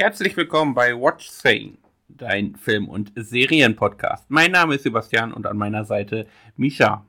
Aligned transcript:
Herzlich 0.00 0.36
willkommen 0.36 0.74
bei 0.74 0.94
Watch 0.94 1.28
Saying, 1.28 1.76
dein 2.06 2.54
Film- 2.54 2.88
und 2.88 3.10
Serienpodcast. 3.16 4.30
Mein 4.30 4.52
Name 4.52 4.76
ist 4.76 4.84
Sebastian 4.84 5.32
und 5.32 5.44
an 5.44 5.56
meiner 5.56 5.84
Seite 5.84 6.28
Misha. 6.56 7.04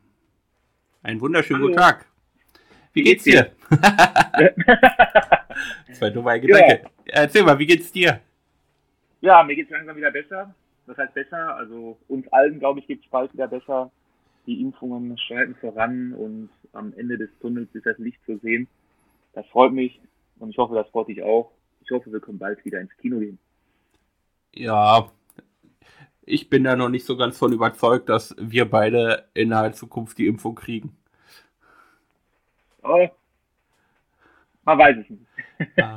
Einen 1.03 1.21
wunderschönen 1.21 1.61
Hallo. 1.61 1.67
guten 1.67 1.79
Tag. 1.79 2.07
Wie 2.93 3.03
geht's 3.03 3.25
dir? 3.25 3.51
das 5.87 6.01
war 6.01 6.09
dumme 6.09 6.41
Gedanke. 6.41 6.89
Erzähl 7.05 7.43
mal, 7.43 7.59
wie 7.59 7.67
geht's 7.67 7.91
dir? 7.91 8.21
Ja, 9.21 9.43
mir 9.43 9.55
geht's 9.55 9.69
langsam 9.69 9.95
wieder 9.95 10.09
besser. 10.09 10.55
Was 10.87 10.97
heißt 10.97 11.13
besser? 11.13 11.57
Also 11.57 11.95
uns 12.07 12.27
allen, 12.33 12.57
glaube 12.57 12.79
ich, 12.79 12.87
geht's 12.87 13.05
bald 13.11 13.31
wieder 13.33 13.47
besser. 13.47 13.91
Die 14.47 14.59
Impfungen 14.61 15.15
schreiten 15.19 15.53
voran 15.61 16.13
und 16.13 16.49
am 16.73 16.91
Ende 16.97 17.19
des 17.19 17.29
Tunnels 17.39 17.69
ist 17.73 17.85
das 17.85 17.99
Licht 17.99 18.17
zu 18.25 18.39
sehen. 18.39 18.67
Das 19.33 19.45
freut 19.49 19.73
mich 19.73 20.01
und 20.39 20.49
ich 20.49 20.57
hoffe, 20.57 20.73
das 20.73 20.89
freut 20.89 21.09
dich 21.09 21.21
auch. 21.21 21.51
Ich 21.89 21.95
hoffe, 21.95 22.11
wir 22.11 22.19
können 22.19 22.37
bald 22.37 22.63
wieder 22.65 22.79
ins 22.79 22.95
Kino 22.97 23.17
gehen. 23.17 23.39
Ja, 24.53 25.11
ich 26.23 26.47
bin 26.47 26.63
da 26.63 26.75
noch 26.75 26.89
nicht 26.89 27.03
so 27.03 27.17
ganz 27.17 27.35
von 27.35 27.51
überzeugt, 27.51 28.09
dass 28.09 28.35
wir 28.37 28.69
beide 28.69 29.27
in 29.33 29.49
naher 29.49 29.73
Zukunft 29.73 30.19
die 30.19 30.27
Impfung 30.27 30.53
kriegen. 30.53 30.95
Aber 32.83 33.11
man 34.65 34.77
weiß 34.77 34.97
es 34.99 35.09
nicht. 35.09 35.23
Ja. 35.77 35.95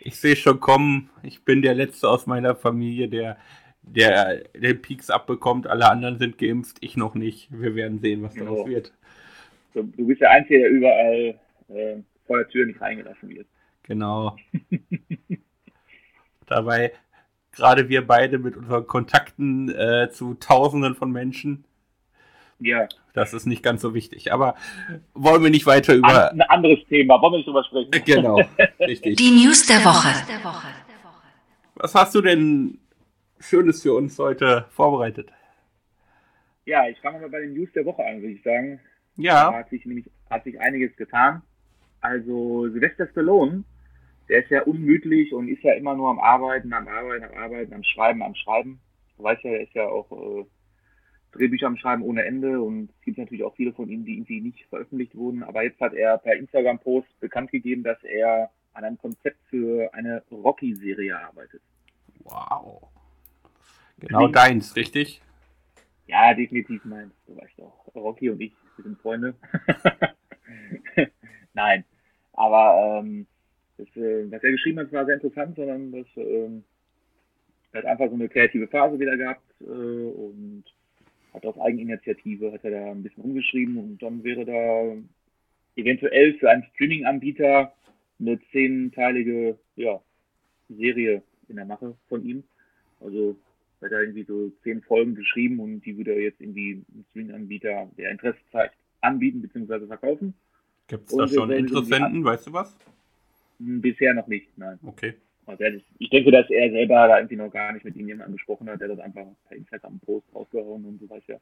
Ich 0.00 0.20
sehe 0.20 0.36
schon 0.36 0.60
kommen, 0.60 1.08
ich 1.22 1.44
bin 1.46 1.62
der 1.62 1.74
Letzte 1.74 2.10
aus 2.10 2.26
meiner 2.26 2.54
Familie, 2.54 3.08
der, 3.08 3.38
der 3.80 4.44
den 4.54 4.82
Peaks 4.82 5.08
abbekommt. 5.08 5.66
Alle 5.66 5.88
anderen 5.90 6.18
sind 6.18 6.36
geimpft, 6.36 6.76
ich 6.82 6.94
noch 6.98 7.14
nicht. 7.14 7.48
Wir 7.50 7.74
werden 7.74 8.00
sehen, 8.00 8.22
was 8.22 8.34
daraus 8.34 8.66
Ja. 8.66 8.66
wird. 8.66 8.92
Du, 9.72 9.82
du 9.84 10.06
bist 10.06 10.20
der 10.20 10.30
Einzige, 10.30 10.60
der 10.60 10.68
überall 10.70 11.40
äh, 11.70 11.96
vor 12.26 12.36
der 12.36 12.48
Tür 12.48 12.66
nicht 12.66 12.82
reingelassen 12.82 13.30
wird. 13.30 13.46
Genau. 13.88 14.36
Dabei, 16.46 16.92
gerade 17.52 17.88
wir 17.88 18.06
beide 18.06 18.38
mit 18.38 18.56
unseren 18.56 18.86
Kontakten 18.86 19.68
äh, 19.70 20.10
zu 20.10 20.34
Tausenden 20.34 20.94
von 20.94 21.10
Menschen, 21.10 21.64
Ja, 22.60 22.86
das 23.14 23.34
ist 23.34 23.46
nicht 23.46 23.62
ganz 23.62 23.82
so 23.82 23.94
wichtig. 23.94 24.32
Aber 24.32 24.54
wollen 25.14 25.42
wir 25.42 25.50
nicht 25.50 25.66
weiter 25.66 25.94
über. 25.94 26.30
Ein 26.30 26.40
anderes 26.42 26.78
Thema. 26.88 27.20
Wollen 27.20 27.32
wir 27.32 27.36
nicht 27.38 27.48
drüber 27.48 27.64
sprechen? 27.64 27.90
Genau, 28.04 28.40
richtig. 28.80 29.16
Die 29.16 29.30
News 29.30 29.66
der 29.66 29.84
Woche. 29.84 30.08
Was 31.74 31.94
hast 31.94 32.14
du 32.14 32.20
denn 32.22 32.78
Schönes 33.40 33.82
für 33.82 33.94
uns 33.94 34.18
heute 34.18 34.66
vorbereitet? 34.70 35.30
Ja, 36.64 36.88
ich 36.88 36.98
fange 37.00 37.20
mal 37.20 37.30
bei 37.30 37.40
den 37.40 37.54
News 37.54 37.70
der 37.74 37.84
Woche 37.84 38.04
an, 38.04 38.20
würde 38.20 38.34
ich 38.34 38.42
sagen. 38.42 38.80
Da 39.16 39.22
Ja, 39.22 39.52
hat 39.54 39.70
sich 39.70 39.84
nämlich 39.86 40.06
hat 40.28 40.44
sich 40.44 40.60
einiges 40.60 40.94
getan. 40.96 41.42
Also 42.00 42.68
Sylvester 42.68 43.06
Stallone, 43.08 43.64
der 44.28 44.42
ist 44.42 44.50
ja 44.50 44.62
unmütlich 44.62 45.32
und 45.32 45.48
ist 45.48 45.62
ja 45.62 45.74
immer 45.74 45.94
nur 45.94 46.10
am 46.10 46.18
Arbeiten, 46.18 46.72
am 46.72 46.88
Arbeiten, 46.88 47.24
am 47.24 47.34
Arbeiten, 47.36 47.72
am 47.72 47.84
Schreiben, 47.84 48.22
am 48.22 48.34
Schreiben. 48.34 48.80
Du 49.16 49.24
weißt 49.24 49.42
ja, 49.44 49.50
er 49.50 49.62
ist 49.62 49.74
ja 49.74 49.88
auch 49.88 50.10
äh, 50.12 50.44
Drehbücher 51.32 51.66
am 51.66 51.76
Schreiben 51.76 52.02
ohne 52.02 52.24
Ende 52.24 52.60
und 52.60 52.90
es 52.90 53.00
gibt 53.02 53.18
natürlich 53.18 53.44
auch 53.44 53.54
viele 53.56 53.72
von 53.72 53.88
ihm, 53.88 54.04
die 54.04 54.14
irgendwie 54.14 54.40
nicht 54.40 54.64
veröffentlicht 54.68 55.14
wurden. 55.14 55.42
Aber 55.42 55.62
jetzt 55.62 55.80
hat 55.80 55.94
er 55.94 56.18
per 56.18 56.36
Instagram-Post 56.36 57.20
bekannt 57.20 57.50
gegeben, 57.50 57.82
dass 57.82 58.02
er 58.04 58.50
an 58.74 58.84
einem 58.84 58.98
Konzept 58.98 59.38
für 59.48 59.92
eine 59.94 60.22
Rocky-Serie 60.30 61.18
arbeitet. 61.18 61.62
wow. 62.24 62.88
Genau 64.00 64.28
deins, 64.28 64.76
richtig? 64.76 65.20
Ja, 66.06 66.32
definitiv 66.32 66.84
nein. 66.84 67.10
Du 67.26 67.36
weißt 67.36 67.60
auch, 67.60 67.94
Rocky 67.94 68.30
und 68.30 68.40
ich, 68.40 68.52
wir 68.76 68.84
sind 68.84 69.00
Freunde. 69.00 69.34
nein. 71.52 71.84
Aber 72.32 73.00
ähm, 73.02 73.26
das, 73.78 73.86
äh, 73.96 74.30
was 74.30 74.42
er 74.42 74.52
geschrieben 74.52 74.80
hat, 74.80 74.92
war 74.92 75.06
sehr 75.06 75.14
interessant, 75.14 75.56
sondern 75.56 75.92
das 75.92 76.06
ähm, 76.16 76.64
er 77.72 77.82
hat 77.82 77.86
einfach 77.86 78.08
so 78.08 78.14
eine 78.14 78.28
kreative 78.28 78.66
Phase 78.68 78.98
wieder 78.98 79.16
gehabt 79.16 79.42
äh, 79.60 79.64
und 79.64 80.64
hat 81.34 81.44
aus 81.44 81.58
Eigeninitiative 81.58 82.52
hat 82.52 82.64
er 82.64 82.70
da 82.70 82.90
ein 82.90 83.02
bisschen 83.02 83.24
umgeschrieben 83.24 83.76
und 83.78 84.02
dann 84.02 84.24
wäre 84.24 84.44
da 84.44 84.96
eventuell 85.76 86.34
für 86.34 86.50
einen 86.50 86.64
Streaming-Anbieter 86.74 87.72
eine 88.20 88.40
zehnteilige 88.50 89.58
ja, 89.76 90.00
Serie 90.68 91.22
in 91.48 91.56
der 91.56 91.66
Mache 91.66 91.94
von 92.08 92.24
ihm. 92.24 92.42
Also 93.00 93.36
hat 93.80 93.92
er 93.92 94.00
irgendwie 94.00 94.24
so 94.24 94.50
zehn 94.64 94.82
Folgen 94.82 95.14
geschrieben 95.14 95.60
und 95.60 95.82
die 95.82 95.96
würde 95.96 96.12
er 96.12 96.22
jetzt 96.22 96.40
irgendwie 96.40 96.82
einem 96.92 97.04
Streaming-Anbieter, 97.10 97.90
der 97.96 98.10
Interesse 98.10 98.38
zeigt, 98.50 98.74
anbieten 99.02 99.42
bzw. 99.42 99.86
verkaufen. 99.86 100.34
Gibt 100.88 101.08
es 101.10 101.16
da 101.16 101.28
schon 101.28 101.50
Interessenten, 101.52 102.24
weißt 102.24 102.48
du 102.48 102.52
was? 102.54 102.76
Bisher 103.58 104.14
noch 104.14 104.26
nicht, 104.28 104.56
nein. 104.56 104.78
Okay. 104.84 105.14
Also 105.46 105.64
er, 105.64 105.72
ich 105.98 106.10
denke, 106.10 106.30
dass 106.30 106.48
er 106.50 106.70
selber 106.70 107.08
da 107.08 107.18
irgendwie 107.18 107.36
noch 107.36 107.50
gar 107.50 107.72
nicht 107.72 107.84
mit 107.84 107.96
irgendjemandem 107.96 108.34
besprochen 108.34 108.68
hat, 108.68 108.80
der 108.80 108.88
das 108.88 109.00
einfach 109.00 109.26
per 109.48 109.56
Instagram-Post 109.56 110.26
rausgehauen 110.34 110.84
und 110.84 111.00
so 111.00 111.08
weiß 111.08 111.22
ja. 111.26 111.36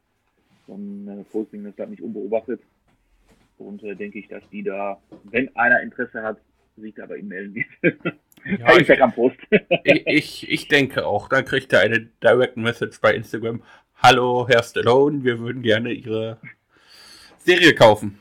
So 0.66 0.74
ein 0.74 1.08
äh, 1.08 1.24
Posting 1.24 1.64
das 1.64 1.74
bleibt 1.74 1.90
nicht 1.90 2.02
unbeobachtet. 2.02 2.60
Und 3.58 3.82
äh, 3.82 3.96
denke 3.96 4.18
ich, 4.18 4.28
dass 4.28 4.48
die 4.50 4.62
da, 4.62 5.00
wenn 5.24 5.54
einer 5.56 5.82
Interesse 5.82 6.22
hat, 6.22 6.38
sich 6.76 6.94
da 6.94 7.06
bei 7.06 7.16
ihm 7.16 7.28
melden 7.28 7.54
wird. 7.54 7.96
Ja, 8.44 8.66
per 8.66 8.78
Instagram-Post. 8.78 9.38
ich, 9.84 10.06
ich, 10.06 10.50
ich 10.52 10.68
denke 10.68 11.04
auch, 11.04 11.28
da 11.28 11.42
kriegt 11.42 11.72
er 11.72 11.80
eine 11.80 12.08
Direct 12.22 12.56
Message 12.56 13.00
bei 13.00 13.12
Instagram. 13.12 13.60
Hallo, 13.96 14.46
Herr 14.48 14.62
Stallone, 14.62 15.24
wir 15.24 15.40
würden 15.40 15.62
gerne 15.62 15.90
Ihre 15.90 16.38
Serie 17.38 17.74
kaufen. 17.74 18.20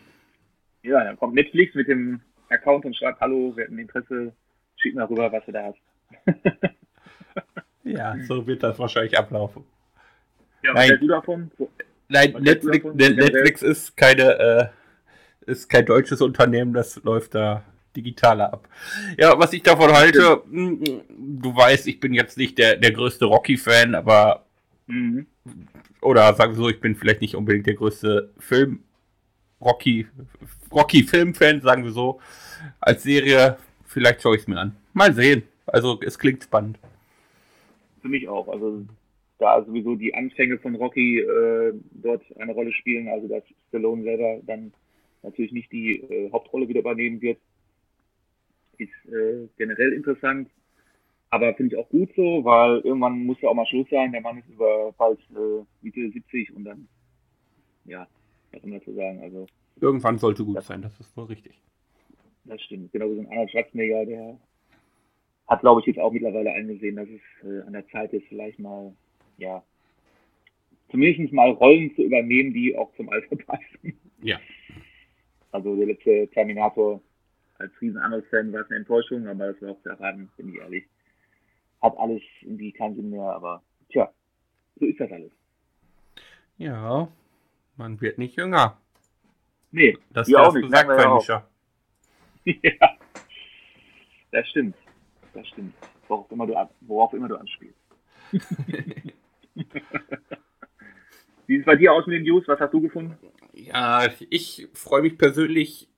ja, 0.82 1.04
dann 1.04 1.16
kommt 1.18 1.36
Netflix 1.36 1.76
mit 1.76 1.88
dem 1.88 2.22
Account 2.50 2.86
und 2.86 2.96
schreibt, 2.96 3.20
hallo, 3.22 3.56
wir 3.56 3.66
hätten 3.66 3.80
Interesse, 3.80 4.34
schick 4.78 4.96
mal 4.96 5.06
rüber, 5.06 5.32
was 5.32 5.46
du 5.46 5.52
da 5.52 5.64
hast. 5.66 5.80
Ja, 7.84 8.16
so 8.28 8.46
wird 8.48 8.64
das 8.64 8.80
wahrscheinlich 8.80 9.18
ablaufen. 9.18 9.64
Ja, 10.64 10.74
Nein. 10.74 10.76
was 10.76 10.88
hältst 10.90 11.04
du 11.04 11.08
davon? 11.08 11.52
So, 11.58 11.70
Nein, 12.08 12.36
Netflix, 12.40 12.84
davon? 12.84 12.98
Ne-? 12.98 13.10
Netflix 13.12 13.62
ist 13.62 13.98
keine, 13.98 14.74
äh, 15.46 15.52
ist 15.52 15.70
kein 15.70 15.86
deutsches 15.86 16.22
Unternehmen, 16.22 16.74
das 16.74 17.04
läuft 17.04 17.36
da 17.36 17.64
digitaler 17.96 18.52
ab. 18.54 18.68
Ja, 19.18 19.38
was 19.40 19.54
ich 19.54 19.64
davon 19.64 19.92
halte, 19.92 20.42
mh, 20.46 21.02
du 21.18 21.56
weißt, 21.56 21.88
ich 21.88 22.00
bin 22.00 22.14
jetzt 22.14 22.38
nicht 22.38 22.58
der, 22.58 22.76
der 22.78 22.92
größte 22.92 23.26
Rocky-Fan, 23.26 23.96
aber 23.96 24.46
Mhm. 24.88 25.26
oder 26.02 26.32
sagen 26.36 26.52
wir 26.52 26.58
so, 26.58 26.70
ich 26.70 26.80
bin 26.80 26.96
vielleicht 26.96 27.22
nicht 27.22 27.36
unbedingt 27.36 27.66
der 27.66 27.74
größte 27.74 28.32
Film 28.38 28.84
Rocky 29.62 30.08
Rocky 30.72 31.04
Filmfan, 31.04 31.62
sagen 31.62 31.84
wir 31.84 31.92
so. 31.92 32.20
Als 32.80 33.04
Serie 33.04 33.58
vielleicht 33.86 34.22
schaue 34.22 34.36
ich 34.36 34.42
es 34.42 34.48
mir 34.48 34.60
an. 34.60 34.76
Mal 34.94 35.14
sehen. 35.14 35.44
Also 35.66 36.00
es 36.02 36.20
klingt 36.20 36.44
spannend. 36.44 36.78
Für 38.02 38.10
mich 38.10 38.28
auch. 38.28 38.48
Also 38.48 38.86
da 39.40 39.64
sowieso 39.64 39.96
die 39.96 40.14
Anfänge 40.14 40.58
von 40.60 40.76
Rocky 40.76 41.20
äh, 41.20 41.74
dort 41.92 42.24
eine 42.38 42.54
Rolle 42.54 42.72
spielen, 42.74 43.08
also 43.08 43.28
dass 43.28 43.44
Stallone 43.70 44.04
selber 44.04 44.40
dann 44.46 44.74
natürlich 45.24 45.52
nicht 45.52 45.72
die 45.72 46.02
äh, 46.02 46.32
Hauptrolle 46.32 46.68
wieder 46.68 46.82
übernehmen 46.82 47.22
wird, 47.22 47.40
ist 48.78 48.92
äh, 49.08 49.48
generell 49.58 49.94
interessant. 49.94 50.50
Aber 51.30 51.54
finde 51.56 51.76
ich 51.76 51.82
auch 51.82 51.90
gut 51.90 52.10
so, 52.16 52.46
weil 52.46 52.80
irgendwann 52.80 53.26
muss 53.26 53.42
ja 53.42 53.50
auch 53.50 53.56
mal 53.56 53.66
Schluss 53.66 53.90
sein. 53.90 54.12
Der 54.12 54.22
Mann 54.22 54.38
ist 54.38 54.50
über 54.50 54.94
bald 54.98 55.20
äh, 55.32 55.64
Mitte 55.82 56.10
70 56.12 56.56
und 56.56 56.66
dann, 56.66 56.88
ja, 57.86 58.08
soll 58.62 58.70
man 58.70 58.80
dazu 58.80 58.94
sagen? 58.94 59.22
Also 59.22 59.48
Irgendwann 59.80 60.18
sollte 60.18 60.46
gut 60.46 60.62
sein, 60.64 60.82
das 60.82 61.00
ist 61.00 61.16
wohl 61.18 61.26
richtig. 61.26 61.60
Das 62.46 62.62
stimmt. 62.62 62.92
Genau 62.92 63.10
wie 63.10 63.16
so 63.16 63.22
ein 63.22 63.28
Arnold 63.28 63.52
Schwarzenegger, 63.52 64.06
der 64.06 64.40
hat, 65.48 65.62
glaube 65.62 65.82
ich, 65.82 65.88
jetzt 65.88 66.00
auch 66.00 66.12
mittlerweile 66.12 66.52
eingesehen, 66.52 66.96
dass 66.96 67.08
es 67.10 67.48
äh, 67.48 67.62
an 67.62 67.74
der 67.74 67.88
Zeit 67.90 68.14
ist, 68.14 68.26
vielleicht 68.28 68.60
mal, 68.60 68.94
ja, 69.38 69.64
zumindest 70.90 71.34
mal 71.34 71.52
Rollen 71.52 71.94
zu 71.96 72.04
übernehmen, 72.04 72.54
die 72.54 72.76
auch 72.78 72.94
zum 72.96 73.10
Alter 73.10 73.36
passen. 73.36 74.00
Ja. 74.22 74.40
Also 75.52 75.76
der 75.76 75.88
letzte 75.88 76.28
Terminator 76.30 77.02
als 77.58 77.72
riesen 77.82 77.98
Arnold-Fan 77.98 78.52
war 78.52 78.62
es 78.62 78.68
eine 78.70 78.80
Enttäuschung, 78.80 79.28
aber 79.28 79.54
das 79.54 79.62
war 79.62 79.72
auch 79.72 79.82
zu 79.82 79.90
erraten, 79.90 80.30
bin 80.38 80.50
ich 80.50 80.56
ehrlich. 80.56 80.84
Hat 81.82 81.98
alles 81.98 82.22
irgendwie 82.42 82.72
keinen 82.72 82.96
Sinn 82.96 83.10
mehr, 83.10 83.24
aber 83.24 83.64
tja, 83.90 84.12
so 84.80 84.86
ist 84.86 85.00
das 85.00 85.12
alles. 85.12 85.32
Ja, 86.58 87.08
man 87.78 88.00
wird 88.02 88.18
nicht 88.18 88.36
jünger. 88.38 88.78
Nee, 89.72 89.98
Das 90.12 90.28
hast 90.28 90.36
auch 90.36 90.54
nicht, 90.54 90.64
gesagt, 90.64 90.90
ja 90.90 91.10
auch. 91.10 91.44
Ja, 92.62 92.98
das 94.32 94.48
stimmt. 94.50 94.76
Das 95.34 95.48
stimmt. 95.48 95.74
Worauf 96.08 96.32
immer 96.32 96.46
du, 96.46 96.54
worauf 96.82 97.14
immer 97.14 97.28
du 97.28 97.38
anspielst. 97.38 97.80
Wie 101.48 101.54
sieht 101.58 101.60
es 101.62 101.66
bei 101.66 101.76
dir 101.76 101.94
aus 101.94 102.06
mit 102.06 102.18
den 102.18 102.24
News? 102.24 102.48
Was 102.48 102.60
hast 102.60 102.74
du 102.74 102.82
gefunden? 102.82 103.18
Ja, 103.54 104.08
ich 104.30 104.68
freue 104.74 105.02
mich 105.02 105.18
persönlich, 105.18 105.90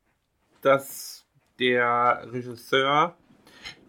dass 0.61 1.27
der 1.59 2.21
Regisseur 2.31 3.17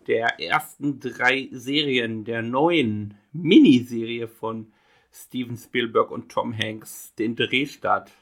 der 0.07 0.41
ersten 0.41 1.01
drei 1.01 1.49
Serien 1.53 2.25
der 2.25 2.43
neuen 2.43 3.15
Miniserie 3.33 4.27
von 4.27 4.73
Steven 5.19 5.57
Spielberg 5.57 6.11
und 6.11 6.31
Tom 6.31 6.57
Hanks 6.57 7.15
den 7.17 7.35
Drehstart 7.35 8.13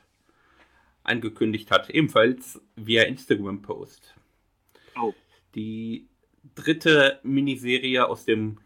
angekündigt 1.03 1.71
hat. 1.71 1.91
Ebenfalls 1.91 2.61
via 2.75 3.03
Instagram-Post. 3.03 4.15
Oh. 5.01 5.13
Die 5.55 6.09
dritte 6.55 7.21
Miniserie 7.23 8.07
aus 8.07 8.25
dem 8.25 8.59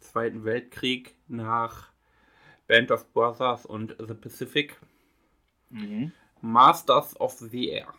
Zweiten 0.00 0.44
Weltkrieg 0.44 1.14
nach 1.28 1.92
Band 2.66 2.90
of 2.90 3.12
Brothers 3.12 3.66
und 3.66 3.94
The 3.98 4.14
Pacific. 4.14 4.76
Mhm. 5.70 6.12
Masters 6.40 7.18
of 7.20 7.32
the 7.32 7.68
Air. 7.68 7.92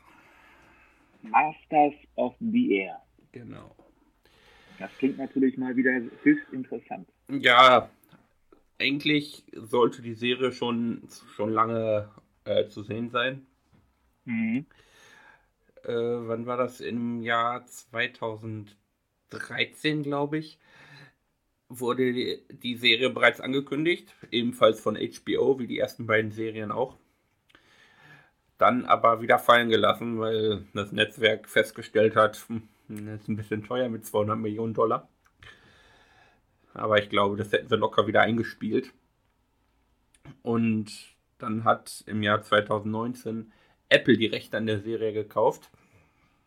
Masters 1.21 1.93
of 2.15 2.35
the 2.39 2.77
Air. 2.77 3.01
Genau. 3.31 3.75
Das 4.79 4.91
klingt 4.97 5.17
natürlich 5.17 5.57
mal 5.57 5.75
wieder 5.75 5.91
höchst 6.23 6.51
interessant. 6.51 7.07
Ja, 7.29 7.89
eigentlich 8.79 9.45
sollte 9.53 10.01
die 10.01 10.15
Serie 10.15 10.51
schon, 10.51 11.07
schon 11.35 11.51
lange 11.51 12.09
äh, 12.45 12.67
zu 12.67 12.83
sehen 12.83 13.09
sein. 13.09 13.45
Mhm. 14.25 14.65
Äh, 15.83 15.93
wann 15.93 16.45
war 16.45 16.57
das? 16.57 16.81
Im 16.81 17.21
Jahr 17.21 17.65
2013, 17.65 20.03
glaube 20.03 20.37
ich, 20.39 20.59
wurde 21.69 22.13
die, 22.13 22.43
die 22.49 22.75
Serie 22.75 23.09
bereits 23.09 23.41
angekündigt, 23.41 24.13
ebenfalls 24.31 24.79
von 24.79 24.95
HBO, 24.95 25.59
wie 25.59 25.67
die 25.67 25.79
ersten 25.79 26.05
beiden 26.07 26.31
Serien 26.31 26.71
auch. 26.71 26.97
Dann 28.57 28.85
aber 28.85 29.21
wieder 29.21 29.39
fallen 29.39 29.69
gelassen, 29.69 30.19
weil 30.19 30.65
das 30.73 30.91
Netzwerk 30.91 31.49
festgestellt 31.49 32.15
hat, 32.15 32.37
hm, 32.47 32.67
das 32.87 33.21
ist 33.21 33.27
ein 33.27 33.35
bisschen 33.35 33.63
teuer 33.63 33.89
mit 33.89 34.05
200 34.05 34.37
Millionen 34.37 34.73
Dollar. 34.73 35.09
Aber 36.75 37.01
ich 37.01 37.09
glaube, 37.09 37.37
das 37.37 37.51
hätten 37.51 37.69
sie 37.69 37.77
locker 37.77 38.05
wieder 38.05 38.21
eingespielt. 38.21 38.93
Und 40.43 41.15
dann 41.37 41.63
hat 41.63 42.03
im 42.05 42.21
Jahr 42.21 42.41
2019 42.41 43.51
Apple 43.89 44.17
die 44.17 44.25
Rechte 44.25 44.57
an 44.57 44.67
der 44.67 44.79
Serie 44.81 45.13
gekauft. 45.13 45.71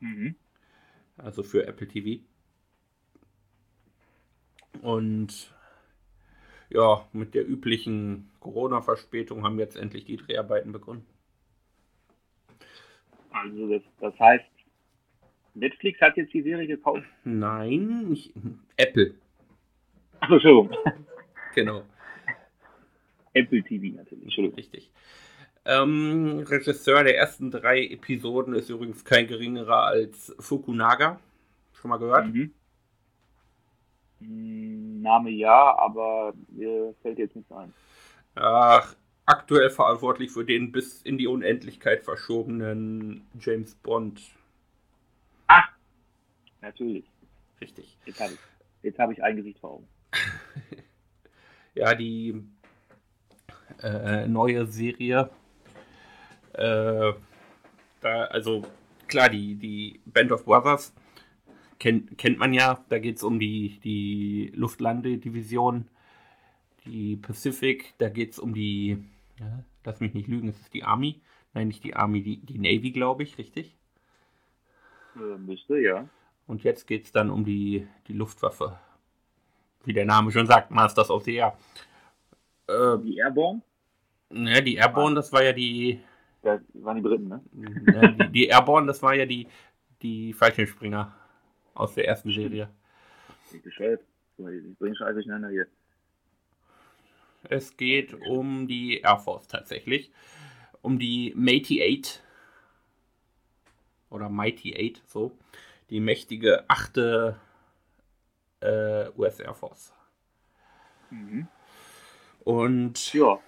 Mhm. 0.00 0.36
Also 1.16 1.42
für 1.42 1.66
Apple 1.66 1.88
TV. 1.88 2.22
Und 4.82 5.52
ja, 6.70 7.08
mit 7.12 7.34
der 7.34 7.48
üblichen 7.48 8.30
Corona-Verspätung 8.40 9.44
haben 9.44 9.58
jetzt 9.58 9.76
endlich 9.76 10.04
die 10.04 10.18
Dreharbeiten 10.18 10.72
begonnen. 10.72 11.06
Also 13.30 13.68
das, 13.68 13.82
das 14.00 14.18
heißt, 14.18 14.44
Netflix 15.54 16.00
hat 16.00 16.16
jetzt 16.16 16.34
die 16.34 16.42
Serie 16.42 16.66
gekauft? 16.66 17.04
Nein, 17.24 18.08
nicht 18.08 18.32
Apple. 18.76 19.14
Ach, 20.20 20.30
Entschuldigung. 20.30 20.70
Genau, 21.54 21.82
Apple 23.38 23.62
TV 23.62 23.96
natürlich. 23.96 24.24
Entschuldigung. 24.24 24.56
richtig. 24.56 24.90
Ähm, 25.64 26.44
Regisseur 26.48 27.04
der 27.04 27.16
ersten 27.16 27.50
drei 27.50 27.84
Episoden 27.84 28.54
ist 28.54 28.70
übrigens 28.70 29.04
kein 29.04 29.26
geringerer 29.26 29.84
als 29.84 30.34
Fukunaga. 30.38 31.20
Schon 31.74 31.90
mal 31.90 31.98
gehört? 31.98 32.26
Mhm. 32.26 32.52
Hm, 34.20 35.02
Name 35.02 35.30
ja, 35.30 35.76
aber 35.78 36.32
mir 36.48 36.94
fällt 37.02 37.18
jetzt 37.18 37.36
nichts 37.36 37.52
ein. 37.52 37.72
Ach, 38.34 38.94
aktuell 39.26 39.70
verantwortlich 39.70 40.30
für 40.30 40.44
den 40.44 40.72
bis 40.72 41.02
in 41.02 41.18
die 41.18 41.26
Unendlichkeit 41.26 42.02
verschobenen 42.02 43.26
James 43.38 43.74
Bond. 43.74 44.20
Natürlich. 46.60 47.04
Richtig. 47.60 47.96
Jetzt 48.04 48.20
habe 48.20 48.32
ich, 48.32 48.38
jetzt 48.82 48.98
habe 48.98 49.12
ich 49.12 49.22
ein 49.22 49.36
Gesicht 49.36 49.58
vor 49.60 49.72
Augen. 49.72 49.88
Ja, 51.74 51.94
die 51.94 52.34
äh, 53.82 54.26
neue 54.26 54.66
Serie. 54.66 55.30
Äh, 56.52 57.12
da, 58.00 58.24
also 58.30 58.64
klar, 59.06 59.28
die, 59.28 59.54
die 59.54 60.00
Band 60.06 60.32
of 60.32 60.44
Brothers 60.44 60.92
kennt, 61.78 62.18
kennt 62.18 62.38
man 62.38 62.52
ja. 62.52 62.84
Da 62.88 62.98
geht 62.98 63.18
es 63.18 63.22
um 63.22 63.38
die, 63.38 63.78
die 63.84 64.50
Luftlandedivision. 64.56 65.88
Die 66.84 67.16
Pacific, 67.16 67.94
da 67.98 68.08
geht 68.08 68.32
es 68.32 68.38
um 68.40 68.54
die, 68.54 68.98
ja, 69.38 69.64
lass 69.84 70.00
mich 70.00 70.14
nicht 70.14 70.28
lügen, 70.28 70.48
es 70.48 70.60
ist 70.60 70.74
die 70.74 70.84
Army. 70.84 71.20
Nein, 71.54 71.68
nicht 71.68 71.84
die 71.84 71.94
Army, 71.94 72.22
die, 72.22 72.38
die 72.38 72.58
Navy, 72.58 72.90
glaube 72.90 73.22
ich, 73.22 73.38
richtig? 73.38 73.76
Äh, 75.16 75.38
müsste, 75.38 75.78
ja. 75.78 76.08
Und 76.46 76.64
jetzt 76.64 76.86
geht 76.86 77.04
es 77.04 77.12
dann 77.12 77.30
um 77.30 77.44
die, 77.44 77.86
die 78.08 78.14
Luftwaffe. 78.14 78.78
Wie 79.84 79.92
der 79.92 80.04
Name 80.04 80.30
schon 80.30 80.46
sagt, 80.46 80.70
Masters 80.70 81.10
of 81.10 81.24
the 81.24 81.36
Air. 81.36 81.56
Äh, 82.68 82.98
Die 83.04 83.16
Airborne? 83.18 83.62
ne, 84.30 84.62
die 84.62 84.76
Airborne, 84.76 85.14
das 85.16 85.32
war 85.32 85.42
ja 85.42 85.52
die, 85.52 86.00
Das 86.42 86.60
waren 86.74 86.96
die 86.96 87.02
Briten, 87.02 87.28
ne? 87.28 87.40
ne, 87.52 88.16
die, 88.20 88.32
die 88.32 88.46
Airborne, 88.48 88.86
das 88.86 89.02
war 89.02 89.14
ja 89.14 89.24
die, 89.24 89.46
die 90.02 90.32
Fallschirmspringer 90.34 91.14
aus 91.74 91.94
der 91.94 92.06
ersten 92.06 92.30
Serie. 92.32 92.68
Ich 93.52 93.62
bescheuert. 93.62 94.02
Ich 94.36 94.78
bringe 94.78 94.94
schon 94.94 95.06
alles 95.06 95.16
durcheinander 95.16 95.48
hier. 95.48 95.66
Es 97.44 97.76
geht 97.76 98.14
um 98.28 98.66
die 98.68 99.00
Air 99.00 99.18
Force 99.18 99.48
tatsächlich. 99.48 100.10
Um 100.82 100.98
die 100.98 101.32
Mighty 101.36 101.80
Eight. 101.82 102.22
Oder 104.10 104.28
Mighty 104.28 104.74
Eight, 104.76 105.02
so. 105.06 105.32
Die 105.90 106.00
mächtige 106.00 106.68
achte 106.68 107.36
äh, 108.60 109.08
US 109.16 109.40
Air 109.40 109.54
Force. 109.54 109.92
Mhm. 111.10 111.46
Und 112.44 113.12
Ja. 113.12 113.38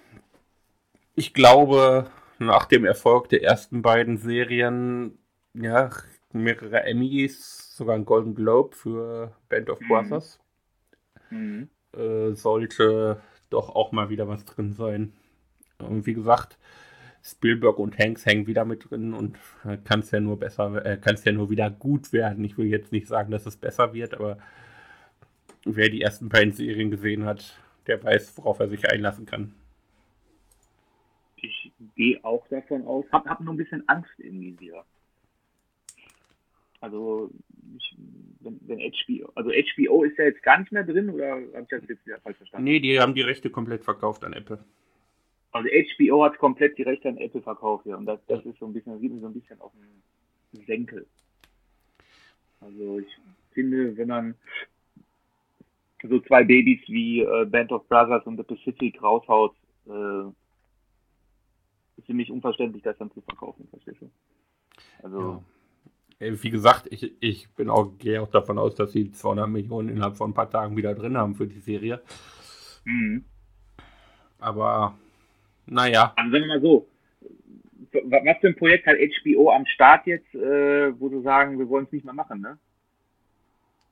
ich 1.15 1.33
glaube, 1.33 2.09
nach 2.39 2.65
dem 2.65 2.85
Erfolg 2.85 3.29
der 3.29 3.43
ersten 3.43 3.81
beiden 3.81 4.17
Serien, 4.17 5.17
ja, 5.53 5.89
mehrere 6.31 6.83
Emmys, 6.83 7.75
sogar 7.75 7.95
ein 7.95 8.05
Golden 8.05 8.35
Globe 8.35 8.75
für 8.75 9.35
Band 9.49 9.69
of 9.69 9.79
Mhm. 9.81 9.87
Brothers, 9.87 10.39
Mhm. 11.29 11.69
äh, 11.93 12.33
sollte 12.33 13.21
doch 13.49 13.69
auch 13.69 13.91
mal 13.91 14.09
wieder 14.09 14.27
was 14.27 14.45
drin 14.45 14.73
sein. 14.73 15.13
Und 15.79 16.05
wie 16.05 16.13
gesagt, 16.13 16.57
Spielberg 17.23 17.77
und 17.79 17.97
Hanks 17.99 18.25
hängen 18.25 18.47
wieder 18.47 18.65
mit 18.65 18.89
drin 18.89 19.13
und 19.13 19.37
kann 19.83 19.99
es 19.99 20.11
ja 20.11 20.19
nur 20.19 20.39
besser, 20.39 20.83
äh, 20.85 20.97
kann 20.97 21.15
es 21.15 21.23
ja 21.23 21.31
nur 21.31 21.49
wieder 21.49 21.69
gut 21.69 22.13
werden. 22.13 22.43
Ich 22.43 22.57
will 22.57 22.65
jetzt 22.67 22.91
nicht 22.91 23.07
sagen, 23.07 23.31
dass 23.31 23.45
es 23.45 23.57
besser 23.57 23.93
wird, 23.93 24.13
aber 24.15 24.37
wer 25.65 25.89
die 25.89 26.01
ersten 26.01 26.29
beiden 26.29 26.53
Serien 26.53 26.91
gesehen 26.91 27.25
hat, 27.25 27.59
der 27.87 28.03
weiß, 28.03 28.37
worauf 28.37 28.59
er 28.59 28.67
sich 28.67 28.89
einlassen 28.89 29.25
kann. 29.25 29.53
Ich 31.37 31.71
gehe 31.95 32.23
auch 32.23 32.47
davon 32.47 32.85
aus. 32.85 33.05
Hab, 33.11 33.25
hab 33.25 33.41
nur 33.41 33.53
ein 33.53 33.57
bisschen 33.57 33.87
Angst 33.87 34.13
irgendwie 34.17 34.59
wieder. 34.59 34.85
Also, 36.79 37.29
ich, 37.77 37.95
wenn, 38.39 38.59
wenn 38.67 38.79
HBO, 38.79 39.31
also 39.35 39.51
HBO 39.51 40.03
ist 40.03 40.17
ja 40.17 40.25
jetzt 40.25 40.41
gar 40.43 40.59
nicht 40.59 40.71
mehr 40.71 40.83
drin 40.83 41.09
oder 41.09 41.31
habe 41.31 41.61
ich 41.61 41.67
das 41.69 41.87
jetzt 41.87 42.05
wieder 42.05 42.19
falsch 42.19 42.37
verstanden? 42.37 42.65
Nee, 42.65 42.79
die 42.79 42.99
haben 42.99 43.13
die 43.13 43.21
Rechte 43.21 43.49
komplett 43.49 43.83
verkauft 43.83 44.23
an 44.23 44.33
Apple. 44.33 44.63
Also 45.51 45.69
HBO 45.69 46.23
hat 46.23 46.37
komplett 46.37 46.77
die 46.77 46.83
Rechte 46.83 47.09
an 47.09 47.17
Apple 47.17 47.41
verkauft, 47.41 47.85
ja. 47.85 47.97
Und 47.97 48.05
das, 48.05 48.19
das 48.27 48.45
ist 48.45 48.57
so 48.59 48.65
ein 48.65 48.73
bisschen, 48.73 48.93
das 48.93 49.01
sieht 49.01 49.13
mir 49.13 49.19
so 49.19 49.27
ein 49.27 49.33
bisschen 49.33 49.59
auf 49.59 49.71
den 50.53 50.65
Senkel. 50.65 51.05
Also 52.61 52.99
ich 52.99 53.17
finde, 53.51 53.97
wenn 53.97 54.07
man 54.07 54.35
so 56.09 56.19
zwei 56.21 56.43
Babys 56.43 56.81
wie 56.87 57.21
äh, 57.21 57.45
Band 57.45 57.71
of 57.71 57.87
Brothers 57.87 58.25
und 58.25 58.37
The 58.37 58.43
Pacific 58.43 59.01
raushaut, 59.01 59.55
äh, 59.87 60.31
ist 61.97 62.05
für 62.07 62.13
mich 62.13 62.31
unverständlich, 62.31 62.83
das 62.83 62.97
dann 62.97 63.11
zu 63.11 63.21
verkaufen, 63.21 63.67
verstehst 63.69 64.01
du? 64.01 64.11
Also, 65.03 65.43
Äh, 66.19 66.33
Wie 66.41 66.49
gesagt, 66.49 66.87
ich, 66.91 67.11
ich 67.21 67.49
bin 67.51 67.69
auch, 67.69 67.97
gehe 67.97 68.21
auch 68.21 68.29
davon 68.29 68.57
aus, 68.57 68.75
dass 68.75 68.91
sie 68.91 69.11
200 69.11 69.49
Millionen 69.49 69.89
innerhalb 69.89 70.15
von 70.17 70.31
ein 70.31 70.33
paar 70.33 70.49
Tagen 70.49 70.77
wieder 70.77 70.93
drin 70.95 71.17
haben 71.17 71.35
für 71.35 71.47
die 71.47 71.59
Serie. 71.59 72.01
mhm. 72.85 73.25
Aber 74.39 74.97
naja, 75.67 76.15
also 76.15 76.31
sagen 76.31 76.43
wir 76.43 76.47
mal 76.47 76.61
so, 76.61 76.87
wa- 77.91 78.21
was 78.25 78.37
für 78.39 78.47
ein 78.47 78.55
Projekt 78.55 78.85
hat 78.87 78.97
HBO 78.97 79.51
am 79.51 79.65
Start 79.65 80.07
jetzt, 80.07 80.33
äh, 80.35 80.99
wo 80.99 81.09
du 81.09 81.21
sagen, 81.21 81.59
wir 81.59 81.69
wollen 81.69 81.85
es 81.85 81.91
nicht 81.91 82.05
mehr 82.05 82.13
machen, 82.13 82.41
ne? 82.41 82.59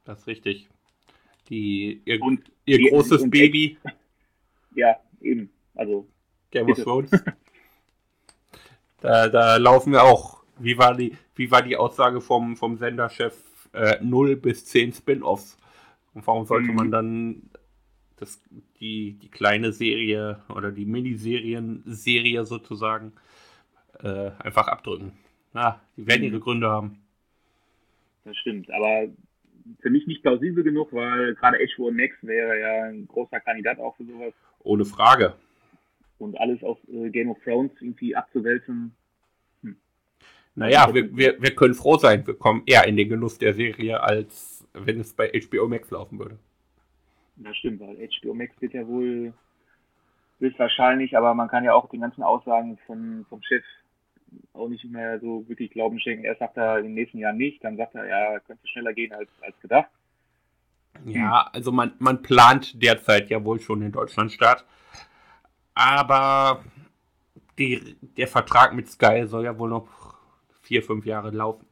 das 0.03 0.19
ist 0.19 0.27
richtig. 0.27 0.69
Die, 1.49 2.01
ihr, 2.05 2.21
Und 2.21 2.51
ihr 2.65 2.77
die- 2.77 2.89
großes 2.89 3.23
und- 3.23 3.29
Baby, 3.31 3.77
Ja, 4.75 4.95
eben. 5.21 5.49
Also, 5.75 6.07
Game 6.51 6.69
of 6.69 6.77
Thrones. 6.81 7.09
da, 9.01 9.27
da 9.29 9.57
laufen 9.57 9.91
wir 9.93 10.03
auch. 10.03 10.43
Wie 10.59 10.77
war 10.77 10.95
die, 10.95 11.15
wie 11.35 11.49
war 11.51 11.61
die 11.61 11.77
Aussage 11.77 12.21
vom, 12.21 12.55
vom 12.57 12.77
Senderchef? 12.77 13.33
Äh, 13.73 13.97
0 14.03 14.35
bis 14.35 14.65
10 14.65 14.91
Spin-offs. 14.93 15.57
Und 16.13 16.25
warum 16.27 16.45
sollte 16.45 16.69
Mhm. 16.69 16.75
man 16.75 16.91
dann 16.91 17.49
das, 18.17 18.41
die, 18.79 19.13
die 19.13 19.29
kleine 19.29 19.71
Serie 19.71 20.41
oder 20.49 20.71
die 20.71 20.85
Miniserien-Serie 20.85 22.45
sozusagen 22.45 23.13
äh, 24.01 24.31
einfach 24.39 24.67
abdrücken? 24.67 25.13
Na, 25.53 25.79
die 25.97 26.05
werden 26.07 26.21
Mhm. 26.21 26.27
ihre 26.33 26.39
Gründe 26.39 26.69
haben. 26.69 26.99
Das 28.25 28.35
stimmt, 28.37 28.69
aber 28.71 29.07
für 29.79 29.89
mich 29.89 30.07
nicht 30.07 30.21
plausibel 30.21 30.63
genug, 30.63 30.93
weil 30.93 31.35
gerade 31.35 31.57
HBO 31.75 31.91
Max 31.91 32.15
wäre 32.21 32.59
ja 32.59 32.83
ein 32.85 33.07
großer 33.07 33.39
Kandidat 33.39 33.79
auch 33.79 33.95
für 33.95 34.05
sowas. 34.05 34.33
Ohne 34.63 34.85
Frage. 34.85 35.35
Und 36.17 36.39
alles 36.39 36.63
auf 36.63 36.77
äh, 36.91 37.09
Game 37.09 37.29
of 37.29 37.37
Thrones 37.43 37.71
irgendwie 37.79 38.15
abzuwälzen. 38.15 38.93
Naja, 40.55 40.93
wir, 40.93 41.15
wir, 41.15 41.41
wir 41.41 41.55
können 41.55 41.73
froh 41.73 41.97
sein, 41.97 42.27
wir 42.27 42.33
kommen 42.33 42.63
eher 42.65 42.85
in 42.85 42.97
den 42.97 43.07
Genuss 43.07 43.37
der 43.37 43.53
Serie, 43.53 44.01
als 44.01 44.67
wenn 44.73 44.99
es 44.99 45.13
bei 45.13 45.29
HBO 45.29 45.67
Max 45.67 45.89
laufen 45.91 46.19
würde. 46.19 46.37
Das 47.37 47.55
stimmt, 47.57 47.79
weil 47.79 47.95
HBO 47.95 48.33
Max 48.33 48.53
wird 48.59 48.73
ja 48.73 48.85
wohl 48.85 49.33
höchstwahrscheinlich, 50.39 51.17
aber 51.17 51.33
man 51.33 51.47
kann 51.47 51.63
ja 51.63 51.73
auch 51.73 51.89
den 51.89 52.01
ganzen 52.01 52.23
Aussagen 52.23 52.77
von, 52.85 53.25
vom 53.29 53.41
Chef 53.43 53.63
auch 54.53 54.67
nicht 54.67 54.85
mehr 54.85 55.19
so 55.19 55.47
wirklich 55.47 55.71
Glauben 55.71 55.99
schenken. 55.99 56.25
Erst 56.25 56.39
sagt 56.39 56.57
er 56.57 56.79
im 56.79 56.93
nächsten 56.93 57.19
Jahr 57.19 57.33
nicht, 57.33 57.63
dann 57.63 57.77
sagt 57.77 57.95
er, 57.95 58.07
ja, 58.07 58.39
könnte 58.39 58.67
schneller 58.67 58.93
gehen 58.93 59.13
als, 59.13 59.29
als 59.41 59.59
gedacht. 59.61 59.89
Ja, 61.05 61.49
also 61.53 61.71
man, 61.71 61.93
man 61.99 62.21
plant 62.21 62.81
derzeit 62.81 63.29
ja 63.29 63.43
wohl 63.43 63.59
schon 63.59 63.81
den 63.81 63.91
Deutschlandstart. 63.91 64.65
Aber 65.73 66.63
die, 67.57 67.95
der 68.17 68.27
Vertrag 68.27 68.73
mit 68.73 68.89
Sky 68.89 69.25
soll 69.25 69.45
ja 69.45 69.57
wohl 69.57 69.69
noch 69.69 69.87
vier, 70.61 70.83
fünf 70.83 71.05
Jahre 71.05 71.29
laufen. 71.31 71.65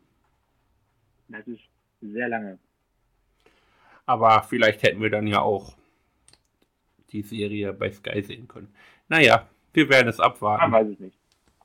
Das 1.27 1.45
ist 1.47 1.61
sehr 2.01 2.29
lange. 2.29 2.57
Aber 4.05 4.43
vielleicht 4.43 4.83
hätten 4.83 5.01
wir 5.01 5.09
dann 5.09 5.27
ja 5.27 5.41
auch 5.41 5.75
die 7.11 7.21
Serie 7.21 7.73
bei 7.73 7.91
Sky 7.91 8.21
sehen 8.21 8.47
können. 8.47 8.73
Naja, 9.09 9.47
wir 9.73 9.89
werden 9.89 10.07
es 10.07 10.19
abwarten. 10.19 10.63
Ah, 10.63 10.71
weiß 10.71 10.87
ich 10.89 10.99
nicht. 10.99 11.17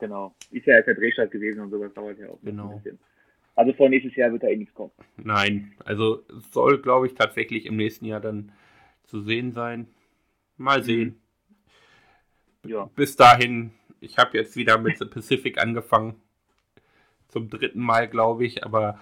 Genau. 0.02 0.34
Ist 0.50 0.66
ja 0.66 0.82
der 0.82 0.94
Drehstart 0.96 1.30
gewesen 1.30 1.60
und 1.60 1.70
sowas 1.70 1.94
dauert 1.94 2.18
ja 2.18 2.28
auch 2.28 2.40
genau. 2.42 2.70
ein 2.70 2.82
bisschen. 2.82 2.98
Also 3.54 3.72
vor 3.72 3.88
nächstes 3.88 4.16
Jahr 4.16 4.32
wird 4.32 4.42
da 4.42 4.48
eh 4.48 4.56
nichts 4.56 4.74
kommen. 4.74 4.90
Nein, 5.16 5.74
also 5.84 6.24
soll, 6.50 6.82
glaube 6.82 7.06
ich, 7.06 7.14
tatsächlich 7.14 7.66
im 7.66 7.76
nächsten 7.76 8.06
Jahr 8.06 8.18
dann 8.18 8.50
zu 9.04 9.20
sehen 9.20 9.52
sein. 9.52 9.86
Mal 10.56 10.80
mhm. 10.80 10.82
sehen. 10.82 11.20
Ja. 12.66 12.90
Bis 12.96 13.14
dahin, 13.14 13.70
ich 14.00 14.18
habe 14.18 14.36
jetzt 14.36 14.56
wieder 14.56 14.76
mit 14.76 14.98
The 14.98 15.04
Pacific 15.04 15.62
angefangen. 15.62 16.16
Zum 17.28 17.48
dritten 17.48 17.80
Mal, 17.80 18.08
glaube 18.08 18.44
ich, 18.44 18.64
aber 18.64 18.98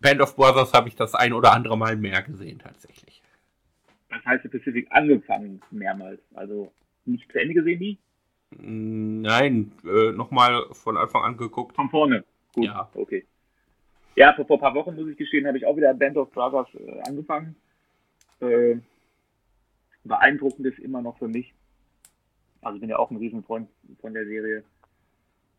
Band 0.00 0.22
of 0.22 0.34
Brothers 0.34 0.72
habe 0.72 0.88
ich 0.88 0.96
das 0.96 1.14
ein 1.14 1.34
oder 1.34 1.52
andere 1.52 1.76
Mal 1.76 1.96
mehr 1.96 2.22
gesehen, 2.22 2.58
tatsächlich. 2.58 3.20
Das 4.08 4.24
heißt, 4.24 4.44
The 4.44 4.48
Pacific 4.48 4.86
angefangen 4.92 5.60
mehrmals. 5.70 6.22
Also 6.32 6.72
nicht 7.04 7.30
zu 7.30 7.38
Ende 7.38 7.52
gesehen, 7.52 7.80
die? 7.80 7.98
Nein, 8.58 9.72
äh, 9.84 10.12
nochmal 10.12 10.66
von 10.72 10.96
Anfang 10.96 11.22
an 11.22 11.36
geguckt. 11.36 11.74
Von 11.74 11.90
vorne. 11.90 12.24
Gut, 12.54 12.64
ja. 12.64 12.88
okay. 12.94 13.24
Ja, 14.14 14.34
vor, 14.34 14.46
vor 14.46 14.58
ein 14.58 14.60
paar 14.60 14.74
Wochen, 14.74 14.94
muss 14.94 15.08
ich 15.08 15.16
gestehen, 15.16 15.46
habe 15.46 15.58
ich 15.58 15.66
auch 15.66 15.76
wieder 15.76 15.94
Band 15.94 16.16
of 16.16 16.30
Brothers 16.30 16.68
äh, 16.74 17.00
angefangen. 17.08 17.56
Äh, 18.40 18.76
beeindruckend 20.04 20.66
ist 20.66 20.78
immer 20.78 21.00
noch 21.00 21.18
für 21.18 21.28
mich. 21.28 21.54
Also 22.60 22.76
ich 22.76 22.80
bin 22.80 22.90
ja 22.90 22.98
auch 22.98 23.10
ein 23.10 23.16
Riesenfreund 23.16 23.68
von 24.00 24.12
der 24.12 24.26
Serie. 24.26 24.64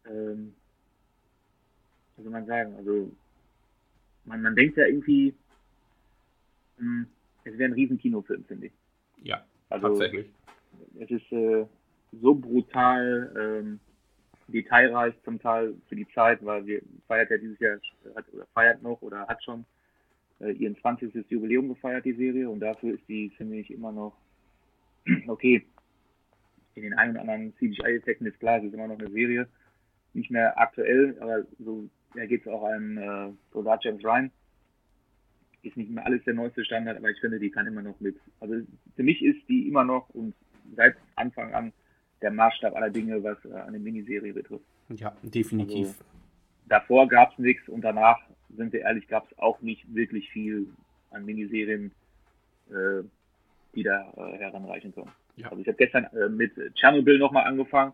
Ähm, 0.06 0.54
was 2.16 2.24
soll 2.24 2.32
man 2.32 2.46
sagen? 2.46 2.76
Also 2.76 3.12
man, 4.26 4.42
man 4.42 4.56
denkt 4.56 4.78
ja 4.78 4.86
irgendwie, 4.86 5.34
mh, 6.78 6.86
hm, 6.86 7.08
es 7.46 7.58
wäre 7.58 7.72
ein 7.72 7.74
Riesenkinofilm, 7.74 8.46
finde 8.46 8.68
ich. 8.68 8.74
Ja, 9.24 9.44
also, 9.70 9.90
tatsächlich. 9.90 10.30
Es 11.00 11.10
ist 11.10 11.32
äh, 11.32 11.66
so 12.22 12.36
brutal 12.36 13.34
ähm, 13.40 13.80
detailreich 14.48 15.14
zum 15.24 15.40
Teil 15.40 15.76
für 15.88 15.96
die 15.96 16.08
Zeit, 16.10 16.44
weil 16.46 16.66
wir 16.66 16.82
feiert 17.08 17.30
ja 17.32 17.38
dieses 17.38 17.60
Jahr 17.60 17.80
hat, 18.16 18.26
oder 18.34 18.46
feiert 18.54 18.82
noch 18.82 19.02
oder 19.02 19.28
hat 19.28 19.44
schon 19.44 19.66
äh, 20.40 20.52
ihren 20.52 20.76
20. 20.78 21.14
Jubiläum 21.30 21.70
gefeiert, 21.70 22.06
die 22.06 22.14
Serie, 22.14 22.50
und 22.50 22.60
dafür 22.60 22.96
ist 22.96 23.08
die, 23.08 23.30
finde 23.32 23.58
ich, 23.58 23.72
immer 23.72 23.92
noch 23.92 24.16
okay. 25.28 25.66
In 26.76 26.84
den 26.84 26.94
ein 26.94 27.12
oder 27.12 27.22
anderen 27.22 27.54
CGI-Effekten 27.58 28.26
ist 28.26 28.40
klar, 28.40 28.58
es 28.58 28.66
ist 28.66 28.74
immer 28.74 28.88
noch 28.88 28.98
eine 28.98 29.12
Serie, 29.12 29.48
nicht 30.14 30.32
mehr 30.32 30.60
aktuell, 30.60 31.16
aber 31.20 31.46
so 31.60 31.88
ja, 32.16 32.26
geht 32.26 32.42
es 32.42 32.48
auch 32.48 32.64
an 32.64 32.98
äh, 32.98 33.32
Soldat 33.52 33.84
James 33.84 34.04
Ryan. 34.04 34.32
Ist 35.62 35.78
nicht 35.78 35.92
mehr 35.92 36.06
alles 36.06 36.24
der 36.26 36.34
neueste 36.34 36.66
Standard, 36.66 36.98
aber 36.98 37.10
ich 37.10 37.20
finde, 37.20 37.40
die 37.40 37.50
kann 37.50 37.68
immer 37.68 37.82
noch 37.82 38.00
mit. 38.00 38.18
Also 38.40 38.56
für 38.96 39.04
mich 39.04 39.24
ist 39.24 39.48
die 39.48 39.68
immer 39.68 39.84
noch 39.84 40.10
und 40.10 40.34
seit 40.76 40.96
Anfang 41.16 41.54
an 41.54 41.74
der 42.24 42.32
Maßstab 42.32 42.76
aller 42.76 42.90
Dinge, 42.90 43.24
was 43.24 43.38
äh, 43.46 43.54
eine 43.54 43.78
Miniserie 43.78 44.34
betrifft. 44.34 44.66
Ja, 44.90 45.16
definitiv. 45.22 45.88
Also, 45.88 46.04
davor 46.68 47.08
gab 47.08 47.34
es 47.34 47.38
nichts 47.38 47.68
und 47.70 47.82
danach, 47.82 48.18
sind 48.56 48.74
wir 48.74 48.82
ehrlich, 48.82 49.08
gab 49.08 49.30
es 49.30 49.38
auch 49.38 49.62
nicht 49.62 49.94
wirklich 49.94 50.30
viel 50.32 50.68
an 51.12 51.26
Miniserien, 51.26 51.92
äh, 52.70 53.04
die 53.76 53.84
da 53.84 54.12
äh, 54.16 54.38
heranreichen 54.38 54.94
können. 54.94 55.12
Ja. 55.36 55.50
Also 55.50 55.62
ich 55.62 55.68
habe 55.68 55.78
gestern 55.78 56.06
äh, 56.06 56.30
mit 56.30 56.54
Chernobyl 56.76 57.20
nochmal 57.20 57.46
angefangen, 57.46 57.94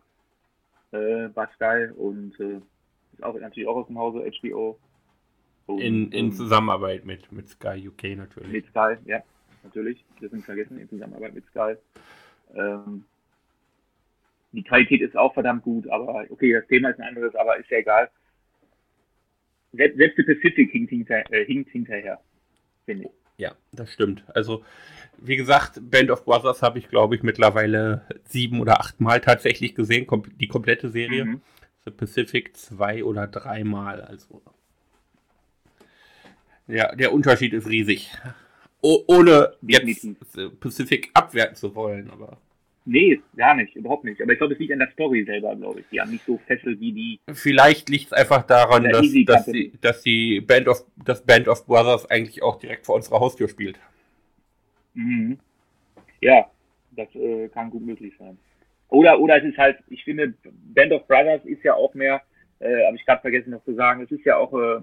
äh, 0.91 1.27
bei 1.29 1.48
Sky 1.55 1.91
und 1.95 2.39
äh, 2.39 2.59
ist 3.13 3.24
auch 3.24 3.39
natürlich 3.39 3.67
auch 3.67 3.77
aus 3.77 3.88
dem 3.88 3.98
Hause 3.98 4.29
HBO. 4.41 4.77
Und, 5.65 5.79
in, 5.81 6.12
in 6.12 6.31
Zusammenarbeit 6.31 7.05
mit, 7.05 7.31
mit 7.31 7.48
Sky 7.48 7.88
UK 7.88 8.17
natürlich. 8.17 8.51
Mit 8.51 8.65
Sky, 8.67 8.95
ja, 9.05 9.21
natürlich. 9.63 10.03
Das 10.21 10.31
sind 10.31 10.43
vergessen, 10.43 10.79
in 10.79 10.89
Zusammenarbeit 10.89 11.33
mit 11.33 11.45
Sky. 11.48 11.75
Ähm, 12.55 13.05
die 14.51 14.63
Qualität 14.63 15.01
ist 15.01 15.15
auch 15.15 15.34
verdammt 15.34 15.63
gut, 15.63 15.88
aber 15.89 16.25
okay, 16.29 16.53
das 16.53 16.68
Thema 16.68 16.89
ist 16.89 17.00
ein 17.00 17.08
anderes, 17.08 17.36
aber 17.36 17.58
ist 17.58 17.70
ja 17.70 17.77
egal. 17.77 18.10
Selbst, 19.72 19.98
selbst 19.98 20.18
die 20.18 20.24
Pacific 20.24 20.72
hinkt, 20.72 20.89
hinter, 20.89 21.32
äh, 21.32 21.46
hinkt 21.46 21.70
hinterher, 21.70 22.20
finde 22.86 23.06
ich. 23.06 23.12
Ja, 23.38 23.56
das 23.72 23.94
stimmt. 23.94 24.24
Also, 24.36 24.63
wie 25.18 25.38
gesagt, 25.38 25.79
Band 25.89 26.12
of 26.12 26.25
Brothers 26.25 26.62
habe 26.62 26.79
ich, 26.79 26.89
glaube 26.89 27.15
ich, 27.15 27.24
mittlerweile 27.24 28.01
sieben 28.25 28.60
oder 28.60 28.79
acht 28.79 29.00
Mal 29.00 29.22
tatsächlich 29.22 29.75
gesehen, 29.75 30.08
kom 30.08 30.24
die 30.39 30.48
komplette 30.48 30.89
Serie. 30.89 31.25
Mhm. 31.25 31.41
The 31.86 31.91
Pacific 31.91 32.58
zwei 32.58 33.03
oder 33.03 33.27
dreimal. 33.27 34.01
Also, 34.01 34.41
ja, 36.68 36.94
der 36.96 37.13
Unterschied 37.13 37.53
ist 37.53 37.68
riesig. 37.68 38.12
O 38.82 39.03
ohne 39.08 39.53
jetzt 39.62 40.08
The 40.34 40.50
Pacific 40.50 41.10
abwerten 41.13 41.56
zu 41.56 41.75
wollen, 41.75 42.10
aber. 42.10 42.38
Nee, 42.91 43.22
gar 43.38 43.53
nicht, 43.53 43.75
überhaupt 43.75 44.03
nicht. 44.03 44.19
Aber 44.19 44.31
ich 44.31 44.39
glaube, 44.39 44.53
es 44.53 44.60
liegt 44.60 44.74
an 44.74 44.79
der 44.79 44.89
Story 44.89 45.24
selber, 45.24 45.55
glaube 45.55 45.81
ich. 45.81 45.86
Die 45.91 46.01
haben 46.01 46.10
nicht 46.10 46.25
so 46.25 46.39
fesselt 46.48 46.79
wie 46.79 46.91
die. 46.91 47.19
Vielleicht 47.34 47.88
liegt 47.88 48.08
es 48.08 48.13
einfach 48.13 48.41
daran, 48.48 48.84
dass, 48.86 49.05
dass, 49.25 49.46
die, 49.46 49.74
dass 49.79 50.01
die 50.01 50.41
Band 50.41 50.67
of, 50.67 50.84
das 51.05 51.24
Band 51.24 51.48
of 51.48 51.67
Brothers 51.67 52.10
eigentlich 52.10 52.41
auch 52.41 52.58
direkt 52.58 52.88
vor 52.88 52.96
unserer 52.96 53.19
Haustür 53.19 53.48
spielt. 53.48 53.79
Mhm. 54.96 55.38
Ja, 56.19 56.50
das 56.91 57.13
äh, 57.13 57.48
kann 57.50 57.69
gut 57.69 57.86
möglich 57.86 58.15
sein. 58.17 58.39
Oder, 58.88 59.19
oder 59.19 59.38
es 59.38 59.43
ist 59.43 59.58
halt, 59.60 59.77
ich 59.88 60.03
finde, 60.03 60.34
Band 60.74 60.91
of 60.91 61.05
Brothers 61.08 61.46
ist 61.46 61.63
ja 61.63 61.75
auch 61.75 61.93
mehr, 61.93 62.24
äh, 62.58 62.88
habe 62.88 62.96
ich 62.96 63.05
gerade 63.05 63.22
vergessen 63.22 63.51
noch 63.51 63.63
zu 63.65 63.75
sagen, 63.75 64.01
es 64.01 64.10
ist 64.10 64.25
ja 64.25 64.38
auch, 64.38 64.51
äh, 64.51 64.79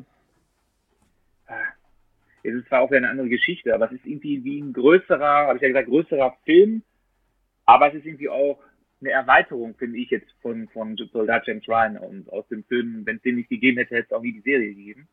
es 2.44 2.54
ist 2.54 2.68
zwar 2.68 2.82
auch 2.82 2.90
wieder 2.90 2.98
eine 2.98 3.10
andere 3.10 3.28
Geschichte, 3.28 3.74
aber 3.74 3.86
es 3.86 3.98
ist 3.98 4.06
irgendwie 4.06 4.44
wie 4.44 4.60
ein 4.60 4.72
größerer, 4.72 5.48
habe 5.48 5.56
ich 5.56 5.62
ja 5.62 5.68
gesagt, 5.68 5.88
größerer 5.88 6.36
Film, 6.44 6.84
aber 7.66 7.88
es 7.88 7.94
ist 7.94 8.06
irgendwie 8.06 8.28
auch 8.28 8.58
eine 9.00 9.10
Erweiterung, 9.10 9.74
finde 9.74 9.98
ich 9.98 10.10
jetzt, 10.10 10.30
von, 10.40 10.68
von 10.68 10.96
Soldat 11.12 11.46
James 11.46 11.68
Ryan. 11.68 11.98
Und 11.98 12.32
aus 12.32 12.46
dem 12.48 12.64
Film, 12.64 13.04
wenn 13.04 13.16
es 13.16 13.22
den 13.22 13.36
nicht 13.36 13.50
gegeben 13.50 13.78
hätte, 13.78 13.96
hätte 13.96 14.06
es 14.10 14.16
auch 14.16 14.22
nie 14.22 14.32
die 14.32 14.40
Serie 14.40 14.74
gegeben. 14.74 15.08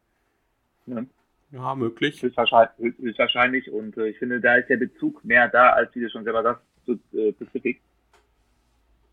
Ne? 0.86 1.08
Ja, 1.52 1.76
möglich. 1.76 2.22
Höchstwahrscheinlich. 2.22 2.98
höchstwahrscheinlich. 2.98 3.72
Und 3.72 3.98
äh, 3.98 4.08
ich 4.08 4.18
finde, 4.18 4.40
da 4.40 4.56
ist 4.56 4.70
der 4.70 4.78
Bezug 4.78 5.24
mehr 5.26 5.48
da, 5.50 5.72
als 5.72 5.94
wie 5.96 6.02
du 6.02 6.10
schon 6.10 6.24
selber 6.24 6.44
sagst, 6.44 6.64
zu 6.86 7.00
äh, 7.18 7.32
Pacific. 7.34 7.82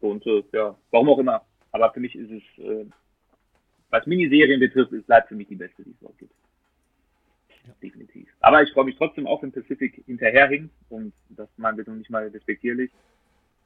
Und 0.00 0.26
äh, 0.26 0.42
ja, 0.52 0.76
warum 0.90 1.10
auch 1.10 1.18
immer. 1.18 1.44
Aber 1.72 1.92
für 1.92 2.00
mich 2.00 2.14
ist 2.16 2.30
es, 2.30 2.64
äh, 2.64 2.86
was 3.90 4.06
Miniserien 4.06 4.60
betrifft, 4.60 4.92
ist 4.92 5.06
bleibt 5.06 5.28
für 5.28 5.34
mich 5.34 5.48
die 5.48 5.56
beste, 5.56 5.82
die 5.82 5.90
es 5.90 6.00
überhaupt 6.00 6.18
gibt. 6.18 6.32
Ja. 7.66 7.74
Definitiv. 7.82 8.28
Aber 8.40 8.62
ich 8.62 8.72
freue 8.72 8.86
mich 8.86 8.96
trotzdem 8.96 9.26
auch, 9.26 9.42
wenn 9.42 9.52
Pacific 9.52 10.02
hinterherhinkt. 10.06 10.74
Und 10.88 11.12
das 11.30 11.48
meinen 11.58 11.76
wir 11.76 11.92
nicht 11.94 12.10
mal 12.10 12.26
respektierlich. 12.28 12.90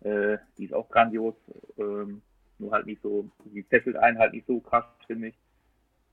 Äh, 0.05 0.39
die 0.57 0.67
ist 0.67 0.75
auch 0.75 0.89
grandios. 0.89 1.35
Ähm, 1.79 2.23
nur 2.59 2.73
halt 2.73 2.87
nicht 2.87 3.03
so, 3.03 3.29
die 3.45 3.63
fesselt 3.63 3.97
einen 3.97 4.19
halt 4.19 4.33
nicht 4.33 4.47
so 4.47 4.61
krass, 4.61 4.85
finde 5.07 5.29
ich. 5.29 5.35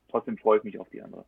Trotzdem 0.09 0.37
freue 0.37 0.57
ich 0.57 0.63
mich 0.63 0.79
auf 0.79 0.89
die 0.89 1.01
andere. 1.01 1.25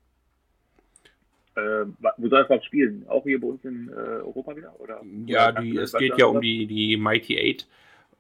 Äh, 1.56 1.86
wo 2.18 2.28
soll 2.30 2.42
es 2.42 2.50
was 2.50 2.66
spielen? 2.66 3.06
Auch 3.08 3.24
hier 3.24 3.40
bei 3.40 3.48
uns 3.48 3.64
in 3.64 3.90
äh, 3.90 3.92
Europa 3.92 4.56
wieder? 4.56 4.80
Oder, 4.80 5.02
ja, 5.28 5.52
die, 5.52 5.78
es 5.78 5.94
geht 5.94 6.18
ja 6.18 6.26
um 6.26 6.42
die, 6.42 6.66
die 6.66 6.98
Mighty 6.98 7.38
Eight 7.38 7.68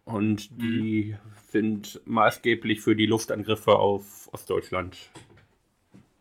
und 0.06 0.52
mhm. 0.52 0.58
die 0.60 1.16
sind 1.50 2.02
maßgeblich 2.06 2.82
für 2.82 2.96
die 2.96 3.08
Luftangriffe 3.08 3.76
auf 3.76 4.32
Ostdeutschland 4.34 4.98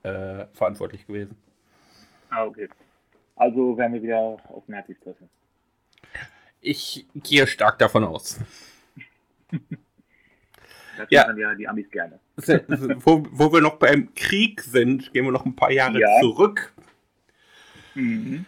äh, 0.03 0.47
verantwortlich 0.53 1.07
gewesen. 1.07 1.37
Ah, 2.31 2.47
okay. 2.47 2.69
Also 3.37 3.77
werden 3.77 3.93
wir 3.95 4.03
wieder 4.03 4.19
auf 4.49 4.67
Nazis 4.69 4.99
treffen. 5.01 5.29
Ich 6.63 7.07
gehe 7.15 7.47
stark 7.47 7.79
davon 7.79 8.05
aus. 8.05 8.39
Das 10.97 11.07
ja. 11.11 11.25
dann 11.27 11.39
ja 11.39 11.55
die 11.55 11.67
Amis 11.67 11.91
gerne. 11.91 12.21
wo, 12.37 13.25
wo 13.31 13.53
wir 13.53 13.61
noch 13.61 13.77
beim 13.77 14.15
Krieg 14.15 14.61
sind, 14.61 15.13
gehen 15.13 15.25
wir 15.25 15.33
noch 15.33 15.45
ein 15.45 15.57
paar 15.57 15.73
Jahre 15.73 15.99
ja. 15.99 16.09
zurück. 16.21 16.73
Mhm. 17.95 18.47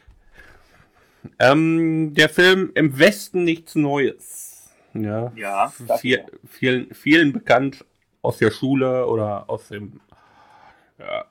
Ähm, 1.39 2.15
der 2.15 2.29
Film 2.29 2.71
Im 2.75 2.99
Westen 2.99 3.45
nichts 3.45 3.75
Neues. 3.75 4.71
Ja, 4.93 5.33
ja 5.35 5.73
viel, 5.99 6.25
vielen, 6.49 6.95
vielen 6.95 7.33
bekannt 7.33 7.85
aus 8.23 8.39
der 8.39 8.51
Schule 8.51 9.07
oder 9.07 9.51
aus 9.51 9.69
dem 9.69 10.01
ja, 10.99 11.25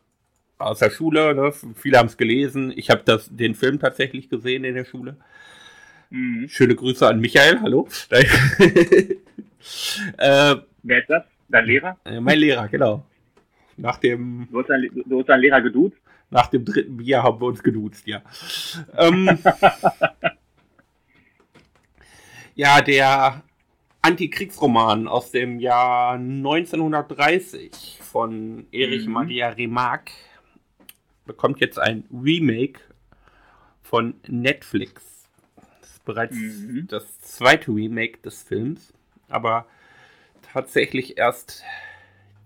aus 0.58 0.80
der 0.80 0.90
Schule. 0.90 1.34
Ne? 1.34 1.54
Viele 1.76 1.98
haben 1.98 2.08
es 2.08 2.18
gelesen. 2.18 2.74
Ich 2.76 2.90
habe 2.90 3.04
den 3.30 3.56
Film 3.56 3.80
tatsächlich 3.80 4.30
gesehen 4.30 4.66
in 4.66 4.76
der 4.76 4.86
Schule. 4.86 5.16
Mhm. 6.14 6.48
Schöne 6.48 6.76
Grüße 6.76 7.08
an 7.08 7.20
Michael. 7.20 7.60
Hallo. 7.60 7.88
äh, 8.12 9.16
Wer 10.84 11.00
ist 11.00 11.10
das? 11.10 11.24
Dein 11.50 11.66
Lehrer? 11.66 11.98
Äh, 12.06 12.20
mein 12.22 12.38
Lehrer, 12.38 12.68
genau. 12.68 13.04
Nach 13.78 13.98
dem. 13.98 14.48
Du 14.52 14.60
hast 14.60 14.70
deinen, 14.70 15.04
du 15.08 15.20
hast 15.20 15.30
deinen 15.30 15.42
Lehrer 15.42 15.62
geduzt? 15.62 15.98
Nach 16.30 16.48
dem 16.48 16.66
dritten 16.66 16.98
Bier 16.98 17.24
haben 17.24 17.42
wir 17.42 17.48
uns 17.48 17.64
geduzt, 17.64 18.06
ja. 18.06 18.22
ähm, 18.96 19.28
ja, 22.56 22.82
der 22.82 23.42
Antikriegsroman 24.02 25.08
aus 25.08 25.32
dem 25.32 25.60
Jahr 25.60 26.14
1930 26.14 28.00
von 28.02 28.68
Erich 28.72 29.08
mhm. 29.08 29.14
Maria 29.14 29.50
Remarque 29.50 30.12
bekommt 31.26 31.60
jetzt 31.60 31.80
ein 31.80 32.04
Remake 32.12 32.80
von 33.82 34.14
Netflix. 34.28 35.13
Ist 36.04 36.06
bereits 36.06 36.36
mhm. 36.36 36.88
das 36.90 37.22
zweite 37.22 37.72
Remake 37.72 38.20
des 38.20 38.44
Films, 38.44 38.94
aber 39.30 39.68
tatsächlich 40.42 41.18
erst 41.18 41.64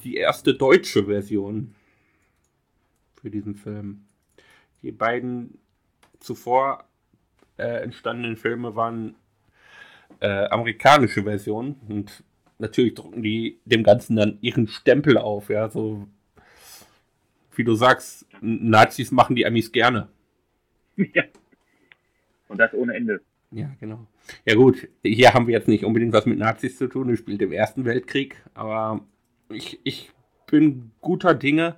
die 0.03 0.15
erste 0.15 0.53
deutsche 0.53 1.05
Version 1.05 1.73
für 3.19 3.31
diesen 3.31 3.55
Film. 3.55 4.05
Die 4.83 4.91
beiden 4.91 5.57
zuvor 6.19 6.85
äh, 7.57 7.81
entstandenen 7.81 8.37
Filme 8.37 8.75
waren 8.75 9.15
äh, 10.19 10.45
amerikanische 10.49 11.23
Versionen 11.23 11.81
und 11.89 12.23
natürlich 12.59 12.93
drucken 12.93 13.23
die 13.23 13.59
dem 13.65 13.83
Ganzen 13.83 14.17
dann 14.17 14.37
ihren 14.41 14.67
Stempel 14.67 15.17
auf, 15.17 15.49
ja, 15.49 15.67
so 15.67 16.07
wie 17.55 17.63
du 17.63 17.73
sagst, 17.73 18.27
Nazis 18.39 19.11
machen 19.11 19.35
die 19.35 19.47
Amis 19.47 19.71
gerne. 19.71 20.09
Ja. 21.13 21.23
Und 22.47 22.59
das 22.59 22.73
ohne 22.73 22.95
Ende. 22.95 23.21
Ja, 23.51 23.71
genau. 23.79 24.05
Ja 24.45 24.55
gut, 24.55 24.89
hier 25.03 25.33
haben 25.33 25.47
wir 25.47 25.53
jetzt 25.53 25.69
nicht 25.69 25.85
unbedingt 25.85 26.13
was 26.13 26.25
mit 26.25 26.37
Nazis 26.37 26.77
zu 26.77 26.87
tun, 26.87 27.09
es 27.09 27.19
spielt 27.19 27.41
im 27.41 27.53
Ersten 27.53 27.85
Weltkrieg, 27.85 28.43
aber 28.53 29.01
ich, 29.49 29.79
ich 29.85 30.11
bin 30.47 30.91
guter 31.01 31.33
Dinge, 31.33 31.77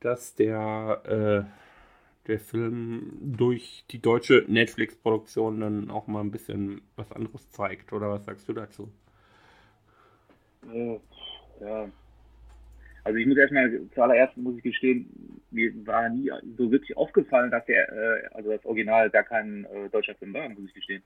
dass 0.00 0.34
der, 0.34 1.02
äh, 1.46 2.28
der 2.28 2.40
Film 2.40 3.18
durch 3.20 3.84
die 3.90 4.00
deutsche 4.00 4.44
Netflix-Produktion 4.48 5.60
dann 5.60 5.90
auch 5.90 6.06
mal 6.06 6.20
ein 6.20 6.30
bisschen 6.30 6.82
was 6.96 7.12
anderes 7.12 7.50
zeigt. 7.50 7.92
Oder 7.92 8.10
was 8.10 8.24
sagst 8.24 8.48
du 8.48 8.52
dazu? 8.52 8.92
Äh, 10.72 11.00
ja. 11.60 11.88
Also 13.04 13.18
ich 13.18 13.26
muss 13.26 13.36
erstmal, 13.36 13.70
zuallererst 13.94 14.36
muss 14.38 14.56
ich 14.56 14.62
gestehen, 14.62 15.42
mir 15.50 15.72
war 15.86 16.08
nie 16.08 16.30
so 16.56 16.70
wirklich 16.70 16.96
aufgefallen, 16.96 17.50
dass 17.50 17.64
der, 17.66 17.88
äh, 17.92 18.26
also 18.32 18.50
das 18.50 18.64
Original 18.64 19.10
gar 19.10 19.24
kein 19.24 19.66
äh, 19.66 19.90
deutscher 19.90 20.14
Film 20.14 20.32
war, 20.32 20.48
muss 20.48 20.64
ich 20.66 20.74
gestehen. 20.74 21.02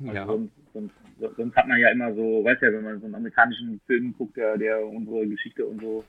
Also 0.00 0.14
ja. 0.14 0.26
sonst, 0.26 0.52
sonst, 0.72 0.94
sonst, 1.36 1.56
hat 1.56 1.68
man 1.68 1.78
ja 1.78 1.90
immer 1.90 2.14
so, 2.14 2.42
weißt 2.42 2.62
ja, 2.62 2.72
wenn 2.72 2.84
man 2.84 3.00
so 3.00 3.04
einen 3.04 3.14
amerikanischen 3.14 3.78
Film 3.86 4.14
guckt, 4.16 4.38
der, 4.38 4.56
der 4.56 4.86
unsere 4.86 5.26
Geschichte 5.26 5.66
und 5.66 5.82
so 5.82 6.02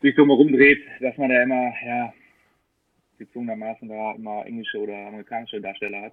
sich 0.00 0.14
so 0.16 0.24
mal 0.24 0.34
rumdreht, 0.34 0.80
dass 1.00 1.16
man 1.18 1.28
da 1.28 1.42
immer, 1.42 1.72
ja, 1.84 2.12
gezwungenermaßen 3.18 3.88
da 3.88 4.14
immer 4.14 4.46
englische 4.46 4.78
oder 4.78 5.08
amerikanische 5.08 5.60
Darsteller 5.60 6.02
hat. 6.02 6.12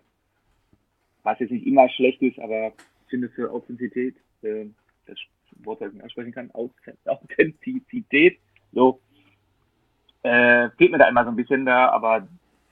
Was 1.24 1.40
jetzt 1.40 1.52
nicht 1.52 1.66
immer 1.66 1.88
schlecht 1.90 2.22
ist, 2.22 2.40
aber 2.40 2.74
ich 3.04 3.10
finde 3.10 3.30
für 3.30 3.50
Authentizität, 3.52 4.16
äh, 4.42 4.66
das 5.06 5.18
Wort, 5.64 5.82
das 5.82 5.90
ich 5.90 5.96
nicht 5.96 6.06
aussprechen 6.06 6.32
kann, 6.32 6.52
Authentizität, 7.06 8.40
so, 8.72 9.00
äh, 10.24 10.70
fehlt 10.78 10.92
mir 10.92 10.98
da 10.98 11.08
immer 11.08 11.24
so 11.24 11.30
ein 11.30 11.36
bisschen 11.36 11.66
da, 11.66 11.90
aber 11.90 12.28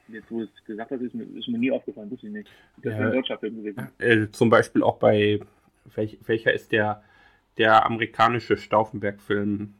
jetzt, 0.07 0.29
wo 0.31 0.39
du 0.39 0.45
es 0.45 0.65
gesagt 0.65 0.91
hast, 0.91 1.01
ist 1.01 1.13
mir, 1.13 1.23
ist 1.37 1.47
mir 1.47 1.57
nie 1.57 1.71
aufgefallen, 1.71 2.09
wusste 2.09 2.27
ich 2.27 2.33
nicht. 2.33 2.49
Das 2.81 2.93
ist 2.93 2.99
ein 2.99 3.11
deutscher 3.11 3.37
Film 3.37 3.57
gewesen. 3.57 3.89
Äh, 3.99 4.27
zum 4.31 4.49
Beispiel 4.49 4.83
auch 4.83 4.97
bei, 4.97 5.39
welch, 5.95 6.17
welcher 6.25 6.53
ist 6.53 6.71
der, 6.71 7.03
der 7.57 7.85
amerikanische 7.85 8.57
Stauffenberg-Film? 8.57 9.73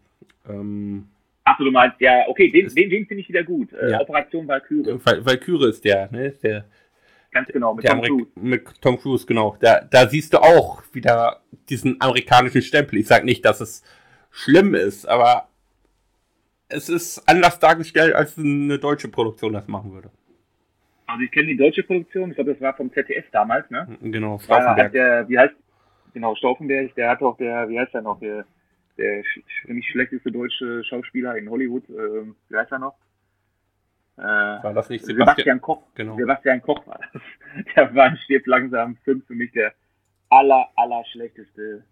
Ähm, 0.47 1.07
Achso, 1.45 1.65
du 1.65 1.71
meinst, 1.71 1.99
ja, 1.99 2.23
okay, 2.27 2.49
den, 2.49 2.67
den, 2.73 2.89
den 2.89 3.05
finde 3.05 3.21
ich 3.21 3.29
wieder 3.29 3.43
gut. 3.43 3.73
Äh, 3.73 3.91
ja. 3.91 4.01
Operation 4.01 4.47
Valkyrie. 4.47 4.97
Val 5.03 5.25
Valkyrie 5.25 5.69
ist 5.69 5.83
der, 5.83 6.09
ne? 6.11 6.31
Der, 6.41 6.65
Ganz 7.33 7.47
genau, 7.49 7.73
mit 7.73 7.85
Tom 7.85 8.01
Cruise. 8.01 8.27
Mit 8.35 8.81
Tom 8.81 8.97
Cruise, 8.97 9.25
genau. 9.25 9.57
Da, 9.59 9.81
da 9.81 10.07
siehst 10.07 10.33
du 10.33 10.37
auch 10.37 10.83
wieder 10.93 11.41
diesen 11.69 11.99
amerikanischen 11.99 12.61
Stempel. 12.61 12.99
Ich 12.99 13.07
sage 13.07 13.25
nicht, 13.25 13.43
dass 13.43 13.59
es 13.59 13.83
schlimm 14.29 14.75
ist, 14.75 15.07
aber 15.07 15.47
es 16.69 16.89
ist 16.89 17.27
anders 17.27 17.59
dargestellt, 17.59 18.15
als 18.15 18.37
eine 18.37 18.77
deutsche 18.79 19.07
Produktion 19.07 19.53
das 19.53 19.67
machen 19.67 19.93
würde. 19.93 20.11
Also 21.05 21.23
ich 21.23 21.31
kenne 21.31 21.47
die 21.47 21.57
deutsche 21.57 21.83
Produktion, 21.83 22.29
ich 22.29 22.35
glaube, 22.35 22.53
das 22.53 22.61
war 22.61 22.75
vom 22.75 22.91
ZDF 22.91 23.25
damals, 23.31 23.69
ne? 23.69 23.97
Genau, 24.01 24.39
Stauffenberg. 24.39 24.91
Der, 24.93 25.27
wie 25.27 25.37
heißt, 25.37 25.53
genau, 26.13 26.35
Stauffenberg, 26.35 26.95
der 26.95 27.09
hat 27.09 27.21
auch 27.21 27.37
der, 27.37 27.67
wie 27.69 27.79
heißt 27.79 27.93
der 27.93 28.01
noch, 28.01 28.19
der, 28.19 28.45
der 28.97 29.23
für 29.65 29.73
mich 29.73 29.87
schlechteste 29.89 30.31
deutsche 30.31 30.83
Schauspieler 30.83 31.35
in 31.35 31.49
Hollywood, 31.49 31.83
äh, 31.89 32.25
wie 32.49 32.55
heißt 32.55 32.71
er 32.71 32.79
noch? 32.79 32.95
Äh, 34.17 34.21
war 34.21 34.73
das 34.73 34.89
nicht 34.89 35.05
Sebastian, 35.05 35.35
Sebastian 35.35 35.61
Koch? 35.61 35.81
Genau. 35.95 36.15
Sebastian 36.17 36.61
Koch 36.61 36.85
war 36.85 36.99
das. 37.11 37.21
Der 37.75 37.95
war 37.95 38.05
ein 38.05 38.17
Stirb 38.17 38.45
langsam 38.45 38.95
Film 38.97 39.23
für 39.25 39.33
mich 39.33 39.51
der 39.51 39.73
aller, 40.29 40.67
aller 40.75 41.03
schlechteste 41.05 41.83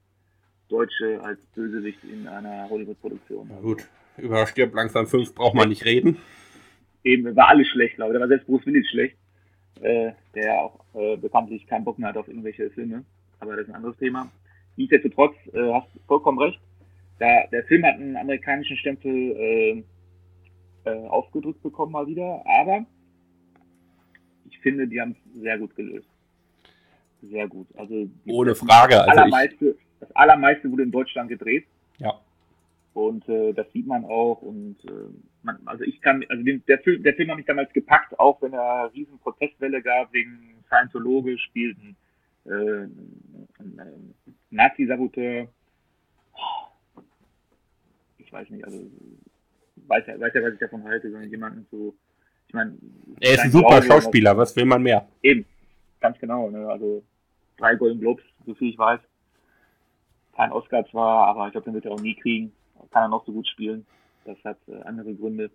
Deutsche 0.70 1.20
als 1.22 1.46
Bösewicht 1.48 2.04
in 2.04 2.28
einer 2.28 2.70
Hollywood-Produktion. 2.70 3.48
Na 3.52 3.60
gut, 3.60 3.88
über 4.18 4.46
Stirb 4.48 4.74
langsam 4.74 5.08
5 5.08 5.36
braucht 5.36 5.56
man 5.56 5.70
nicht 5.70 5.86
reden. 5.86 6.18
Eben, 7.04 7.36
war 7.36 7.50
alles 7.50 7.68
schlecht, 7.68 7.96
glaube 7.96 8.12
ich. 8.12 8.16
Da 8.16 8.22
war 8.22 8.28
selbst 8.28 8.46
Bruce 8.46 8.66
Willis 8.66 8.88
schlecht, 8.90 9.18
äh, 9.82 10.12
der 10.36 10.62
auch 10.62 10.80
äh, 10.94 11.18
bekanntlich 11.18 11.66
keinen 11.68 11.84
Bock 11.84 12.00
mehr 12.00 12.10
hat 12.10 12.18
auf 12.18 12.28
irgendwelche 12.28 12.70
Filme. 12.70 13.04
Aber 13.40 13.56
das 13.56 13.64
ist 13.64 13.70
ein 13.70 13.76
anderes 13.76 13.98
Thema. 13.98 14.32
Nichtsdestotrotz, 14.78 15.36
äh, 15.54 15.74
hast 15.74 15.88
vollkommen 16.08 16.40
recht. 16.40 16.60
Da, 17.20 17.28
der 17.52 17.64
Film 17.66 17.84
hat 17.84 17.96
einen 17.96 18.16
amerikanischen 18.16 18.78
Stempel 18.78 19.12
äh, 19.12 19.84
äh, 20.86 21.08
aufgedrückt 21.08 21.62
bekommen 21.62 21.92
mal 21.92 22.08
wieder, 22.08 22.44
aber 22.46 22.86
ich 24.50 24.60
finde, 24.60 24.88
die 24.88 25.00
haben 25.00 25.12
es 25.12 25.42
sehr 25.42 25.58
gut 25.58 25.76
gelöst. 25.76 26.08
Sehr 27.22 27.48
gut. 27.48 27.68
Also 27.78 28.10
Ohne 28.28 28.56
Frage. 28.56 28.96
Das, 28.96 29.08
also 29.08 29.22
allermeiste, 29.22 29.66
ich... 29.70 29.76
das 30.00 30.16
allermeiste 30.16 30.72
wurde 30.72 30.84
in 30.84 30.92
Deutschland 30.92 31.30
gedreht. 31.30 31.66
Ja. 32.00 32.20
Und 32.94 33.28
äh, 33.30 33.54
das 33.54 33.72
sieht 33.72 33.88
man 33.88 34.04
auch. 34.06 34.42
Und 34.42 34.78
äh, 34.86 34.92
man, 35.44 35.60
also 35.66 35.84
ich 35.84 36.02
kann, 36.02 36.26
also 36.30 36.44
den, 36.44 36.64
der 36.68 36.80
Film, 36.80 37.04
der 37.04 37.14
Film 37.14 37.30
hat 37.30 37.38
mich 37.38 37.46
damals 37.46 37.72
gepackt, 37.74 38.20
auch 38.20 38.42
wenn 38.42 38.54
er 38.54 38.84
eine 38.84 38.94
riesen 38.94 39.20
Protestwelle 39.20 39.82
gab 39.82 40.12
wegen 40.14 40.56
Scientologe 40.68 41.38
spielten 41.38 41.96
äh, 42.46 42.88
Nazi-Saboteur. 44.50 45.48
Ich 48.18 48.34
weiß 48.34 48.50
nicht, 48.50 48.66
also 48.66 48.80
weiß 49.88 50.08
ja, 50.08 50.20
weiß 50.20 50.34
ja, 50.34 50.44
was 50.44 50.54
ich 50.54 50.60
davon 50.60 50.84
halte, 50.84 51.12
sondern 51.12 51.30
jemanden 51.30 51.68
zu, 51.70 51.96
ich 52.48 52.54
meine. 52.54 52.78
Er 53.20 53.34
ist 53.34 53.40
ein 53.42 53.52
super 53.52 53.82
Glaube, 53.82 53.86
Schauspieler, 53.86 54.38
was 54.38 54.56
will 54.56 54.66
man 54.66 54.82
mehr? 54.82 55.08
Eben, 55.22 55.46
ganz 56.00 56.20
genau, 56.20 56.50
ne? 56.50 56.68
also 56.68 57.04
drei 57.58 57.76
Golden 57.76 58.00
Globes, 58.00 58.24
so 58.46 58.54
viel 58.56 58.70
ich 58.70 58.78
weiß. 58.78 59.00
Kein 60.36 60.52
Oscar 60.52 60.86
zwar, 60.90 61.28
aber 61.28 61.48
ich 61.48 61.52
glaube, 61.52 61.66
den 61.66 61.74
wird 61.74 61.86
er 61.86 61.92
auch 61.92 62.02
nie 62.02 62.16
kriegen. 62.16 62.52
Kann 62.92 63.04
er 63.04 63.10
noch 63.10 63.26
so 63.26 63.32
gut 63.32 63.48
spielen. 63.48 63.86
Das 64.26 64.38
hat 64.44 64.58
äh, 64.68 64.82
andere 64.84 65.14
Gründe. 65.14 65.52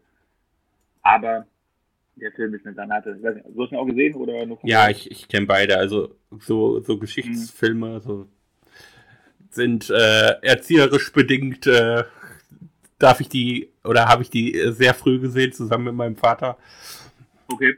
Aber 1.03 1.47
der 2.17 2.33
Film 2.33 2.55
ist 2.55 2.67
eine 2.67 2.75
Granate. 2.75 3.17
Ich 3.17 3.23
weiß 3.23 3.35
nicht, 3.35 3.47
du 3.49 3.63
hast 3.63 3.73
ihn 3.73 3.79
auch 3.79 3.87
gesehen 3.87 4.15
oder 4.15 4.45
nur 4.47 4.59
Ja, 4.63 4.89
ich, 4.89 5.11
ich 5.11 5.29
kenne 5.29 5.47
beide. 5.47 5.79
Also 5.79 6.15
so, 6.39 6.81
so 6.81 6.99
Geschichtsfilme 6.99 7.89
mhm. 7.89 8.01
so 8.01 8.29
sind 9.51 9.91
äh, 9.91 10.33
erzieherisch 10.43 11.13
bedingt 11.13 11.67
äh, 11.67 12.05
darf 12.99 13.21
ich 13.21 13.29
die 13.29 13.73
oder 13.85 14.07
habe 14.07 14.23
ich 14.23 14.31
die 14.31 14.55
äh, 14.55 14.73
sehr 14.73 14.95
früh 14.95 15.19
gesehen, 15.19 15.53
zusammen 15.53 15.85
mit 15.85 15.95
meinem 15.95 16.17
Vater. 16.17 16.57
Okay. 17.49 17.77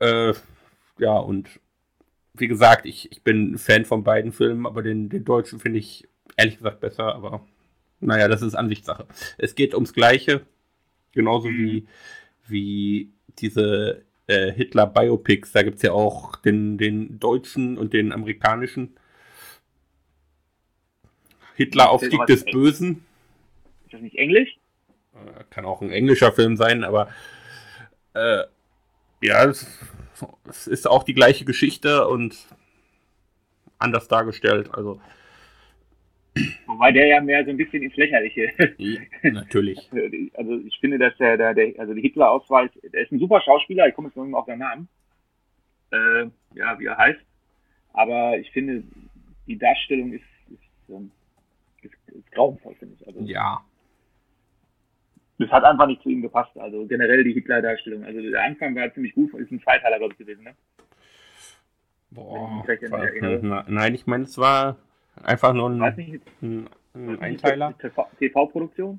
Äh, 0.00 0.34
ja, 0.98 1.16
und 1.16 1.48
wie 2.34 2.48
gesagt, 2.48 2.86
ich, 2.86 3.10
ich 3.10 3.22
bin 3.22 3.58
Fan 3.58 3.84
von 3.84 4.04
beiden 4.04 4.32
Filmen, 4.32 4.66
aber 4.66 4.82
den, 4.82 5.08
den 5.08 5.24
deutschen 5.24 5.58
finde 5.58 5.78
ich 5.78 6.08
ehrlich 6.36 6.58
gesagt 6.58 6.80
besser, 6.80 7.14
aber 7.14 7.44
naja, 8.00 8.28
das 8.28 8.42
ist 8.42 8.54
Ansichtssache. 8.54 9.06
Es 9.38 9.54
geht 9.54 9.74
ums 9.74 9.92
Gleiche, 9.92 10.42
genauso 11.12 11.48
wie, 11.48 11.86
wie 12.46 13.12
diese 13.38 14.04
äh, 14.28 14.52
Hitler-Biopics. 14.52 15.52
Da 15.52 15.62
gibt 15.62 15.76
es 15.76 15.82
ja 15.82 15.92
auch 15.92 16.36
den, 16.36 16.78
den 16.78 17.18
deutschen 17.18 17.76
und 17.76 17.92
den 17.92 18.12
amerikanischen. 18.12 18.96
Hitler 21.56 21.90
Aufstieg 21.90 22.24
des 22.26 22.44
Bösen. 22.44 23.04
Ist 23.88 23.94
das 23.94 24.02
nicht 24.02 24.16
Englisch? 24.16 24.58
Äh, 25.14 25.44
kann 25.48 25.64
auch 25.64 25.80
ein 25.80 25.90
englischer 25.90 26.30
Film 26.30 26.56
sein, 26.56 26.84
aber 26.84 27.08
äh, 28.12 28.42
ja, 29.22 29.44
es, 29.46 29.66
es, 30.46 30.66
ist 30.66 30.86
auch 30.86 31.04
die 31.04 31.14
gleiche 31.14 31.46
Geschichte 31.46 32.06
und 32.06 32.36
anders 33.78 34.06
dargestellt. 34.06 34.74
Also 34.74 35.00
wo 36.66 36.74
Wobei 36.74 36.92
der 36.92 37.06
ja 37.06 37.20
mehr 37.22 37.42
so 37.46 37.50
ein 37.50 37.56
bisschen 37.56 37.82
ins 37.82 37.96
Lächerliche. 37.96 38.52
Ja, 38.76 39.00
natürlich. 39.22 39.78
Also 40.34 40.58
ich 40.58 40.78
finde, 40.80 40.98
dass 40.98 41.16
der, 41.16 41.38
der, 41.38 41.54
der 41.54 41.72
also 41.78 41.94
die 41.94 42.02
Hitler-Auswahl, 42.02 42.70
der 42.92 43.00
ist 43.00 43.10
ein 43.10 43.18
super 43.18 43.40
Schauspieler, 43.40 43.88
ich 43.88 43.94
komme 43.94 44.08
jetzt 44.08 44.16
noch 44.18 44.38
auf 44.38 44.44
den 44.44 44.58
Namen. 44.58 44.86
Äh, 45.92 46.26
ja, 46.54 46.78
wie 46.78 46.84
er 46.84 46.98
heißt. 46.98 47.20
Aber 47.94 48.38
ich 48.38 48.50
finde, 48.50 48.84
die 49.46 49.56
Darstellung 49.56 50.12
ist, 50.12 50.24
ist, 50.50 50.90
ähm, 50.90 51.10
ist, 51.80 51.94
ist 52.14 52.30
grauenvoll, 52.32 52.74
finde 52.74 52.96
ich. 53.00 53.06
Also, 53.06 53.20
Ja. 53.22 53.64
Das 55.38 55.50
hat 55.50 55.64
einfach 55.64 55.86
nicht 55.86 56.02
zu 56.02 56.08
ihm 56.08 56.22
gepasst. 56.22 56.56
Also 56.58 56.84
generell 56.86 57.22
die 57.24 57.32
Hitler-Darstellung. 57.32 58.04
Also 58.04 58.20
der 58.20 58.42
Anfang 58.42 58.74
war 58.74 58.92
ziemlich 58.92 59.14
gut, 59.14 59.32
ist 59.34 59.50
ein 59.52 59.60
Zweiteiler, 59.62 59.98
glaube 59.98 60.12
ich, 60.14 60.18
gewesen, 60.18 60.42
ne? 60.44 60.54
Boah. 62.10 62.64
Ich. 62.68 63.22
Na- 63.42 63.64
Nein, 63.68 63.94
ich 63.94 64.06
meine, 64.06 64.24
es 64.24 64.36
war 64.38 64.76
einfach 65.22 65.52
nur 65.52 65.70
ein, 65.70 65.94
nicht, 65.96 66.22
ein, 66.42 66.68
ein 66.94 67.20
Einteiler. 67.20 67.74
TV 67.78 68.08
TV-Produktion? 68.18 68.98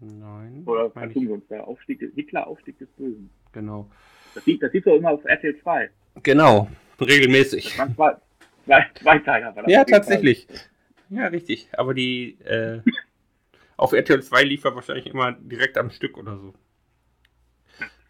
Nein. 0.00 0.62
Oder 0.66 0.94
uns 0.94 1.46
da? 1.48 1.60
Aufstieg, 1.60 2.00
Hitler, 2.14 2.46
Aufstieg 2.46 2.78
des 2.78 2.88
Bösen. 2.90 3.30
genau. 3.52 3.90
Das 4.34 4.44
sieht, 4.44 4.62
das 4.62 4.70
sieht 4.72 4.86
doch 4.86 4.94
immer 4.94 5.10
auf 5.12 5.24
RTL 5.24 5.56
2. 5.58 5.90
Genau, 6.22 6.68
regelmäßig. 7.00 7.64
Das 7.70 7.78
waren 7.78 7.94
zwei, 7.94 8.16
zwei, 8.66 8.86
Zweiteiler. 8.94 9.56
War 9.56 9.62
das 9.62 9.72
Ja, 9.72 9.84
tatsächlich. 9.84 10.46
Ja, 11.08 11.26
richtig. 11.28 11.68
Aber 11.72 11.94
die 11.94 12.36
äh, 12.44 12.80
auf 13.78 13.92
RTL 13.92 14.22
2 14.22 14.42
lief 14.42 14.64
er 14.64 14.74
wahrscheinlich 14.74 15.06
immer 15.06 15.32
direkt 15.32 15.78
am 15.78 15.90
Stück 15.90 16.18
oder 16.18 16.36
so. 16.38 16.54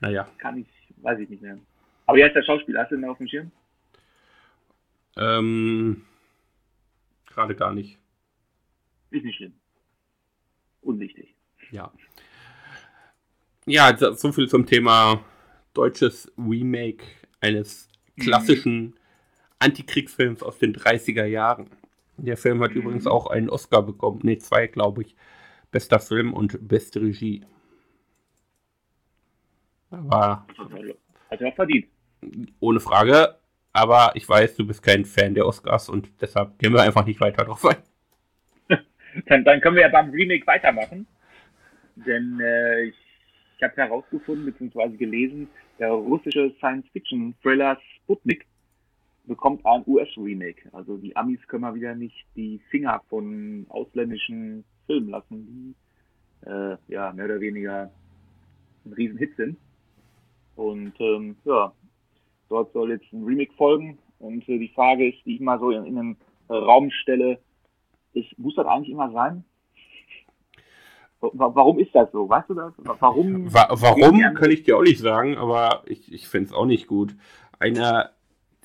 Naja. 0.00 0.28
Kann 0.38 0.58
ich, 0.58 0.66
weiß 1.02 1.18
ich 1.20 1.28
nicht 1.28 1.42
mehr. 1.42 1.58
Aber 2.06 2.16
wie 2.18 2.24
heißt 2.24 2.34
der 2.34 2.42
Schauspieler? 2.42 2.82
Hast 2.82 2.90
du 2.90 2.96
den 2.96 3.04
auf 3.04 3.18
dem 3.18 3.28
Schirm? 3.28 3.50
Ähm, 5.16 6.04
gerade 7.26 7.54
gar 7.54 7.72
nicht. 7.72 7.98
Ist 9.10 9.24
nicht 9.24 9.36
schlimm. 9.36 9.54
Unwichtig. 10.82 11.34
Ja. 11.70 11.92
Ja, 13.66 13.96
so 14.14 14.32
viel 14.32 14.48
zum 14.48 14.64
Thema 14.66 15.22
deutsches 15.74 16.32
Remake 16.38 17.04
eines 17.40 17.88
klassischen 18.18 18.94
Antikriegsfilms 19.58 20.42
aus 20.42 20.58
den 20.58 20.74
30er 20.74 21.24
Jahren. 21.26 21.68
Der 22.16 22.36
Film 22.36 22.62
hat 22.62 22.70
Mhm. 22.70 22.76
übrigens 22.78 23.06
auch 23.06 23.26
einen 23.26 23.50
Oscar 23.50 23.82
bekommen. 23.82 24.20
Ne, 24.22 24.38
zwei, 24.38 24.66
glaube 24.66 25.02
ich. 25.02 25.14
Bester 25.70 25.98
Film 26.00 26.32
und 26.32 26.66
beste 26.66 27.00
Regie. 27.00 27.44
Aber 29.90 30.46
Hat 31.30 31.40
er 31.40 31.48
auch 31.48 31.54
verdient. 31.54 31.86
ohne 32.60 32.80
Frage. 32.80 33.36
Aber 33.72 34.12
ich 34.14 34.28
weiß, 34.28 34.56
du 34.56 34.66
bist 34.66 34.82
kein 34.82 35.04
Fan 35.04 35.34
der 35.34 35.46
Oscars 35.46 35.88
und 35.88 36.10
deshalb 36.20 36.58
gehen 36.58 36.72
wir 36.72 36.82
einfach 36.82 37.06
nicht 37.06 37.20
weiter 37.20 37.44
drauf 37.44 37.64
ein. 37.66 37.76
Dann, 39.26 39.42
dann 39.44 39.60
können 39.60 39.76
wir 39.76 39.82
ja 39.82 39.88
beim 39.88 40.10
Remake 40.10 40.46
weitermachen. 40.46 41.06
Denn 41.96 42.38
äh, 42.40 42.84
ich, 42.84 42.94
ich 43.56 43.62
habe 43.62 43.74
herausgefunden 43.76 44.44
bzw. 44.44 44.96
gelesen, 44.96 45.48
der 45.78 45.90
russische 45.90 46.54
Science-Fiction-Thriller 46.58 47.78
Sputnik 47.96 48.46
bekommt 49.24 49.64
ein 49.64 49.82
US-Remake. 49.86 50.68
Also 50.72 50.96
die 50.98 51.16
Amis 51.16 51.40
können 51.48 51.62
mal 51.62 51.74
wieder 51.74 51.94
nicht 51.94 52.26
die 52.36 52.60
Finger 52.70 53.02
von 53.08 53.66
ausländischen 53.68 54.64
Filmen 54.88 55.10
lassen, 55.10 55.46
die 56.44 56.50
äh, 56.50 56.76
ja 56.88 57.12
mehr 57.12 57.26
oder 57.26 57.40
weniger 57.40 57.90
ein 58.84 58.92
Riesenhit 58.92 59.36
sind. 59.36 59.56
Und 60.56 60.92
ähm, 60.98 61.36
ja, 61.44 61.72
dort 62.48 62.72
soll 62.72 62.90
jetzt 62.90 63.12
ein 63.12 63.22
Remake 63.22 63.52
folgen. 63.56 63.98
Und 64.18 64.48
äh, 64.48 64.58
die 64.58 64.72
Frage 64.74 65.08
ist, 65.10 65.24
die 65.24 65.36
ich 65.36 65.40
mal 65.40 65.60
so 65.60 65.70
in, 65.70 65.84
in 65.84 65.94
den 65.94 66.16
Raum 66.48 66.90
stelle, 66.90 67.38
ist, 68.14 68.36
muss 68.38 68.56
das 68.56 68.66
eigentlich 68.66 68.90
immer 68.90 69.12
sein? 69.12 69.44
Wa- 71.20 71.50
Warum 71.54 71.78
ist 71.78 71.94
das 71.94 72.10
so? 72.12 72.28
Weißt 72.28 72.48
du 72.50 72.54
das? 72.54 72.72
Warum? 72.78 73.52
Wa 73.52 73.68
warum, 73.70 74.20
kann 74.34 74.50
ich 74.50 74.62
dir 74.64 74.76
auch 74.76 74.82
nicht 74.82 75.00
sagen, 75.00 75.36
aber 75.36 75.82
ich, 75.86 76.12
ich 76.12 76.26
finde 76.28 76.48
es 76.48 76.52
auch 76.52 76.66
nicht 76.66 76.86
gut. 76.86 77.14
Einer 77.58 78.10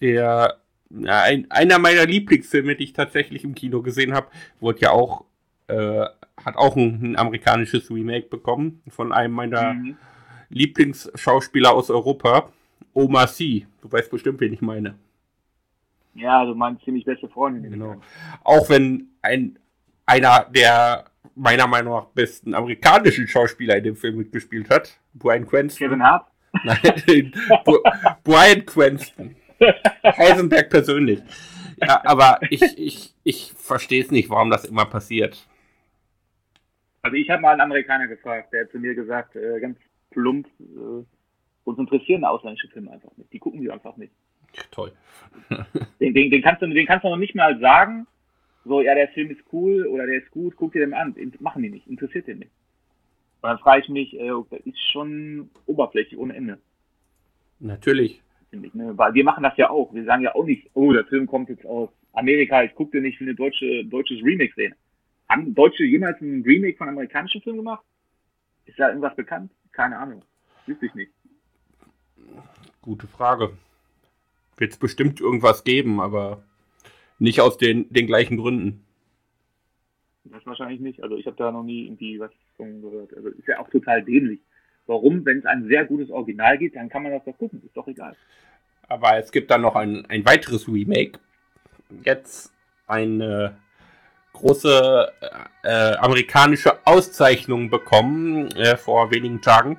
der, 0.02 0.60
na, 0.90 1.22
ein, 1.24 1.50
einer 1.52 1.80
meiner 1.80 2.06
Lieblingsfilme, 2.06 2.76
die 2.76 2.86
ich 2.86 2.94
tatsächlich 2.94 3.44
im 3.44 3.56
Kino 3.56 3.82
gesehen 3.82 4.14
habe, 4.14 4.28
wurde 4.60 4.82
ja 4.82 4.92
auch, 4.92 5.26
äh, 5.67 6.06
hat 6.43 6.56
auch 6.56 6.76
ein, 6.76 6.99
ein 7.04 7.15
amerikanisches 7.17 7.89
Remake 7.89 8.28
bekommen 8.28 8.82
von 8.89 9.12
einem 9.12 9.34
meiner 9.34 9.73
Mhm. 9.73 9.97
Lieblingsschauspieler 10.49 11.73
aus 11.73 11.89
Europa, 11.89 12.49
Omar 12.93 13.28
Sy. 13.28 13.65
Du 13.82 13.91
weißt 13.91 14.12
bestimmt, 14.12 14.39
wen 14.39 14.54
ich 14.54 14.62
meine. 14.62 14.95
Ja, 16.13 16.41
also 16.41 16.54
meine 16.54 16.78
ziemlich 16.80 17.06
beste 17.06 17.28
Freundin. 17.28 17.71
Genau. 17.71 17.99
Auch 18.43 18.69
wenn 18.69 19.08
ein, 19.21 19.58
einer 20.06 20.45
der 20.54 21.06
meiner 21.36 21.65
Meinung 21.65 21.93
nach 21.95 22.06
besten 22.06 22.54
amerikanischen 22.54 23.28
Schauspieler 23.28 23.78
in 23.78 23.84
dem 23.84 23.95
Film 23.95 24.17
mitgespielt 24.17 24.69
hat, 24.69 24.99
Brian 25.15 25.47
Cranston. 25.47 25.88
Kevin 25.88 26.04
Hart? 26.04 26.28
Nein, 26.63 27.34
Brian 28.23 28.63
Cranston. 28.65 29.36
Heisenberg 30.04 30.69
persönlich. 30.69 31.21
Ja, 31.82 32.02
aber 32.06 32.39
ich, 32.52 32.62
ich, 32.78 33.15
ich 33.23 33.54
verstehe 33.58 34.04
es 34.04 34.12
nicht, 34.12 34.30
warum 34.30 34.52
das 34.52 34.65
immer 34.65 34.86
passiert. 34.86 35.47
Also 37.04 37.18
ich 37.18 37.30
habe 37.30 37.42
mal 37.42 37.52
einen 37.52 37.62
Amerikaner 37.62 38.08
gefragt, 38.08 38.54
der 38.54 38.62
hat 38.62 38.72
zu 38.72 38.80
mir 38.80 38.96
gesagt, 38.96 39.36
äh, 39.36 39.60
ganz 39.60 39.78
plump, 40.12 40.48
äh, 40.60 41.04
uns 41.66 41.80
interessieren 41.80 42.24
ausländische 42.24 42.70
Filme 42.70 42.92
einfach 42.92 43.16
nicht. 43.18 43.32
Die 43.34 43.39
gucken 43.39 43.62
die 43.62 43.70
einfach 43.70 43.98
nicht. 43.98 44.13
Toll. 44.72 44.94
Den, 46.00 46.13
den, 46.13 46.30
den, 46.30 46.42
kannst 46.42 46.62
du, 46.62 46.68
den 46.68 46.86
kannst 46.86 47.04
du 47.04 47.10
noch 47.10 47.18
nicht 47.18 47.34
mal 47.34 47.60
sagen, 47.60 48.08
so, 48.66 48.82
ja, 48.82 48.94
der 48.94 49.08
Film 49.10 49.32
ist 49.32 49.42
cool 49.52 49.86
oder 49.88 50.06
der 50.06 50.18
ist 50.18 50.32
gut, 50.32 50.56
guck 50.56 50.74
dir 50.74 50.80
den 50.80 50.94
an. 50.94 51.16
Machen 51.39 51.63
die 51.63 51.70
nicht, 51.70 51.88
interessiert 51.88 52.28
den 52.28 52.39
nicht. 52.39 52.52
Und 53.42 53.50
dann 53.50 53.60
frage 53.60 53.82
ich 53.82 53.89
mich, 53.89 54.18
äh, 54.18 54.32
das 54.50 54.60
ist 54.62 54.80
schon 54.92 55.50
oberflächlich 55.66 56.18
ohne 56.20 56.36
Ende. 56.36 56.60
Natürlich. 57.60 58.22
ich. 58.52 58.74
Ne? 58.74 58.98
Weil 58.98 59.13
wir 59.13 59.24
machen 59.24 59.44
das 59.44 59.58
ja 59.58 59.70
auch. 59.70 59.94
Wir 59.94 60.06
sagen 60.06 60.24
ja 60.24 60.36
auch 60.36 60.46
nicht, 60.46 60.70
oh, 60.74 60.94
der 60.94 61.06
Film 61.06 61.28
kommt 61.28 61.50
jetzt 61.50 61.66
aus 61.66 61.89
Amerika, 62.13 62.63
ich 62.63 62.76
gucke 62.76 62.92
den 62.92 63.04
nicht, 63.04 63.16
ich 63.16 63.22
will 63.22 63.30
ein 63.30 63.36
deutsche, 63.36 63.86
deutsches 63.86 64.24
Remake 64.24 64.54
sehen. 64.56 64.76
Haben 65.34 65.56
Deutsche 65.56 65.84
jemals 65.84 66.22
ein 66.22 66.43
Remake 66.43 66.78
von 66.78 66.89
amerikanischen 66.89 67.41
Film 67.41 67.58
gemacht? 67.58 67.84
Ist 68.65 68.78
da 68.78 68.89
irgendwas 68.89 69.15
bekannt? 69.15 69.52
Keine 69.72 69.98
Ahnung. 69.98 70.24
Wüsste 70.67 70.86
ich 70.86 70.93
nicht. 70.93 71.12
Gute 72.84 73.08
Frage. 73.08 73.58
Wird 74.58 74.74
es 74.74 74.78
bestimmt 74.78 75.19
irgendwas 75.19 75.63
geben, 75.63 76.00
aber 76.02 76.43
nicht 77.17 77.41
aus 77.41 77.58
den, 77.58 77.91
den 77.91 78.06
gleichen 78.06 78.38
Gründen. 78.38 78.86
Das 80.26 80.46
wahrscheinlich 80.46 80.80
nicht. 80.80 81.02
Also 81.02 81.17
ich 81.17 81.26
habe 81.26 81.36
da 81.38 81.52
noch 81.52 81.63
nie 81.63 81.86
irgendwie 81.88 82.19
was 82.19 82.32
von 82.56 82.84
gehört. 82.84 83.17
Also 83.17 83.30
ist 83.30 83.48
ja 83.48 83.60
auch 83.60 83.69
total 83.72 84.04
dämlich. 84.04 84.39
Warum, 84.86 85.26
wenn 85.26 85.39
es 85.39 85.46
ein 85.48 85.67
sehr 85.67 85.84
gutes 85.86 86.12
Original 86.12 86.60
gibt, 86.60 86.76
dann 86.76 86.89
kann 86.89 87.02
man 87.02 87.12
das 87.12 87.26
doch 87.26 87.38
gucken. 87.39 87.63
Ist 87.65 87.76
doch 87.76 87.88
egal. 87.88 88.15
Aber 88.88 89.17
es 89.17 89.32
gibt 89.32 89.50
dann 89.50 89.62
noch 89.62 89.76
ein, 89.76 90.06
ein 90.06 90.24
weiteres 90.28 90.67
Remake. 90.67 91.19
Jetzt 92.04 92.54
eine 92.86 93.58
große 94.34 95.12
äh, 95.63 95.93
amerikanische 95.96 96.86
Auszeichnung 96.86 97.69
bekommen 97.69 98.48
äh, 98.52 98.78
vor 98.78 99.12
wenigen 99.12 99.41
Tagen. 99.41 99.78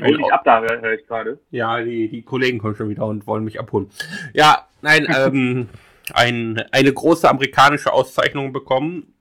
Hol 0.00 0.16
dich 0.16 0.32
ab 0.32 0.42
da, 0.44 0.60
höre 0.60 0.80
hör 0.80 0.92
ich 0.92 1.06
gerade. 1.06 1.38
Ja, 1.50 1.80
die, 1.80 2.08
die 2.08 2.22
Kollegen 2.22 2.58
kommen 2.58 2.76
schon 2.76 2.88
wieder 2.88 3.06
und 3.06 3.26
wollen 3.26 3.44
mich 3.44 3.58
abholen. 3.58 3.90
Ja, 4.32 4.68
nein, 4.82 5.06
ähm, 5.16 5.68
ein, 6.12 6.62
eine 6.70 6.92
große 6.92 7.28
amerikanische 7.28 7.92
Auszeichnung 7.92 8.52
bekommen. 8.52 9.12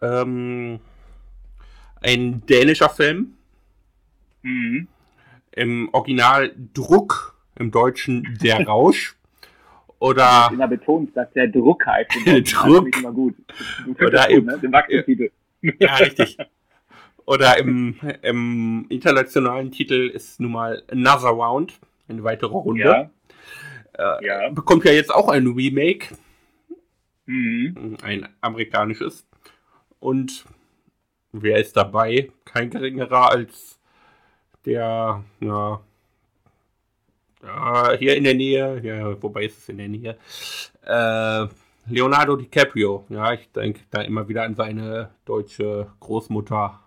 Ähm, 0.00 0.80
ein 2.00 2.46
dänischer 2.46 2.88
Film 2.88 3.34
Mhm. 4.42 4.88
im 5.52 5.88
Original 5.92 6.54
Druck, 6.72 7.36
im 7.56 7.70
Deutschen 7.70 8.38
Der 8.40 8.66
Rausch. 8.66 9.16
Oder 10.00 10.48
Immer 10.52 10.66
betont, 10.66 11.14
dass 11.16 11.30
der 11.32 11.46
Druck 11.48 11.84
heißt. 11.86 12.10
Der 12.26 12.40
Das 12.40 12.50
Druck. 12.52 12.88
ich 12.88 12.96
immer 12.96 13.12
gut. 13.12 13.34
Oder 13.98 14.26
gut, 14.26 14.30
eben- 14.30 14.46
ne? 14.46 14.58
Den. 14.58 15.30
Ja, 15.78 15.94
richtig. 15.96 16.38
Oder 17.26 17.58
im, 17.58 17.94
im 18.22 18.86
internationalen 18.88 19.70
Titel 19.70 20.08
ist 20.12 20.40
nun 20.40 20.52
mal 20.52 20.82
Another 20.90 21.28
Round, 21.28 21.78
eine 22.08 22.24
weitere 22.24 22.50
Runde. 22.56 22.82
Ja. 23.98 24.18
Äh, 24.18 24.26
Ja. 24.26 24.48
Bekommt 24.50 24.84
ja 24.84 24.92
jetzt 24.92 25.14
auch 25.14 25.28
ein 25.28 25.46
Remake, 25.46 26.08
Mhm. 27.26 27.96
ein 28.02 28.26
amerikanisches. 28.40 29.24
Und 30.00 30.44
wer 31.30 31.58
ist 31.60 31.76
dabei? 31.76 32.30
Kein 32.44 32.70
geringerer 32.70 33.30
als 33.30 33.78
der, 34.64 35.22
ja, 35.40 35.80
ja, 37.42 37.92
hier 37.98 38.16
in 38.16 38.24
der 38.24 38.34
Nähe, 38.34 38.80
ja, 38.82 39.22
wobei 39.22 39.44
ist 39.44 39.58
es 39.58 39.68
in 39.68 39.78
der 39.78 39.88
Nähe? 39.88 40.16
Äh, 40.82 41.46
Leonardo 41.88 42.36
DiCaprio. 42.36 43.06
Ja, 43.08 43.32
ich 43.32 43.50
denke 43.52 43.80
da 43.90 44.02
immer 44.02 44.28
wieder 44.28 44.44
an 44.44 44.54
seine 44.54 45.10
deutsche 45.24 45.92
Großmutter 46.00 46.80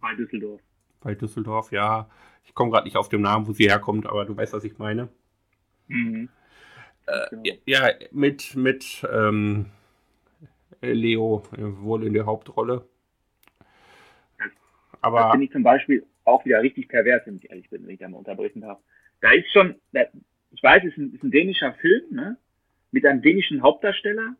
Bei 0.00 0.14
Düsseldorf. 0.14 0.62
bei 1.00 1.14
Düsseldorf. 1.14 1.70
Ja, 1.72 2.08
ich 2.44 2.54
komme 2.54 2.70
gerade 2.72 2.84
nicht 2.86 2.96
auf 2.96 3.08
den 3.08 3.20
Namen, 3.22 3.46
wo 3.46 3.52
sie 3.52 3.68
herkommt, 3.68 4.06
aber 4.06 4.24
du 4.24 4.36
weißt, 4.36 4.52
was 4.52 4.64
ich 4.64 4.78
meine. 4.78 5.08
Mhm. 5.88 6.28
Äh, 7.06 7.26
Genau. 7.30 7.58
ja, 7.66 7.88
ja, 7.88 7.94
mit, 8.12 8.54
mit 8.56 9.06
ähm, 9.12 9.66
Leo 10.82 11.42
wohl 11.56 12.06
in 12.06 12.12
der 12.14 12.26
Hauptrolle. 12.26 12.86
Aber 15.00 15.20
das 15.22 15.30
finde 15.30 15.46
ich 15.46 15.52
zum 15.52 15.62
Beispiel 15.62 16.06
auch 16.24 16.44
wieder 16.44 16.62
richtig 16.62 16.88
pervers, 16.88 17.22
wenn 17.26 17.36
ich 17.36 17.50
ehrlich 17.50 17.68
bin, 17.70 17.84
wenn 17.86 17.94
ich 17.94 18.00
da 18.00 18.08
mal 18.08 18.18
unterbrechen 18.18 18.60
darf. 18.62 18.78
Da 19.24 19.32
ist 19.32 19.50
schon, 19.54 19.74
ich 20.50 20.62
weiß, 20.62 20.82
es 20.84 20.90
ist 20.90 20.98
ein, 20.98 21.14
ist 21.14 21.22
ein 21.22 21.30
dänischer 21.30 21.72
Film, 21.80 22.02
ne? 22.10 22.36
Mit 22.92 23.06
einem 23.06 23.22
dänischen 23.22 23.62
Hauptdarsteller, 23.62 24.36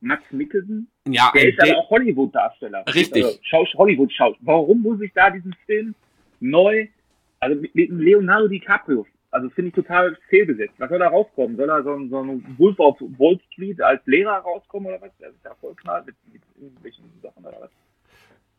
Max 0.00 0.24
Mikkelsen. 0.32 0.88
Ja, 1.08 1.30
der 1.32 1.50
ist 1.50 1.60
aber 1.60 1.78
auch 1.78 1.90
Hollywood-Darsteller. 1.90 2.84
Richtig. 2.92 3.22
Also, 3.24 3.78
Hollywood-Schauspieler. 3.78 4.44
Warum 4.44 4.82
muss 4.82 5.00
ich 5.02 5.12
da 5.12 5.30
diesen 5.30 5.54
Film 5.66 5.94
neu, 6.40 6.88
also 7.38 7.60
mit, 7.60 7.76
mit 7.76 7.90
Leonardo 7.90 8.48
DiCaprio, 8.48 9.06
also 9.30 9.48
finde 9.50 9.68
ich 9.68 9.74
total 9.76 10.18
fehlbesetzt. 10.28 10.74
Was 10.78 10.88
soll 10.88 10.98
da 10.98 11.06
rauskommen? 11.06 11.56
Soll 11.56 11.68
da 11.68 11.84
so, 11.84 11.94
ein, 11.94 12.10
so 12.10 12.20
ein 12.20 12.56
Wolf 12.58 12.80
of 12.80 13.00
Wall 13.18 13.38
Street 13.52 13.80
als 13.80 14.04
Lehrer 14.06 14.38
rauskommen 14.38 14.88
oder 14.88 15.00
was? 15.00 15.12
Das 15.20 15.30
ist 15.30 15.44
ja 15.44 15.54
voll 15.60 15.76
klar 15.76 16.02
mit, 16.04 16.16
mit 16.32 16.42
irgendwelchen 16.60 17.04
Sachen 17.22 17.44
oder 17.44 17.60
was. 17.60 17.70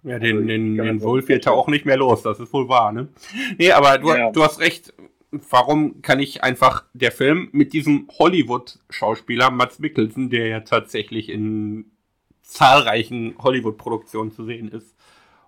Ja, 0.03 0.19
den, 0.19 0.37
also, 0.37 0.47
den, 0.47 0.77
den 0.77 1.01
Wolf 1.01 1.27
wird 1.27 1.45
er 1.45 1.51
auch 1.51 1.67
nicht 1.67 1.85
mehr 1.85 1.97
los, 1.97 2.23
das 2.23 2.39
ist 2.39 2.53
wohl 2.53 2.69
wahr, 2.69 2.93
ne? 2.93 3.09
Nee, 3.57 3.71
aber 3.73 3.97
du, 3.97 4.07
ja. 4.07 4.31
du 4.31 4.41
hast 4.41 4.61
recht. 4.61 4.93
Warum 5.31 6.01
kann 6.01 6.19
ich 6.19 6.43
einfach 6.43 6.85
der 6.93 7.11
Film 7.11 7.49
mit 7.51 7.73
diesem 7.73 8.07
Hollywood-Schauspieler 8.17 9.51
Mats 9.51 9.79
Mikkelsen, 9.79 10.29
der 10.29 10.47
ja 10.47 10.59
tatsächlich 10.61 11.29
in 11.29 11.91
zahlreichen 12.41 13.35
Hollywood-Produktionen 13.39 14.31
zu 14.31 14.45
sehen 14.45 14.69
ist 14.69 14.95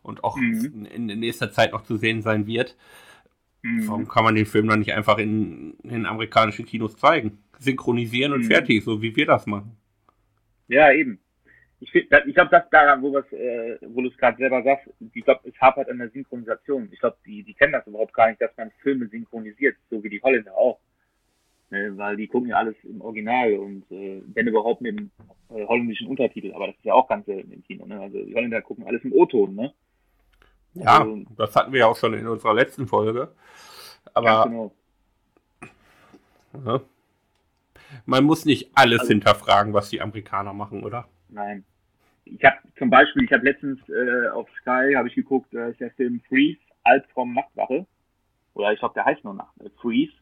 und 0.02 0.24
auch 0.24 0.36
mhm. 0.36 0.88
in, 0.94 1.10
in 1.10 1.20
nächster 1.20 1.52
Zeit 1.52 1.72
noch 1.72 1.84
zu 1.84 1.98
sehen 1.98 2.22
sein 2.22 2.48
wird, 2.48 2.76
mhm. 3.62 3.88
warum 3.88 4.08
kann 4.08 4.24
man 4.24 4.36
den 4.36 4.46
Film 4.46 4.68
dann 4.68 4.80
nicht 4.80 4.94
einfach 4.94 5.20
in, 5.20 5.78
in 5.84 6.06
amerikanischen 6.06 6.66
Kinos 6.66 6.98
zeigen? 6.98 7.40
Synchronisieren 7.60 8.34
und 8.34 8.42
mhm. 8.42 8.48
fertig, 8.48 8.84
so 8.84 9.02
wie 9.02 9.16
wir 9.16 9.26
das 9.26 9.46
machen. 9.46 9.78
Ja, 10.68 10.92
eben 10.92 11.20
ich, 11.80 11.94
ich 11.94 12.10
glaube, 12.10 12.50
das 12.50 12.70
daran, 12.72 13.02
wo, 13.02 13.18
äh, 13.18 13.78
wo 13.82 14.02
du 14.02 14.10
es 14.10 14.18
gerade 14.18 14.38
selber 14.38 14.63
sagst, 14.63 14.90
ich 15.13 15.24
glaube, 15.24 15.48
es 15.48 15.60
hapert 15.62 15.90
an 15.90 16.00
der 16.00 16.10
Synchronisation. 16.10 16.90
Ich 16.92 17.00
glaube, 17.00 17.18
die, 17.26 17.44
die 17.44 17.54
kennen 17.54 17.74
das 17.74 17.86
überhaupt 17.86 18.13
gar 18.13 18.30
nicht, 18.30 18.42
dass 18.42 18.56
man 18.58 18.72
Filme 18.82 19.08
synchronisiert, 19.08 19.78
so 19.90 20.04
wie 20.04 20.10
die 20.10 20.22
Holländer 20.22 20.56
auch. 20.58 20.80
Ne, 21.70 21.98
weil 21.98 22.16
die 22.16 22.28
gucken 22.28 22.50
ja 22.50 22.56
alles 22.56 22.76
im 22.84 23.02
Original 23.02 23.54
und 23.56 23.92
äh, 23.92 24.22
wenn 24.34 24.48
überhaupt 24.48 24.80
mit 24.80 24.98
dem 24.98 25.12
äh, 25.50 25.66
holländischen 25.66 26.08
Untertitel, 26.08 26.54
aber 26.54 26.68
das 26.68 26.78
ist 26.78 26.86
ja 26.86 26.94
auch 26.94 27.10
ganz 27.10 27.26
selten 27.26 27.52
im 27.52 27.62
Kino. 27.62 27.86
Ne? 27.86 28.00
Also 28.00 28.24
die 28.24 28.34
Holländer 28.34 28.62
gucken 28.62 28.86
alles 28.88 29.04
im 29.04 29.12
O-Ton, 29.12 29.54
ne? 29.54 29.74
Ja, 30.76 31.00
also, 31.00 31.24
das 31.36 31.54
hatten 31.56 31.74
wir 31.74 31.82
ja 31.82 31.88
auch 31.88 31.98
schon 31.98 32.13
in 32.13 32.26
unserer 32.26 32.54
letzten 32.54 32.88
Folge. 32.88 33.34
Aber 34.13 34.46
genau. 34.46 34.72
ja, 36.66 36.82
man 38.06 38.24
muss 38.24 38.46
nicht 38.46 38.72
alles 38.74 39.02
also, 39.02 39.12
hinterfragen, 39.12 39.74
was 39.74 39.90
die 39.90 40.00
Amerikaner 40.00 40.54
machen, 40.54 40.84
oder? 40.84 41.10
Nein. 41.30 41.63
Ich 42.26 42.44
habe 42.44 42.58
zum 42.78 42.90
Beispiel, 42.90 43.24
ich 43.24 43.32
habe 43.32 43.46
letztens 43.46 43.80
äh, 43.90 44.28
auf 44.30 44.50
Sky 44.62 44.94
habe 44.96 45.08
ich 45.08 45.16
geguckt, 45.16 45.54
äh, 45.54 45.72
ist 45.72 45.80
der 45.80 45.92
Film 45.92 46.22
Freeze, 46.28 46.60
Albtraum 46.84 47.34
Nachtwache. 47.34 47.86
Oder 48.54 48.74
ich 48.74 48.80
glaube, 48.80 48.96
der 48.96 49.06
heißt 49.06 49.24
nur 49.24 49.34
Nacht, 49.34 49.54
äh, 49.62 49.70
Freeze. 49.82 50.13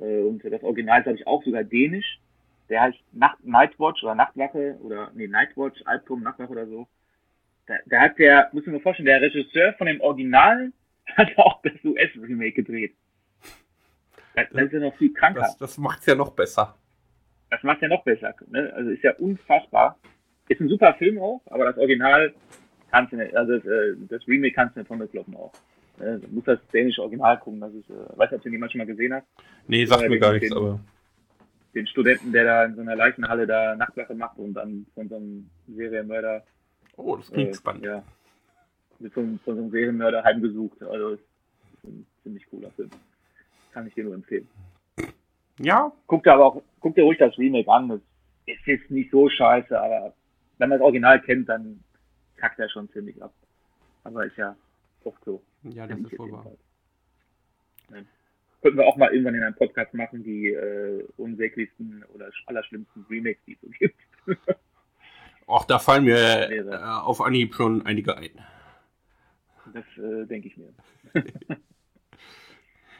Äh, 0.00 0.22
und 0.22 0.42
das 0.44 0.62
Original 0.62 0.98
ist, 0.98 1.04
glaube 1.04 1.18
ich, 1.18 1.26
auch 1.26 1.44
sogar 1.44 1.64
dänisch. 1.64 2.20
Der 2.68 2.82
heißt 2.82 2.98
Nacht, 3.12 3.44
Nightwatch 3.44 4.02
oder 4.02 4.14
Nachtwache 4.14 4.78
oder 4.82 5.10
nee, 5.14 5.26
Nightwatch, 5.26 5.80
Albtraum 5.84 6.22
Nachtwache 6.22 6.50
oder 6.50 6.66
so. 6.66 6.88
Da, 7.66 7.74
da 7.86 8.00
hat 8.00 8.18
der, 8.18 8.48
muss 8.52 8.66
ich 8.66 8.72
mir 8.72 8.80
vorstellen, 8.80 9.06
der 9.06 9.20
Regisseur 9.20 9.72
von 9.74 9.86
dem 9.86 10.00
Original 10.00 10.72
hat 11.16 11.36
auch 11.36 11.60
das 11.62 11.72
US-Remake 11.84 12.52
gedreht. 12.52 12.94
Das, 14.34 14.48
das 14.52 14.62
ist 14.62 14.72
ja 14.72 14.80
noch 14.80 14.96
viel 14.96 15.12
kranker. 15.12 15.40
Das, 15.40 15.56
das 15.58 15.78
macht's 15.78 16.06
ja 16.06 16.14
noch 16.14 16.30
besser. 16.30 16.76
Das 17.50 17.62
macht 17.62 17.82
ja 17.82 17.88
noch 17.88 18.04
besser. 18.04 18.34
Ne? 18.48 18.72
Also 18.74 18.90
ist 18.90 19.02
ja 19.02 19.14
unfassbar. 19.16 19.98
Ist 20.50 20.60
ein 20.60 20.68
super 20.68 20.94
Film 20.94 21.20
auch, 21.20 21.40
aber 21.46 21.66
das 21.66 21.78
Original 21.78 22.34
kannst 22.90 23.12
du 23.12 23.16
nicht, 23.16 23.36
also 23.36 23.56
das, 23.56 23.64
äh, 23.64 23.94
das 24.08 24.26
Remake 24.26 24.52
kannst 24.52 24.74
du 24.74 24.80
nicht 24.80 24.88
von 24.88 24.98
mir 24.98 25.06
kloppen 25.06 25.36
auch. 25.36 25.52
Äh, 26.00 26.18
du 26.18 26.26
musst 26.32 26.48
das 26.48 26.58
dänische 26.72 27.02
Original 27.02 27.38
gucken, 27.38 27.60
das 27.60 27.72
ist, 27.72 27.88
äh, 27.88 28.18
weiß 28.18 28.32
nicht, 28.32 28.38
ob 28.38 28.42
du 28.42 28.48
jemand 28.48 28.72
schon 28.72 28.80
mal 28.80 28.86
gesehen 28.86 29.14
hast. 29.14 29.26
Nee, 29.68 29.84
sagt 29.84 30.08
mir 30.08 30.18
gar 30.18 30.32
nichts, 30.32 30.48
den, 30.48 30.58
aber. 30.58 30.80
Den 31.72 31.86
Studenten, 31.86 32.32
der 32.32 32.42
da 32.42 32.64
in 32.64 32.74
so 32.74 32.80
einer 32.80 32.96
Leichenhalle 32.96 33.46
da 33.46 33.76
Nachtwache 33.76 34.12
macht 34.16 34.38
und 34.38 34.54
dann 34.54 34.86
von 34.92 35.08
so 35.08 35.14
einem 35.14 35.48
Serienmörder. 35.68 36.42
Oh, 36.96 37.14
das 37.14 37.30
klingt 37.30 37.50
äh, 37.50 37.54
spannend. 37.54 37.84
Ja. 37.84 38.02
Wird 38.98 39.14
von, 39.14 39.38
von 39.44 39.54
so 39.54 39.62
einem 39.62 39.70
Serienmörder 39.70 40.24
heimgesucht. 40.24 40.82
Also, 40.82 41.10
ist 41.10 41.22
ein 41.84 42.04
ziemlich 42.24 42.44
cooler 42.50 42.72
Film. 42.72 42.90
Kann 43.72 43.86
ich 43.86 43.94
dir 43.94 44.02
nur 44.02 44.14
empfehlen. 44.14 44.48
Ja. 45.60 45.92
Guck 46.08 46.24
dir 46.24 46.32
aber 46.32 46.46
auch, 46.46 46.62
guck 46.80 46.96
dir 46.96 47.04
ruhig 47.04 47.18
das 47.18 47.38
Remake 47.38 47.70
an. 47.70 47.88
Das 47.88 48.00
ist 48.46 48.66
jetzt 48.66 48.90
nicht 48.90 49.12
so 49.12 49.28
scheiße, 49.28 49.80
aber 49.80 50.12
wenn 50.60 50.68
man 50.68 50.78
das 50.78 50.84
Original 50.84 51.20
kennt, 51.22 51.48
dann 51.48 51.82
kackt 52.36 52.58
er 52.58 52.68
schon 52.68 52.90
ziemlich 52.90 53.20
ab. 53.22 53.32
Aber 54.04 54.26
ist 54.26 54.36
ja 54.36 54.54
oft 55.04 55.24
so. 55.24 55.42
Ja, 55.62 55.86
das 55.86 55.98
ist 55.98 56.18
wohl 56.18 56.30
wahr. 56.30 56.46
Ja. 57.90 58.02
Könnten 58.60 58.78
wir 58.78 58.86
auch 58.86 58.96
mal 58.98 59.10
irgendwann 59.10 59.34
in 59.34 59.42
einem 59.42 59.54
Podcast 59.54 59.94
machen, 59.94 60.22
die 60.22 60.48
äh, 60.48 61.08
unsäglichsten 61.16 62.04
oder 62.14 62.30
allerschlimmsten 62.44 63.06
Remakes, 63.08 63.42
die 63.46 63.54
es 63.54 63.60
so 63.62 63.68
gibt. 63.68 63.96
Ach, 65.48 65.64
da 65.64 65.78
fallen 65.78 66.04
mir 66.04 66.50
äh, 66.50 66.76
auf 66.76 67.22
Anhieb 67.22 67.54
schon 67.54 67.86
einige 67.86 68.18
ein. 68.18 68.30
Das 69.72 69.84
äh, 69.96 70.26
denke 70.26 70.48
ich 70.48 70.58
mir. 70.58 70.74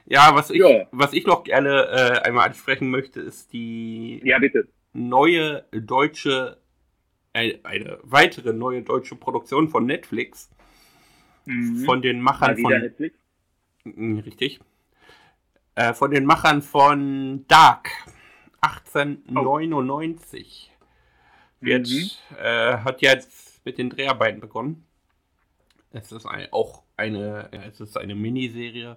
ja, 0.07 0.31
was 0.35 0.51
ich, 0.51 0.61
ja. 0.61 0.87
was 0.93 1.13
ich 1.13 1.27
noch 1.27 1.45
gerne 1.45 1.89
äh, 1.91 2.27
einmal 2.27 2.49
ansprechen 2.49 2.91
möchte, 2.91 3.21
ist 3.21 3.53
die 3.53 4.23
ja, 4.25 4.39
bitte. 4.39 4.67
neue 4.95 5.65
deutsche 5.73 6.60
eine 7.33 7.99
weitere 8.03 8.53
neue 8.53 8.83
deutsche 8.83 9.17
Produktion 9.17 9.69
von 9.69 9.87
Netflix. 9.87 10.51
Mhm. 11.47 11.85
Von 11.85 12.03
den 12.03 12.21
Machern 12.21 12.59
von. 12.59 12.73
Netflix? 12.73 13.17
Mm, 13.85 14.19
richtig. 14.19 14.61
Äh, 15.75 15.95
von 15.95 16.11
den 16.11 16.25
Machern 16.25 16.63
von 16.63 17.45
Dark 17.49 17.91
1899. 18.61 20.71
Oh. 20.71 20.87
Wird, 21.61 21.89
mhm. 21.89 22.11
äh, 22.43 22.79
hat 22.79 23.03
jetzt 23.03 23.65
mit 23.65 23.79
den 23.79 23.91
Dreharbeiten 23.91 24.41
begonnen. 24.41 24.85
Es 25.93 26.13
ist 26.13 26.27
ein, 26.27 26.49
auch 26.53 26.83
eine, 26.97 27.51
es 27.53 27.81
ist 27.81 27.97
eine 27.97 28.15
Miniserie. 28.15 28.97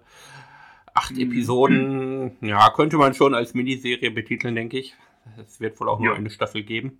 Acht 0.93 1.11
mhm. 1.11 1.21
Episoden, 1.21 2.37
ja, 2.41 2.69
könnte 2.69 2.97
man 2.97 3.13
schon 3.13 3.33
als 3.33 3.53
Miniserie 3.53 4.11
betiteln, 4.11 4.55
denke 4.55 4.77
ich. 4.77 4.95
Es 5.37 5.59
wird 5.59 5.79
wohl 5.79 5.89
auch 5.89 5.99
ja. 5.99 6.07
nur 6.07 6.15
eine 6.15 6.29
Staffel 6.29 6.63
geben. 6.63 6.99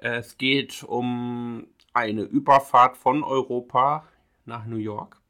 Es 0.00 0.38
geht 0.38 0.84
um 0.84 1.66
eine 1.92 2.22
Überfahrt 2.22 2.96
von 2.96 3.24
Europa 3.24 4.06
nach 4.44 4.64
New 4.66 4.76
York. 4.76 5.20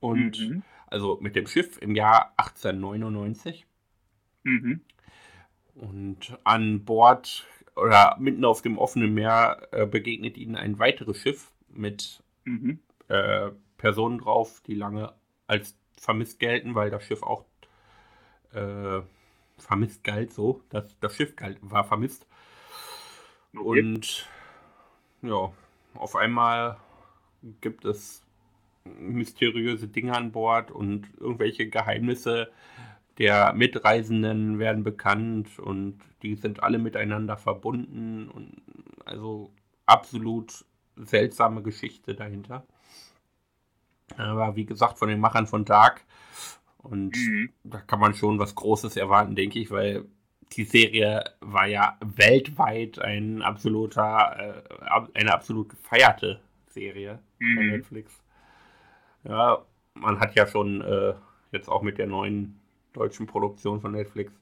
Und 0.00 0.38
mhm. 0.38 0.62
also 0.86 1.18
mit 1.20 1.34
dem 1.34 1.46
Schiff 1.46 1.78
im 1.80 1.94
Jahr 1.94 2.32
1899. 2.36 3.66
Mhm. 4.44 4.80
Und 5.74 6.38
an 6.44 6.84
Bord 6.84 7.46
oder 7.74 8.16
mitten 8.18 8.44
auf 8.44 8.62
dem 8.62 8.78
offenen 8.78 9.14
Meer 9.14 9.68
äh, 9.72 9.86
begegnet 9.86 10.36
ihnen 10.36 10.56
ein 10.56 10.78
weiteres 10.78 11.18
Schiff 11.18 11.52
mit 11.68 12.22
mhm. 12.44 12.80
äh, 13.08 13.50
Personen 13.76 14.18
drauf, 14.18 14.62
die 14.66 14.74
lange 14.74 15.12
als 15.46 15.76
vermisst 15.96 16.38
gelten, 16.38 16.74
weil 16.74 16.90
das 16.90 17.04
Schiff 17.04 17.22
auch 17.22 17.44
äh, 18.52 19.00
vermisst 19.56 20.04
galt 20.04 20.32
so. 20.32 20.62
Das, 20.70 20.96
das 21.00 21.16
Schiff 21.16 21.34
galt, 21.34 21.58
war 21.62 21.84
vermisst. 21.84 22.27
Und 23.60 24.26
ja, 25.22 25.52
auf 25.94 26.16
einmal 26.16 26.76
gibt 27.60 27.84
es 27.84 28.22
mysteriöse 28.84 29.88
Dinge 29.88 30.16
an 30.16 30.32
Bord 30.32 30.70
und 30.70 31.08
irgendwelche 31.18 31.68
Geheimnisse 31.68 32.50
der 33.18 33.52
Mitreisenden 33.52 34.58
werden 34.58 34.84
bekannt 34.84 35.58
und 35.58 35.98
die 36.22 36.36
sind 36.36 36.62
alle 36.62 36.78
miteinander 36.78 37.36
verbunden 37.36 38.28
und 38.28 38.62
also 39.04 39.52
absolut 39.86 40.64
seltsame 40.96 41.62
Geschichte 41.62 42.14
dahinter. 42.14 42.64
Aber 44.16 44.56
wie 44.56 44.64
gesagt, 44.64 44.98
von 44.98 45.08
den 45.08 45.20
Machern 45.20 45.46
von 45.46 45.64
Dark 45.64 46.04
und 46.78 47.16
mhm. 47.16 47.50
da 47.64 47.78
kann 47.78 48.00
man 48.00 48.14
schon 48.14 48.38
was 48.38 48.54
Großes 48.54 48.96
erwarten, 48.96 49.34
denke 49.34 49.58
ich, 49.58 49.70
weil 49.70 50.06
die 50.52 50.64
Serie 50.64 51.24
war 51.40 51.66
ja 51.66 51.98
weltweit 52.00 52.98
ein 52.98 53.42
absoluter, 53.42 54.64
äh, 54.84 55.18
eine 55.18 55.32
absolut 55.32 55.70
gefeierte 55.70 56.40
Serie 56.68 57.18
mhm. 57.38 57.56
bei 57.56 57.62
Netflix. 57.76 58.22
Ja, 59.24 59.64
man 59.94 60.20
hat 60.20 60.34
ja 60.34 60.46
schon 60.46 60.80
äh, 60.80 61.14
jetzt 61.52 61.68
auch 61.68 61.82
mit 61.82 61.98
der 61.98 62.06
neuen 62.06 62.60
deutschen 62.92 63.26
Produktion 63.26 63.80
von 63.80 63.92
Netflix, 63.92 64.32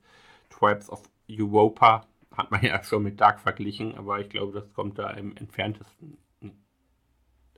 Tribes 0.50 0.90
of 0.90 1.02
Europa, 1.28 2.06
hat 2.36 2.50
man 2.50 2.62
ja 2.64 2.82
schon 2.82 3.02
mit 3.02 3.20
Dark 3.20 3.40
verglichen, 3.40 3.96
aber 3.96 4.20
ich 4.20 4.28
glaube, 4.28 4.52
das 4.52 4.72
kommt 4.74 4.98
da 4.98 5.10
im 5.10 5.36
entferntesten 5.36 6.18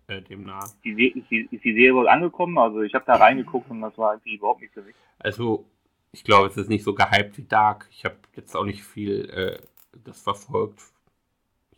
äh, 0.08 0.22
dem 0.22 0.44
nahe. 0.44 0.64
Ist 0.64 0.78
die, 0.84 1.08
ist, 1.08 1.30
die, 1.30 1.48
ist 1.50 1.64
die 1.64 1.74
Serie 1.74 1.94
wohl 1.94 2.08
angekommen? 2.08 2.56
Also 2.58 2.80
ich 2.82 2.94
habe 2.94 3.04
da 3.06 3.16
reingeguckt 3.16 3.70
und 3.70 3.82
das 3.82 3.96
war 3.98 4.14
irgendwie 4.14 4.36
überhaupt 4.36 4.62
nicht 4.62 4.72
für 4.72 4.82
mich. 4.82 4.96
Also 5.18 5.66
ich 6.12 6.24
glaube, 6.24 6.48
es 6.48 6.56
ist 6.56 6.68
nicht 6.68 6.84
so 6.84 6.94
gehypt 6.94 7.36
wie 7.38 7.44
Dark. 7.44 7.86
Ich 7.90 8.04
habe 8.04 8.16
jetzt 8.34 8.54
auch 8.56 8.64
nicht 8.64 8.82
viel 8.82 9.28
äh, 9.30 9.58
das 10.04 10.20
verfolgt. 10.20 10.80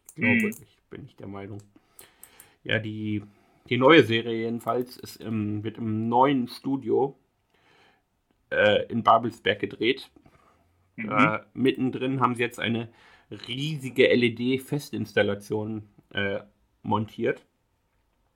Ich 0.08 0.14
glaube, 0.16 0.34
mhm. 0.34 0.48
ich 0.48 0.78
bin 0.90 1.04
ich 1.04 1.16
der 1.16 1.28
Meinung. 1.28 1.62
Ja, 2.62 2.78
die, 2.78 3.22
die 3.68 3.78
neue 3.78 4.04
Serie 4.04 4.44
jedenfalls 4.44 4.96
ist 4.96 5.16
im, 5.16 5.64
wird 5.64 5.78
im 5.78 6.08
neuen 6.08 6.48
Studio 6.48 7.16
äh, 8.50 8.86
in 8.86 9.02
Babelsberg 9.02 9.58
gedreht. 9.58 10.10
Mhm. 10.96 11.10
Äh, 11.10 11.38
mittendrin 11.54 12.20
haben 12.20 12.34
sie 12.34 12.42
jetzt 12.42 12.60
eine 12.60 12.88
riesige 13.48 14.08
LED-Festinstallation 14.08 15.88
äh, 16.12 16.40
montiert. 16.82 17.44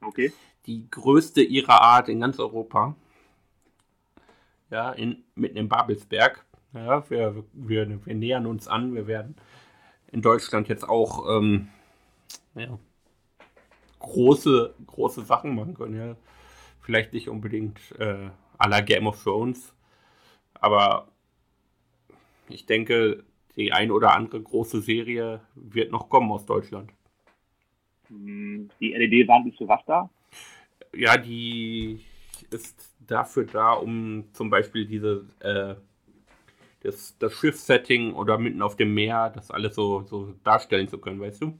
Okay. 0.00 0.32
Die 0.66 0.88
größte 0.90 1.42
ihrer 1.42 1.82
Art 1.82 2.08
in 2.08 2.20
ganz 2.20 2.38
Europa. 2.38 2.96
Ja, 4.74 4.90
in, 4.90 5.22
mitten 5.36 5.56
im 5.56 5.68
Babelsberg. 5.68 6.44
Ja, 6.72 7.08
wir, 7.08 7.44
wir, 7.52 8.04
wir 8.04 8.14
nähern 8.16 8.44
uns 8.44 8.66
an. 8.66 8.92
Wir 8.92 9.06
werden 9.06 9.36
in 10.10 10.20
Deutschland 10.20 10.66
jetzt 10.66 10.82
auch 10.82 11.28
ähm, 11.30 11.68
ja, 12.56 12.76
große, 14.00 14.74
große 14.84 15.22
Sachen 15.22 15.54
machen 15.54 15.74
können. 15.74 15.94
Ja. 15.94 16.16
Vielleicht 16.80 17.12
nicht 17.12 17.28
unbedingt 17.28 17.78
äh, 18.00 18.30
à 18.58 18.68
la 18.68 18.80
Game 18.80 19.06
of 19.06 19.22
Thrones, 19.22 19.72
aber 20.54 21.06
ich 22.48 22.66
denke, 22.66 23.22
die 23.54 23.72
ein 23.72 23.92
oder 23.92 24.12
andere 24.12 24.42
große 24.42 24.80
Serie 24.80 25.40
wird 25.54 25.92
noch 25.92 26.08
kommen 26.08 26.32
aus 26.32 26.46
Deutschland. 26.46 26.90
Hm, 28.08 28.70
die 28.80 28.92
LED-Wand 28.92 29.46
ist 29.46 29.58
für 29.58 29.68
was 29.68 29.84
da? 29.86 30.10
Ja, 30.92 31.16
die 31.16 32.04
ist 32.54 32.94
dafür 33.06 33.44
da, 33.44 33.72
um 33.72 34.24
zum 34.32 34.48
Beispiel 34.48 34.86
diese 34.86 35.26
äh, 35.40 35.74
das, 36.84 37.16
das 37.18 37.32
Schiffssetting 37.32 38.12
oder 38.12 38.38
mitten 38.38 38.62
auf 38.62 38.76
dem 38.76 38.94
Meer, 38.94 39.32
das 39.34 39.50
alles 39.50 39.74
so, 39.74 40.02
so 40.02 40.34
darstellen 40.44 40.86
zu 40.86 40.98
können, 40.98 41.20
weißt 41.20 41.42
du? 41.42 41.58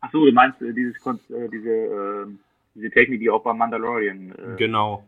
Ach 0.00 0.10
so, 0.12 0.24
du 0.24 0.32
meinst 0.32 0.62
äh, 0.62 0.72
dieses, 0.72 0.96
äh, 1.04 1.48
diese, 1.48 1.68
äh, 1.68 2.26
diese 2.74 2.90
Technik, 2.90 3.20
die 3.20 3.28
auch 3.28 3.42
beim 3.42 3.58
Mandalorian. 3.58 4.32
Äh 4.32 4.56
genau. 4.56 5.04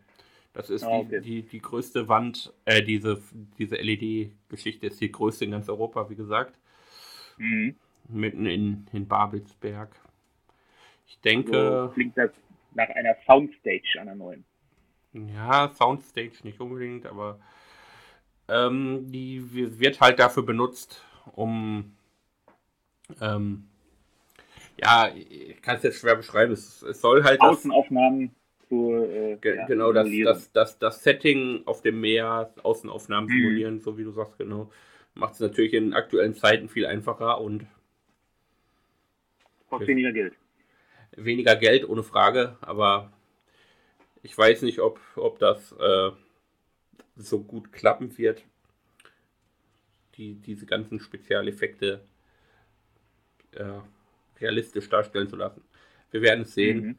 Das 0.54 0.68
ist 0.68 0.84
oh, 0.84 0.98
okay. 0.98 1.20
die, 1.20 1.42
die, 1.42 1.48
die 1.48 1.60
größte 1.60 2.08
Wand, 2.08 2.52
äh, 2.64 2.82
diese, 2.82 3.22
diese 3.58 3.76
LED-Geschichte 3.76 4.88
ist 4.88 5.00
die 5.00 5.10
größte 5.10 5.46
in 5.46 5.52
ganz 5.52 5.68
Europa, 5.68 6.10
wie 6.10 6.16
gesagt. 6.16 6.58
Mhm. 7.38 7.76
Mitten 8.08 8.46
in, 8.46 8.86
in 8.92 9.06
Babelsberg. 9.06 9.94
Ich 11.06 11.18
denke. 11.20 11.56
Also 11.56 11.94
klingt 11.94 12.18
das 12.18 12.32
nach 12.74 12.88
einer 12.88 13.14
Soundstage 13.24 14.00
einer 14.00 14.14
neuen. 14.14 14.44
Ja, 15.12 15.70
Soundstage 15.74 16.32
nicht 16.42 16.60
unbedingt, 16.60 17.06
aber 17.06 17.38
ähm, 18.48 19.10
die 19.10 19.78
wird 19.78 20.00
halt 20.00 20.18
dafür 20.18 20.42
benutzt, 20.42 21.04
um 21.34 21.96
ähm, 23.20 23.68
ja, 24.82 25.10
ich 25.14 25.60
kann 25.62 25.76
es 25.76 25.82
jetzt 25.82 26.00
schwer 26.00 26.16
beschreiben. 26.16 26.52
Es, 26.52 26.82
es 26.82 27.00
soll 27.00 27.22
halt 27.24 27.40
Außenaufnahmen 27.40 28.34
zu 28.68 28.94
äh, 28.94 29.36
ge 29.36 29.56
ja, 29.56 29.66
genau 29.66 29.92
das, 29.92 30.08
das, 30.24 30.52
das, 30.52 30.78
das 30.78 31.02
Setting 31.02 31.62
auf 31.66 31.82
dem 31.82 32.00
Meer, 32.00 32.52
Außenaufnahmen 32.62 33.28
mhm. 33.28 33.34
simulieren, 33.34 33.80
so 33.80 33.98
wie 33.98 34.04
du 34.04 34.12
sagst, 34.12 34.38
genau. 34.38 34.70
Macht 35.14 35.34
es 35.34 35.40
natürlich 35.40 35.74
in 35.74 35.92
aktuellen 35.92 36.34
Zeiten 36.34 36.70
viel 36.70 36.86
einfacher 36.86 37.38
und 37.40 37.66
kostet 39.68 39.88
weniger 39.88 40.12
Geld. 40.12 40.34
Weniger 41.16 41.56
Geld, 41.56 41.86
ohne 41.86 42.02
Frage, 42.02 42.56
aber 42.62 43.12
ich 44.22 44.36
weiß 44.36 44.62
nicht, 44.62 44.78
ob, 44.80 45.00
ob 45.16 45.38
das 45.38 45.72
äh, 45.72 46.10
so 47.16 47.40
gut 47.42 47.72
klappen 47.72 48.16
wird, 48.18 48.44
die, 50.16 50.34
diese 50.34 50.66
ganzen 50.66 51.00
Spezialeffekte 51.00 52.04
äh, 53.52 53.80
realistisch 54.40 54.88
darstellen 54.88 55.28
zu 55.28 55.36
lassen. 55.36 55.62
Wir 56.10 56.22
werden 56.22 56.42
es 56.42 56.54
sehen. 56.54 56.80
Mhm. 56.80 56.98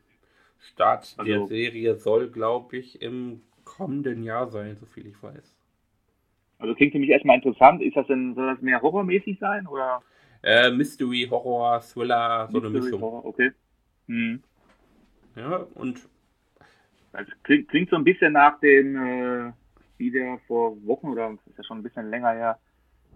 Start 0.59 1.13
also, 1.17 1.23
der 1.23 1.47
Serie 1.47 1.95
soll, 1.95 2.29
glaube 2.29 2.77
ich, 2.77 3.01
im 3.01 3.41
kommenden 3.65 4.23
Jahr 4.23 4.47
sein, 4.47 4.77
soviel 4.77 5.07
ich 5.07 5.21
weiß. 5.21 5.55
Also 6.59 6.75
klingt 6.75 6.93
für 6.93 6.99
mich 6.99 7.09
erstmal 7.09 7.35
interessant. 7.35 7.81
Ist 7.81 7.97
das 7.97 8.07
denn, 8.07 8.33
soll 8.35 8.47
das 8.47 8.61
mehr 8.61 8.81
horrormäßig 8.81 9.39
sein 9.39 9.67
oder? 9.67 10.01
Äh, 10.41 10.71
Mystery, 10.71 11.27
Horror, 11.29 11.81
Thriller, 11.81 12.47
so 12.49 12.59
Mystery, 12.59 12.75
eine 12.75 12.83
Mischung. 12.83 13.01
Horror, 13.01 13.25
okay. 13.25 13.51
Mhm. 14.07 14.43
Ja, 15.35 15.67
und. 15.75 16.01
Das 17.13 17.27
klingt, 17.43 17.69
klingt 17.69 17.89
so 17.89 17.95
ein 17.95 18.03
bisschen 18.03 18.33
nach 18.33 18.59
dem, 18.59 18.95
äh, 18.95 19.51
wie 19.97 20.11
wir 20.11 20.39
vor 20.47 20.75
Wochen 20.85 21.07
oder 21.07 21.31
ist 21.45 21.57
ja 21.57 21.63
schon 21.63 21.77
ein 21.77 21.83
bisschen 21.83 22.09
länger 22.09 22.31
her 22.31 22.59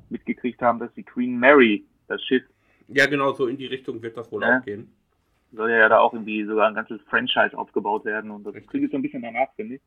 mitgekriegt 0.10 0.62
haben, 0.62 0.80
dass 0.80 0.94
die 0.94 1.04
Queen 1.04 1.38
Mary, 1.38 1.84
das 2.08 2.24
Schiff. 2.24 2.44
Ja, 2.88 3.08
genau, 3.08 3.34
so 3.34 3.48
in 3.48 3.58
die 3.58 3.66
Richtung 3.66 4.02
wird 4.02 4.16
das 4.16 4.32
wohl 4.32 4.44
ja. 4.44 4.60
auch 4.60 4.64
gehen. 4.64 4.94
Soll 5.52 5.72
ja 5.72 5.90
da 5.90 6.00
auch 6.00 6.14
irgendwie 6.14 6.46
sogar 6.46 6.68
ein 6.68 6.76
ganzes 6.76 7.02
Franchise 7.10 7.58
aufgebaut 7.58 8.06
werden 8.06 8.32
und 8.32 8.44
das 8.44 8.54
Richtig. 8.54 8.70
klingt 8.70 8.92
so 8.92 8.98
ein 8.98 9.02
bisschen 9.02 9.22
danach, 9.22 9.54
finde 9.56 9.76
ich. 9.76 9.82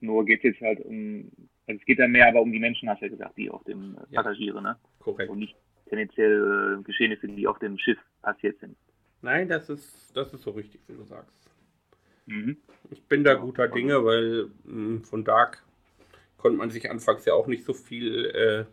Nur 0.00 0.24
geht 0.24 0.38
es 0.38 0.44
jetzt 0.44 0.60
halt 0.60 0.80
um, 0.84 1.30
also 1.66 1.78
es 1.80 1.86
geht 1.86 1.98
ja 1.98 2.08
mehr 2.08 2.28
aber 2.28 2.40
um 2.40 2.52
die 2.52 2.58
Menschen, 2.58 2.88
hast 2.88 3.00
du 3.02 3.06
ja 3.06 3.10
gesagt, 3.10 3.36
die 3.36 3.50
auf 3.50 3.62
dem 3.64 3.94
äh, 3.94 4.14
ja. 4.14 4.22
Passagiere, 4.22 4.62
ne? 4.62 4.76
Korrekt. 5.00 5.30
Und 5.30 5.40
nicht 5.40 5.56
tendenziell 5.88 6.78
äh, 6.78 6.82
Geschehnisse, 6.82 7.28
die 7.28 7.46
auf 7.46 7.58
dem 7.58 7.78
Schiff 7.78 7.98
passiert 8.22 8.58
sind. 8.60 8.76
Nein, 9.22 9.48
das 9.48 9.68
ist, 9.68 10.16
das 10.16 10.32
ist 10.32 10.42
so 10.42 10.50
richtig, 10.50 10.80
wie 10.88 10.94
du 10.94 11.04
sagst. 11.04 11.45
Mhm. 12.26 12.56
Ich 12.90 13.02
bin 13.04 13.24
da 13.24 13.34
guter 13.34 13.68
Dinge, 13.68 14.04
weil 14.04 14.50
mh, 14.64 15.04
von 15.04 15.24
Dark 15.24 15.64
konnte 16.36 16.58
man 16.58 16.70
sich 16.70 16.90
anfangs 16.90 17.24
ja 17.24 17.34
auch 17.34 17.46
nicht 17.46 17.64
so 17.64 17.72
viel 17.72 18.26
äh, 18.26 18.64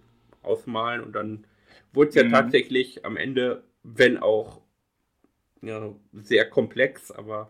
ausmalen 0.46 1.02
und 1.02 1.14
dann 1.14 1.46
wurde 1.94 2.10
es 2.10 2.16
ja 2.16 2.24
mhm. 2.24 2.32
tatsächlich 2.32 3.06
am 3.06 3.18
Ende, 3.18 3.64
wenn 3.84 4.18
auch 4.18 4.62
ja, 5.62 5.94
sehr 6.12 6.50
komplex, 6.50 7.12
aber 7.12 7.50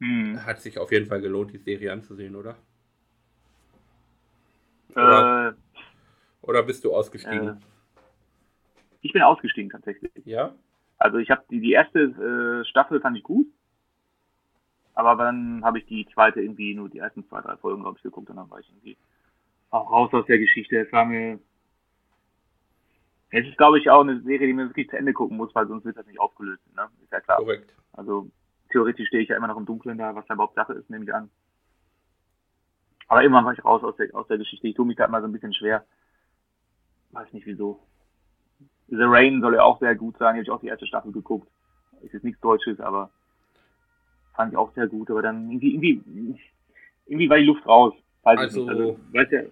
mhm. 0.00 0.44
hat 0.44 0.60
sich 0.60 0.78
auf 0.78 0.90
jeden 0.90 1.06
Fall 1.06 1.20
gelohnt, 1.20 1.52
die 1.52 1.58
Serie 1.58 1.92
anzusehen, 1.92 2.34
oder? 2.34 2.56
Oder, 4.94 5.54
äh, 5.56 5.80
oder 6.42 6.62
bist 6.62 6.84
du 6.84 6.94
ausgestiegen? 6.94 7.48
Äh, 7.48 7.54
ich 9.00 9.12
bin 9.12 9.22
ausgestiegen 9.22 9.70
tatsächlich. 9.70 10.12
Ja? 10.24 10.54
Also 10.98 11.18
ich 11.18 11.30
habe 11.30 11.44
die, 11.50 11.60
die 11.60 11.72
erste 11.72 12.00
äh, 12.00 12.64
Staffel 12.68 13.00
fand 13.00 13.16
ich 13.16 13.22
gut, 13.22 13.46
aber 14.94 15.16
dann 15.16 15.64
habe 15.64 15.78
ich 15.78 15.86
die 15.86 16.06
zweite 16.12 16.40
irgendwie 16.40 16.74
nur 16.74 16.88
die 16.88 16.98
ersten 16.98 17.26
zwei, 17.28 17.40
drei 17.40 17.56
Folgen, 17.56 17.82
glaube 17.82 17.96
ich, 17.96 18.02
geguckt 18.02 18.30
und 18.30 18.36
dann 18.36 18.50
war 18.50 18.60
ich 18.60 18.68
irgendwie 18.68 18.96
auch 19.70 19.90
raus 19.90 20.12
aus 20.12 20.26
der 20.26 20.38
Geschichte. 20.38 20.78
Es 20.78 20.92
war 20.92 21.04
mir 21.04 21.38
es 23.34 23.46
ist, 23.46 23.56
glaube 23.56 23.78
ich, 23.78 23.88
auch 23.88 24.02
eine 24.02 24.20
Serie, 24.20 24.46
die 24.46 24.52
man 24.52 24.68
wirklich 24.68 24.90
zu 24.90 24.98
Ende 24.98 25.14
gucken 25.14 25.38
muss, 25.38 25.54
weil 25.54 25.66
sonst 25.66 25.86
wird 25.86 25.96
das 25.96 26.06
nicht 26.06 26.20
aufgelöst. 26.20 26.62
Ne? 26.76 26.86
Ist 27.02 27.10
ja 27.10 27.20
klar. 27.20 27.38
Korrekt. 27.38 27.74
Also 27.94 28.30
theoretisch 28.70 29.08
stehe 29.08 29.22
ich 29.22 29.30
ja 29.30 29.36
immer 29.36 29.46
noch 29.46 29.56
im 29.56 29.64
Dunkeln 29.64 29.96
da, 29.96 30.14
was 30.14 30.26
da 30.26 30.34
überhaupt 30.34 30.54
Sache 30.54 30.74
ist, 30.74 30.90
nehme 30.90 31.04
ich 31.04 31.14
an. 31.14 31.30
Aber 33.08 33.22
irgendwann 33.22 33.46
war 33.46 33.54
ich 33.54 33.64
raus 33.64 33.82
aus 33.82 33.96
der, 33.96 34.14
aus 34.14 34.28
der 34.28 34.36
Geschichte. 34.36 34.68
Ich 34.68 34.74
tue 34.74 34.84
mich 34.84 34.96
da 34.96 35.06
immer 35.06 35.20
so 35.20 35.26
ein 35.26 35.32
bisschen 35.32 35.54
schwer. 35.54 35.84
Weiß 37.12 37.32
nicht 37.32 37.46
wieso. 37.46 37.80
The 38.88 38.96
Rain 38.98 39.40
soll 39.40 39.54
ja 39.54 39.62
auch 39.62 39.80
sehr 39.80 39.94
gut 39.94 40.18
sein. 40.18 40.34
Hier 40.34 40.40
habe 40.40 40.42
ich 40.42 40.50
auch 40.50 40.60
die 40.60 40.68
erste 40.68 40.86
Staffel 40.86 41.12
geguckt. 41.12 41.48
Ist 42.02 42.12
jetzt 42.12 42.24
nichts 42.24 42.40
Deutsches, 42.42 42.80
aber 42.80 43.10
fand 44.34 44.52
ich 44.52 44.58
auch 44.58 44.72
sehr 44.74 44.86
gut. 44.86 45.10
Aber 45.10 45.22
dann 45.22 45.50
irgendwie, 45.50 45.74
irgendwie, 45.74 46.40
irgendwie 47.06 47.30
war 47.30 47.38
die 47.38 47.44
Luft 47.44 47.66
raus. 47.66 47.94
also, 48.22 48.68
also 48.68 48.98
weißt 49.12 49.32
ja, 49.32 49.42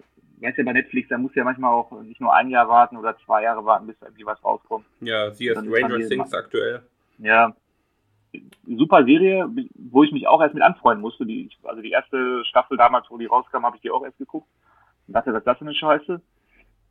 weißt 0.41 0.57
ja 0.57 0.63
bei 0.63 0.73
Netflix, 0.73 1.09
da 1.09 1.17
muss 1.17 1.35
ja 1.35 1.43
manchmal 1.43 1.73
auch 1.73 1.91
nicht 2.01 2.19
nur 2.19 2.33
ein 2.33 2.49
Jahr 2.49 2.67
warten 2.67 2.97
oder 2.97 3.17
zwei 3.25 3.43
Jahre 3.43 3.63
warten, 3.65 3.87
bis 3.87 3.95
irgendwie 4.01 4.25
was 4.25 4.43
rauskommt. 4.43 4.85
Ja, 5.01 5.31
sie 5.31 5.47
ist 5.47 5.63
Stranger 5.63 6.07
Things 6.07 6.33
aktuell. 6.33 6.81
Ja, 7.19 7.55
super 8.65 9.03
Serie, 9.05 9.47
wo 9.75 10.03
ich 10.03 10.11
mich 10.11 10.27
auch 10.27 10.41
erst 10.41 10.53
mit 10.53 10.63
anfreunden 10.63 11.01
musste. 11.01 11.25
Die, 11.25 11.49
also 11.63 11.81
die 11.81 11.91
erste 11.91 12.43
Staffel 12.45 12.77
damals, 12.77 13.09
wo 13.09 13.17
die 13.17 13.25
rauskam, 13.25 13.65
habe 13.65 13.75
ich 13.75 13.81
die 13.81 13.91
auch 13.91 14.03
erst 14.03 14.17
geguckt. 14.17 14.47
Und 15.07 15.13
dachte, 15.13 15.33
was 15.33 15.39
ist 15.39 15.47
das 15.47 15.57
für 15.57 15.65
eine 15.65 15.75
Scheiße? 15.75 16.21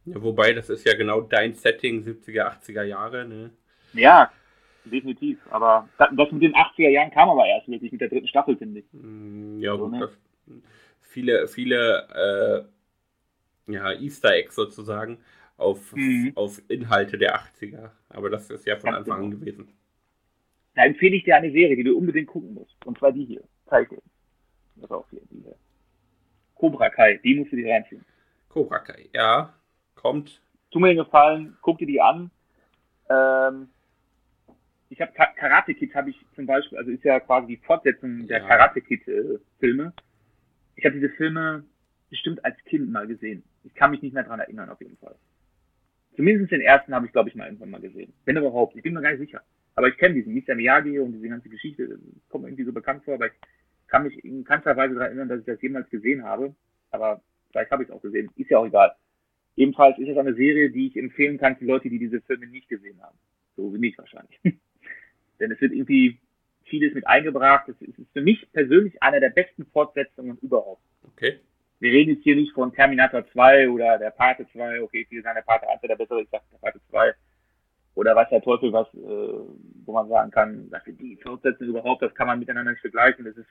Ja, 0.06 0.22
wobei, 0.22 0.52
das 0.52 0.70
ist 0.70 0.86
ja 0.86 0.94
genau 0.96 1.20
dein 1.20 1.54
Setting, 1.54 2.02
70er, 2.02 2.60
80er 2.60 2.82
Jahre, 2.82 3.26
ne? 3.26 3.50
Ja, 3.92 4.30
definitiv. 4.84 5.38
Aber 5.50 5.88
das, 5.98 6.32
mit 6.32 6.42
den 6.42 6.54
80er 6.54 6.88
Jahren 6.88 7.10
kam 7.10 7.28
aber 7.28 7.46
erst 7.46 7.68
wirklich 7.68 7.92
mit 7.92 8.00
der 8.00 8.08
dritten 8.08 8.28
Staffel, 8.28 8.56
finde 8.56 8.80
ich. 8.80 8.86
Mm, 8.92 9.60
ja, 9.60 9.76
so, 9.76 9.88
gut. 9.88 9.92
Ne? 9.98 10.08
Viele, 11.02 11.48
viele 11.48 12.66
äh, 13.68 13.72
ja, 13.72 13.92
Easter 13.92 14.34
Egg 14.34 14.50
sozusagen 14.52 15.18
auf, 15.56 15.94
mhm. 15.94 16.32
auf 16.34 16.60
Inhalte 16.68 17.18
der 17.18 17.36
80er. 17.36 17.90
Aber 18.08 18.30
das 18.30 18.50
ist 18.50 18.66
ja 18.66 18.76
von 18.76 18.90
Ganz 18.90 18.98
Anfang 18.98 19.24
an 19.24 19.30
genau. 19.30 19.40
gewesen. 19.40 19.68
Da 20.74 20.84
empfehle 20.84 21.16
ich 21.16 21.24
dir 21.24 21.36
eine 21.36 21.50
Serie, 21.50 21.76
die 21.76 21.84
du 21.84 21.96
unbedingt 21.96 22.28
gucken 22.28 22.54
musst. 22.54 22.76
Und 22.86 22.98
zwar 22.98 23.12
die 23.12 23.24
hier. 23.24 23.42
Zeig 23.68 23.88
dir. 23.90 23.98
Das 24.76 24.90
auch 24.90 25.06
hier, 25.10 25.20
die 25.30 25.42
hier. 25.42 25.56
Cobra 26.54 26.90
Kai, 26.90 27.20
die 27.22 27.34
musst 27.34 27.52
du 27.52 27.56
dir 27.56 27.72
reinziehen. 27.72 28.04
Cobra 28.48 28.78
Kai, 28.78 29.08
ja. 29.12 29.52
Kommt. 29.94 30.40
Tu 30.70 30.78
mir 30.78 30.88
den 30.88 30.98
Gefallen, 30.98 31.56
guck 31.62 31.78
dir 31.78 31.86
die 31.86 32.00
an. 32.00 32.30
Ähm, 33.10 33.68
ich 34.90 35.00
habe 35.00 35.12
Karate 35.12 35.74
Kid 35.74 35.94
habe 35.94 36.10
ich 36.10 36.26
zum 36.34 36.46
Beispiel, 36.46 36.76
also 36.76 36.90
ist 36.90 37.04
ja 37.04 37.20
quasi 37.20 37.46
die 37.46 37.56
Fortsetzung 37.58 38.26
der 38.26 38.40
ja. 38.40 38.46
Karate 38.46 38.80
Kid 38.80 39.06
äh, 39.06 39.38
Filme. 39.60 39.92
Ich 40.74 40.84
habe 40.84 40.96
diese 40.96 41.10
Filme 41.10 41.64
bestimmt 42.10 42.44
als 42.44 42.56
Kind 42.64 42.90
mal 42.90 43.06
gesehen. 43.06 43.44
Ich 43.62 43.72
kann 43.74 43.92
mich 43.92 44.02
nicht 44.02 44.12
mehr 44.12 44.24
dran 44.24 44.40
erinnern, 44.40 44.68
auf 44.68 44.80
jeden 44.80 44.96
Fall. 44.96 45.14
Zumindest 46.16 46.50
den 46.50 46.60
ersten 46.60 46.92
habe 46.92 47.06
ich, 47.06 47.12
glaube 47.12 47.28
ich, 47.28 47.36
mal 47.36 47.46
irgendwann 47.46 47.70
mal 47.70 47.80
gesehen. 47.80 48.12
Wenn 48.24 48.36
überhaupt. 48.36 48.74
Ich 48.74 48.82
bin 48.82 48.94
mir 48.94 49.00
gar 49.00 49.12
nicht 49.12 49.20
sicher. 49.20 49.42
aber 49.76 49.88
ich 49.88 49.96
kenne 49.96 50.16
diesen 50.16 50.34
Mr. 50.34 50.56
Miyagi 50.56 50.98
und 50.98 51.12
diese 51.12 51.28
ganze 51.28 51.48
Geschichte, 51.48 51.98
kommt 52.28 52.42
mir 52.42 52.48
irgendwie 52.48 52.64
so 52.64 52.72
bekannt 52.72 53.04
vor, 53.04 53.14
aber 53.14 53.26
ich 53.26 53.32
kann 53.86 54.02
mich 54.02 54.24
in 54.24 54.44
keinster 54.44 54.76
Weise 54.76 54.94
daran 54.94 55.08
erinnern, 55.08 55.28
dass 55.28 55.40
ich 55.40 55.46
das 55.46 55.62
jemals 55.62 55.88
gesehen 55.88 56.24
habe. 56.24 56.54
Aber 56.90 57.22
vielleicht 57.50 57.70
habe 57.70 57.84
ich 57.84 57.88
es 57.88 57.94
auch 57.94 58.02
gesehen. 58.02 58.28
Ist 58.34 58.50
ja 58.50 58.58
auch 58.58 58.66
egal. 58.66 58.92
Ebenfalls 59.56 59.98
ist 59.98 60.08
es 60.08 60.16
eine 60.16 60.34
Serie, 60.34 60.70
die 60.70 60.88
ich 60.88 60.96
empfehlen 60.96 61.38
kann 61.38 61.56
für 61.56 61.64
Leute, 61.64 61.88
die 61.88 61.98
diese 62.00 62.20
Filme 62.22 62.48
nicht 62.48 62.68
gesehen 62.68 63.00
haben. 63.00 63.16
So 63.56 63.72
wie 63.72 63.88
ich 63.88 63.98
wahrscheinlich. 63.98 64.40
Denn 65.40 65.50
es 65.50 65.60
wird 65.60 65.72
irgendwie 65.72 66.18
vieles 66.64 66.94
mit 66.94 67.06
eingebracht. 67.06 67.68
Es 67.68 67.80
ist 67.82 67.94
für 68.12 68.20
mich 68.20 68.46
persönlich 68.52 69.02
eine 69.02 69.20
der 69.20 69.30
besten 69.30 69.66
Fortsetzungen 69.66 70.38
überhaupt. 70.38 70.82
Okay. 71.02 71.40
Wir 71.80 71.92
reden 71.92 72.14
jetzt 72.14 72.22
hier 72.22 72.36
nicht 72.36 72.52
von 72.52 72.72
Terminator 72.72 73.26
2 73.32 73.70
oder 73.70 73.98
der 73.98 74.10
Pate 74.10 74.46
2. 74.52 74.82
Okay, 74.82 75.06
viele 75.08 75.22
sagen 75.22 75.36
der 75.36 75.42
Pate 75.42 75.68
1 75.68 75.80
der 75.80 75.96
bessere, 75.96 76.22
ich 76.22 76.28
sag 76.30 76.42
der 76.50 76.58
Pate 76.58 76.80
2. 76.90 77.14
Oder 77.94 78.14
was 78.14 78.28
der 78.28 78.42
Teufel, 78.42 78.72
was, 78.72 78.86
äh, 78.94 78.98
wo 79.84 79.92
man 79.92 80.08
sagen 80.08 80.30
kann, 80.30 80.70
dass 80.70 80.82
die 80.84 81.16
Fortsetzungen 81.16 81.70
überhaupt, 81.70 82.02
das 82.02 82.14
kann 82.14 82.26
man 82.26 82.38
miteinander 82.38 82.70
nicht 82.70 82.82
vergleichen. 82.82 83.24
Das 83.24 83.36
ist, 83.36 83.48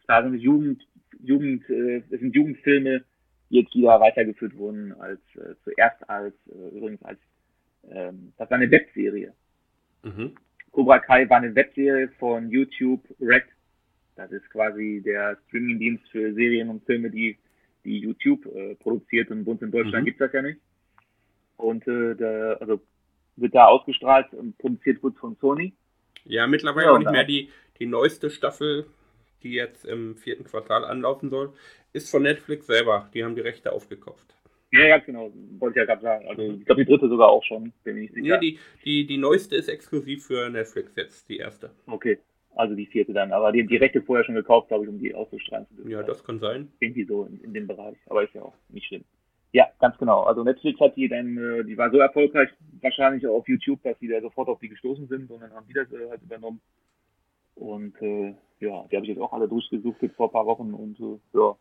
das 0.00 0.08
war 0.08 0.22
so 0.22 0.28
eine 0.28 0.36
Jugend, 0.36 0.86
Jugend, 1.22 1.68
äh, 1.70 2.02
das 2.10 2.20
sind 2.20 2.34
Jugendfilme, 2.34 3.04
die 3.48 3.60
jetzt 3.60 3.74
wieder 3.74 4.00
weitergeführt 4.00 4.56
wurden 4.56 4.92
als 5.00 5.20
äh, 5.36 5.54
zuerst 5.64 6.08
als 6.08 6.34
äh, 6.48 6.76
übrigens 6.76 7.02
als 7.02 7.18
ähm, 7.90 8.32
das 8.36 8.50
war 8.50 8.56
eine 8.56 8.70
Webserie. 8.70 9.32
Mhm. 10.02 10.34
Cobra 10.72 10.98
Kai 10.98 11.28
war 11.28 11.38
eine 11.38 11.54
Webserie 11.54 12.08
von 12.18 12.48
YouTube 12.48 13.02
Red. 13.20 13.44
Das 14.16 14.30
ist 14.32 14.48
quasi 14.50 15.02
der 15.04 15.38
Streamingdienst 15.48 16.08
für 16.10 16.32
Serien 16.34 16.68
und 16.68 16.84
Filme, 16.84 17.10
die 17.10 17.38
die 17.84 17.98
YouTube 17.98 18.46
äh, 18.46 18.74
produziert 18.76 19.30
und 19.30 19.44
bei 19.44 19.52
uns 19.52 19.62
in 19.62 19.70
Deutschland 19.70 20.02
mhm. 20.02 20.04
gibt's 20.06 20.20
das 20.20 20.32
ja 20.32 20.42
nicht. 20.42 20.60
Und 21.56 21.86
äh, 21.86 22.14
der, 22.14 22.58
also 22.60 22.80
wird 23.36 23.54
da 23.54 23.66
ausgestrahlt 23.66 24.32
und 24.34 24.56
produziert 24.58 25.02
wird 25.02 25.16
von 25.16 25.36
Sony. 25.40 25.72
Ja, 26.24 26.46
mittlerweile 26.46 26.86
ja, 26.86 26.92
auch 26.92 26.98
nicht 26.98 27.10
mehr 27.10 27.24
die, 27.24 27.50
die 27.78 27.86
neueste 27.86 28.30
Staffel, 28.30 28.86
die 29.42 29.52
jetzt 29.52 29.84
im 29.84 30.16
vierten 30.16 30.44
Quartal 30.44 30.84
anlaufen 30.84 31.30
soll, 31.30 31.52
ist 31.92 32.10
von 32.10 32.22
Netflix 32.22 32.66
selber. 32.66 33.10
Die 33.14 33.24
haben 33.24 33.34
die 33.34 33.40
Rechte 33.40 33.72
aufgekauft. 33.72 34.34
Ja, 34.72 34.86
ja, 34.86 34.98
genau. 34.98 35.30
Wollte 35.58 35.78
ich 35.78 35.80
ja 35.80 35.84
gerade 35.84 36.02
sagen. 36.02 36.26
Also 36.28 36.42
ich 36.42 36.64
glaube, 36.64 36.84
die 36.84 36.90
dritte 36.90 37.08
sogar 37.08 37.28
auch 37.28 37.44
schon, 37.44 37.72
bin 37.84 37.98
ich 37.98 38.10
sicher. 38.12 38.38
Nee, 38.40 38.52
die, 38.52 38.58
die, 38.84 39.06
die 39.06 39.18
neueste 39.18 39.54
ist 39.54 39.68
exklusiv 39.68 40.26
für 40.26 40.48
Netflix 40.48 40.96
jetzt, 40.96 41.28
die 41.28 41.36
erste. 41.36 41.70
Okay. 41.86 42.18
Also 42.54 42.74
die 42.74 42.86
vierte 42.86 43.12
dann. 43.12 43.32
Aber 43.32 43.52
die 43.52 43.60
haben 43.60 43.68
die 43.68 43.76
Rechte 43.76 44.00
vorher 44.00 44.24
schon 44.24 44.34
gekauft, 44.34 44.68
glaube 44.68 44.84
ich, 44.84 44.90
um 44.90 44.98
die 44.98 45.14
auszustrahlen 45.14 45.66
zu 45.68 45.74
dürfen. 45.74 45.90
Ja, 45.90 46.02
das 46.02 46.24
kann 46.24 46.38
sein. 46.38 46.72
Irgendwie 46.80 47.04
so 47.04 47.24
in, 47.24 47.40
in 47.44 47.52
dem 47.52 47.66
Bereich. 47.66 47.96
Aber 48.06 48.24
ist 48.24 48.34
ja 48.34 48.42
auch 48.42 48.54
nicht 48.70 48.86
schlimm. 48.86 49.04
Ja, 49.52 49.68
ganz 49.78 49.98
genau. 49.98 50.22
Also 50.22 50.42
Netflix 50.42 50.80
hat 50.80 50.96
die 50.96 51.08
dann, 51.08 51.36
äh, 51.36 51.64
die 51.64 51.76
war 51.76 51.90
so 51.90 51.98
erfolgreich 51.98 52.48
wahrscheinlich 52.80 53.26
auch 53.26 53.36
auf 53.36 53.48
YouTube, 53.48 53.82
dass 53.82 53.98
die 53.98 54.08
da 54.08 54.22
sofort 54.22 54.48
auf 54.48 54.58
die 54.60 54.70
gestoßen 54.70 55.06
sind 55.08 55.30
und 55.30 55.40
dann 55.40 55.52
haben 55.52 55.66
die 55.68 55.74
das 55.74 55.92
äh, 55.92 56.08
halt 56.08 56.22
übernommen. 56.22 56.62
Und 57.54 58.00
äh, 58.00 58.34
ja, 58.60 58.86
die 58.90 58.96
habe 58.96 59.04
ich 59.04 59.08
jetzt 59.08 59.20
auch 59.20 59.34
alle 59.34 59.48
durchgesucht 59.48 60.00
jetzt 60.00 60.16
vor 60.16 60.28
ein 60.28 60.32
paar 60.32 60.46
Wochen 60.46 60.72
und 60.72 60.98
äh, 60.98 61.38
ja, 61.38 61.54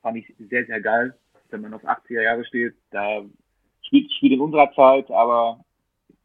fand 0.00 0.16
ich 0.16 0.34
sehr, 0.48 0.64
sehr 0.64 0.80
geil 0.80 1.14
wenn 1.52 1.60
man 1.62 1.74
auf 1.74 1.84
80er 1.84 2.22
Jahre 2.22 2.44
steht, 2.44 2.74
da 2.90 3.24
spielt, 3.82 4.12
spielt 4.12 4.32
in 4.32 4.40
unserer 4.40 4.72
Zeit, 4.72 5.10
aber 5.10 5.64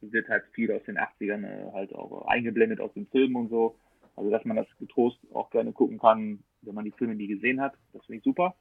wird 0.02 0.30
halt 0.30 0.44
viel 0.52 0.72
aus 0.72 0.84
den 0.84 0.98
80ern 0.98 1.44
äh, 1.46 1.72
halt 1.74 1.94
auch 1.96 2.28
eingeblendet 2.28 2.80
aus 2.80 2.94
den 2.94 3.08
Filmen 3.08 3.36
und 3.36 3.50
so. 3.50 3.76
Also 4.16 4.30
dass 4.30 4.46
man 4.46 4.58
das 4.58 4.68
getrost 4.80 5.18
auch 5.34 5.50
gerne 5.50 5.74
gucken 5.74 6.00
kann, 6.00 6.40
wenn 6.62 6.76
man 6.76 6.86
die 6.86 6.92
Filme 6.92 7.16
nie 7.16 7.28
gesehen 7.28 7.62
hat. 7.62 7.74
Das 7.94 8.06
finde 8.06 8.18
ich 8.18 8.24
super. 8.24 8.56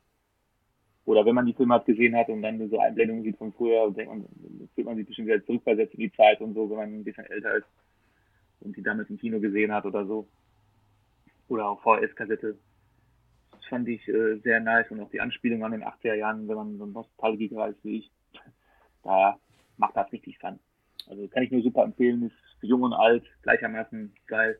Oder 1.04 1.26
wenn 1.26 1.34
man 1.34 1.46
die 1.46 1.52
Filme 1.52 1.74
halt 1.74 1.84
gesehen 1.84 2.16
hat 2.16 2.28
und 2.28 2.42
dann 2.42 2.68
so 2.70 2.78
Einblendungen 2.78 3.24
sieht 3.24 3.36
von 3.36 3.52
früher, 3.52 3.90
denkt 3.90 4.10
man, 4.10 4.26
fühlt 4.74 4.86
man 4.86 4.96
sich 4.96 5.06
bestimmt 5.06 5.28
wieder 5.28 5.44
zurückversetzt 5.44 5.94
in 5.94 6.00
die 6.00 6.12
Zeit 6.12 6.40
und 6.40 6.54
so, 6.54 6.68
wenn 6.70 6.76
man 6.76 6.94
ein 6.94 7.04
bisschen 7.04 7.26
älter 7.26 7.56
ist 7.56 7.66
und 8.60 8.76
die 8.76 8.82
damals 8.82 9.10
im 9.10 9.18
Kino 9.18 9.38
gesehen 9.38 9.72
hat 9.72 9.84
oder 9.84 10.06
so. 10.06 10.26
Oder 11.48 11.68
auch 11.68 11.82
VHS-Kassette 11.82 12.56
fand 13.68 13.88
ich 13.88 14.06
äh, 14.08 14.36
sehr 14.38 14.60
nice 14.60 14.90
und 14.90 15.00
auch 15.00 15.10
die 15.10 15.20
Anspielung 15.20 15.64
an 15.64 15.72
den 15.72 15.84
80er 15.84 16.14
Jahren, 16.14 16.48
wenn 16.48 16.56
man 16.56 16.78
so 16.78 16.86
ein 16.86 16.92
Nostalgiker 16.92 17.68
ist 17.68 17.84
wie 17.84 17.98
ich, 17.98 18.10
da 19.02 19.38
macht 19.76 19.96
das 19.96 20.10
richtig 20.12 20.38
Fun. 20.38 20.58
Also 21.08 21.28
kann 21.28 21.42
ich 21.42 21.50
nur 21.50 21.62
super 21.62 21.84
empfehlen, 21.84 22.24
ist 22.24 22.60
für 22.60 22.66
jung 22.66 22.82
und 22.82 22.92
alt 22.92 23.24
gleichermaßen 23.42 24.14
geil. 24.26 24.58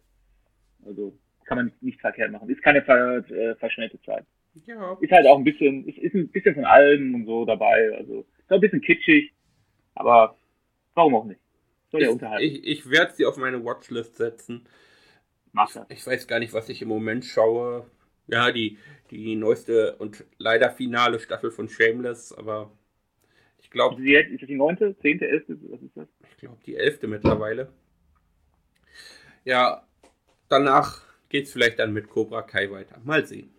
Also 0.85 1.17
kann 1.45 1.59
man 1.59 1.73
nicht 1.81 2.01
verkehrt 2.01 2.33
machen. 2.33 2.49
Ist 2.49 2.63
keine 2.63 2.83
ver, 2.83 3.29
äh, 3.31 3.55
verschmähte 3.57 4.01
Zeit. 4.03 4.25
Ja. 4.67 4.97
Ist 5.01 5.13
halt 5.13 5.27
auch 5.27 5.39
ein 5.39 5.45
bisschen, 5.45 5.87
ist, 5.87 5.99
ist 5.99 6.15
ein 6.15 6.29
bisschen 6.29 6.55
von 6.55 6.65
allem 6.65 7.15
und 7.15 7.27
so 7.27 7.45
dabei. 7.45 7.97
Also 7.97 8.27
ist 8.39 8.51
auch 8.51 8.57
ein 8.57 8.61
bisschen 8.61 8.81
kitschig, 8.81 9.33
aber 9.95 10.37
warum 10.95 11.15
auch 11.15 11.25
nicht? 11.25 11.41
Soll 11.91 12.03
ja 12.03 12.11
unterhalten. 12.11 12.45
Ich, 12.45 12.67
ich 12.67 12.91
werde 12.91 13.13
sie 13.13 13.27
auf 13.27 13.37
meine 13.37 13.65
Watchlist 13.65 14.17
setzen. 14.17 14.67
Mach 15.53 15.73
das. 15.73 15.87
Ich 15.89 16.07
weiß 16.07 16.27
gar 16.27 16.39
nicht, 16.39 16.53
was 16.53 16.69
ich 16.69 16.83
im 16.83 16.89
Moment 16.89 17.25
schaue. 17.25 17.87
Ja, 18.27 18.51
die, 18.51 18.79
die 19.11 19.37
neueste 19.37 19.97
und 19.97 20.25
leider 20.39 20.71
finale 20.71 21.21
Staffel 21.21 21.51
von 21.51 21.69
Shameless, 21.69 22.33
aber 22.33 22.73
ich 23.59 23.71
glaube. 23.71 24.03
Ist 24.03 24.41
das 24.41 24.49
die 24.49 24.57
neunte, 24.57 24.97
zehnte, 24.99 25.29
elfte? 25.29 25.59
Was 25.71 25.83
ist 25.83 25.97
das? 25.97 26.09
Ich 26.31 26.37
glaube, 26.39 26.59
die 26.65 26.77
elfte 26.77 27.07
mittlerweile. 27.07 27.73
Ja, 29.45 29.87
danach 30.49 31.03
geht 31.29 31.47
es 31.47 31.53
vielleicht 31.53 31.79
dann 31.79 31.93
mit 31.93 32.09
Cobra 32.09 32.43
Kai 32.43 32.71
weiter. 32.71 33.01
Mal 33.05 33.27
sehen. 33.27 33.51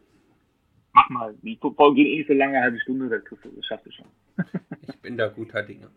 Mach 0.93 1.09
mal. 1.09 1.35
Die 1.41 1.57
Folgen 1.57 1.95
gehen 1.95 2.07
eh 2.07 2.25
so 2.25 2.33
lange, 2.33 2.55
eine 2.55 2.63
halbe 2.63 2.79
Stunde, 2.79 3.09
das, 3.09 3.21
das 3.29 3.65
schaffst 3.65 3.85
du 3.85 3.91
schon. 3.91 4.05
ich 4.87 4.97
bin 5.01 5.17
da 5.17 5.27
guter 5.27 5.61
Dinge. 5.61 5.91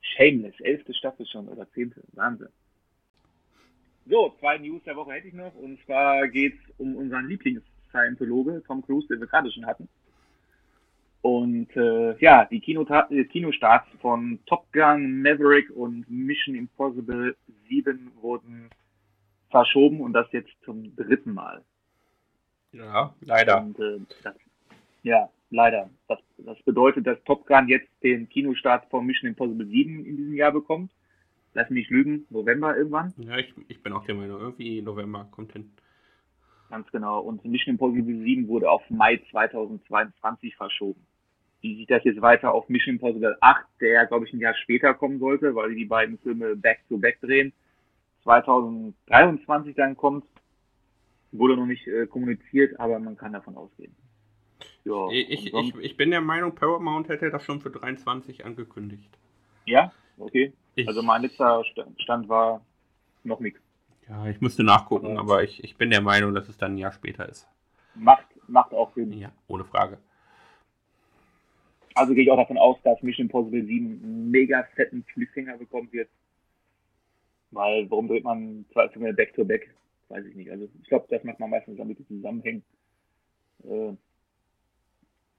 Shameless, 0.00 0.60
elfte 0.60 0.94
Staffel 0.94 1.26
schon 1.26 1.48
oder 1.48 1.68
zehnte. 1.72 2.02
Wahnsinn. 2.12 2.48
So, 4.08 4.34
zwei 4.38 4.58
News 4.58 4.82
der 4.84 4.96
Woche 4.96 5.12
hätte 5.12 5.28
ich 5.28 5.34
noch. 5.34 5.54
Und 5.54 5.80
zwar 5.84 6.28
geht 6.28 6.54
es 6.54 6.74
um 6.78 6.94
unseren 6.96 7.26
Lieblings-Scientologe, 7.26 8.62
Tom 8.66 8.82
Cruise, 8.82 9.08
den 9.08 9.20
wir 9.20 9.26
gerade 9.26 9.50
schon 9.50 9.66
hatten. 9.66 9.88
Und 11.22 11.74
äh, 11.76 12.16
ja, 12.18 12.44
die 12.44 12.60
Kinota 12.60 13.08
äh, 13.10 13.24
Kinostarts 13.24 13.88
von 14.00 14.38
Top 14.46 14.72
Gun, 14.72 15.22
Maverick 15.22 15.70
und 15.70 16.08
Mission 16.08 16.54
Impossible 16.54 17.36
7 17.68 18.12
wurden 18.20 18.70
verschoben 19.50 20.00
und 20.00 20.12
das 20.12 20.30
jetzt 20.30 20.52
zum 20.64 20.94
dritten 20.94 21.34
Mal. 21.34 21.64
Ja, 22.72 23.12
leider. 23.22 23.60
Und, 23.60 23.78
äh, 23.80 23.98
das, 24.22 24.36
ja, 25.02 25.28
leider. 25.50 25.90
Das, 26.06 26.20
das 26.38 26.62
bedeutet, 26.62 27.08
dass 27.08 27.18
Top 27.24 27.44
Gun 27.46 27.66
jetzt 27.66 27.88
den 28.04 28.28
Kinostart 28.28 28.88
von 28.88 29.04
Mission 29.04 29.28
Impossible 29.28 29.66
7 29.66 30.04
in 30.04 30.16
diesem 30.16 30.34
Jahr 30.34 30.52
bekommt 30.52 30.92
lass 31.56 31.70
mich 31.70 31.88
lügen, 31.88 32.26
November 32.30 32.76
irgendwann. 32.76 33.14
Ja, 33.16 33.38
ich, 33.38 33.52
ich 33.68 33.82
bin 33.82 33.94
auch 33.94 34.04
der 34.04 34.14
Meinung, 34.14 34.40
irgendwie 34.40 34.82
November 34.82 35.26
kommt 35.30 35.52
hin. 35.52 35.72
Ganz 36.68 36.90
genau. 36.92 37.20
Und 37.20 37.44
Mission 37.44 37.74
Impossible 37.74 38.22
7 38.22 38.46
wurde 38.46 38.70
auf 38.70 38.82
Mai 38.90 39.20
2022 39.30 40.54
verschoben. 40.54 41.00
Wie 41.62 41.76
sich 41.76 41.86
das 41.86 42.04
jetzt 42.04 42.20
weiter 42.20 42.52
auf 42.52 42.68
Mission 42.68 42.96
Impossible 42.96 43.36
8, 43.40 43.64
der 43.80 44.06
glaube 44.06 44.26
ich 44.26 44.34
ein 44.34 44.40
Jahr 44.40 44.54
später 44.54 44.92
kommen 44.92 45.18
sollte, 45.18 45.54
weil 45.54 45.74
die 45.74 45.86
beiden 45.86 46.18
Filme 46.18 46.54
back 46.56 46.80
to 46.88 46.98
back 46.98 47.20
drehen, 47.20 47.52
2023 48.24 49.74
dann 49.74 49.96
kommt, 49.96 50.24
wurde 51.32 51.56
noch 51.56 51.66
nicht 51.66 51.86
äh, 51.86 52.06
kommuniziert, 52.06 52.78
aber 52.78 52.98
man 52.98 53.16
kann 53.16 53.32
davon 53.32 53.56
ausgehen. 53.56 53.96
Ja, 54.84 55.08
ich, 55.10 55.52
ich, 55.52 55.74
ich 55.74 55.96
bin 55.96 56.10
der 56.10 56.20
Meinung, 56.20 56.54
Paramount 56.54 57.08
hätte 57.08 57.30
das 57.30 57.44
schon 57.44 57.60
für 57.60 57.70
23 57.70 58.44
angekündigt. 58.44 59.10
Ja, 59.64 59.92
okay. 60.18 60.52
Ich, 60.76 60.86
also 60.86 61.02
mein 61.02 61.22
letzter 61.22 61.64
Stand 61.98 62.28
war 62.28 62.60
noch 63.24 63.40
nichts. 63.40 63.60
Ja, 64.08 64.26
ich 64.26 64.40
müsste 64.40 64.62
nachgucken, 64.62 65.18
aber 65.18 65.42
ich, 65.42 65.64
ich 65.64 65.76
bin 65.76 65.90
der 65.90 66.02
Meinung, 66.02 66.34
dass 66.34 66.48
es 66.48 66.58
dann 66.58 66.74
ein 66.74 66.78
Jahr 66.78 66.92
später 66.92 67.28
ist. 67.28 67.48
Macht, 67.94 68.26
macht 68.46 68.72
auch 68.72 68.94
Sinn. 68.94 69.12
Ja, 69.12 69.32
ohne 69.48 69.64
Frage. 69.64 69.98
Also 71.94 72.12
gehe 72.12 72.24
ich 72.24 72.30
auch 72.30 72.36
davon 72.36 72.58
aus, 72.58 72.76
dass 72.84 73.02
Mission 73.02 73.26
Impossible 73.26 73.64
7 73.64 73.86
einen 73.86 74.30
mega 74.30 74.62
fetten 74.74 75.04
Cliffhanger 75.06 75.56
bekommen 75.56 75.90
wird. 75.92 76.10
Weil, 77.52 77.90
warum 77.90 78.06
dreht 78.06 78.24
man 78.24 78.66
zwei 78.72 78.88
Filme 78.90 79.14
back-to-back? 79.14 79.74
Weiß 80.10 80.26
ich 80.26 80.36
nicht. 80.36 80.50
Also 80.50 80.68
ich 80.82 80.88
glaube, 80.88 81.06
das 81.08 81.24
macht 81.24 81.40
man 81.40 81.50
meistens, 81.50 81.78
damit 81.78 81.98
die 81.98 82.06
zusammenhängen. 82.06 82.62
Äh, 83.64 83.92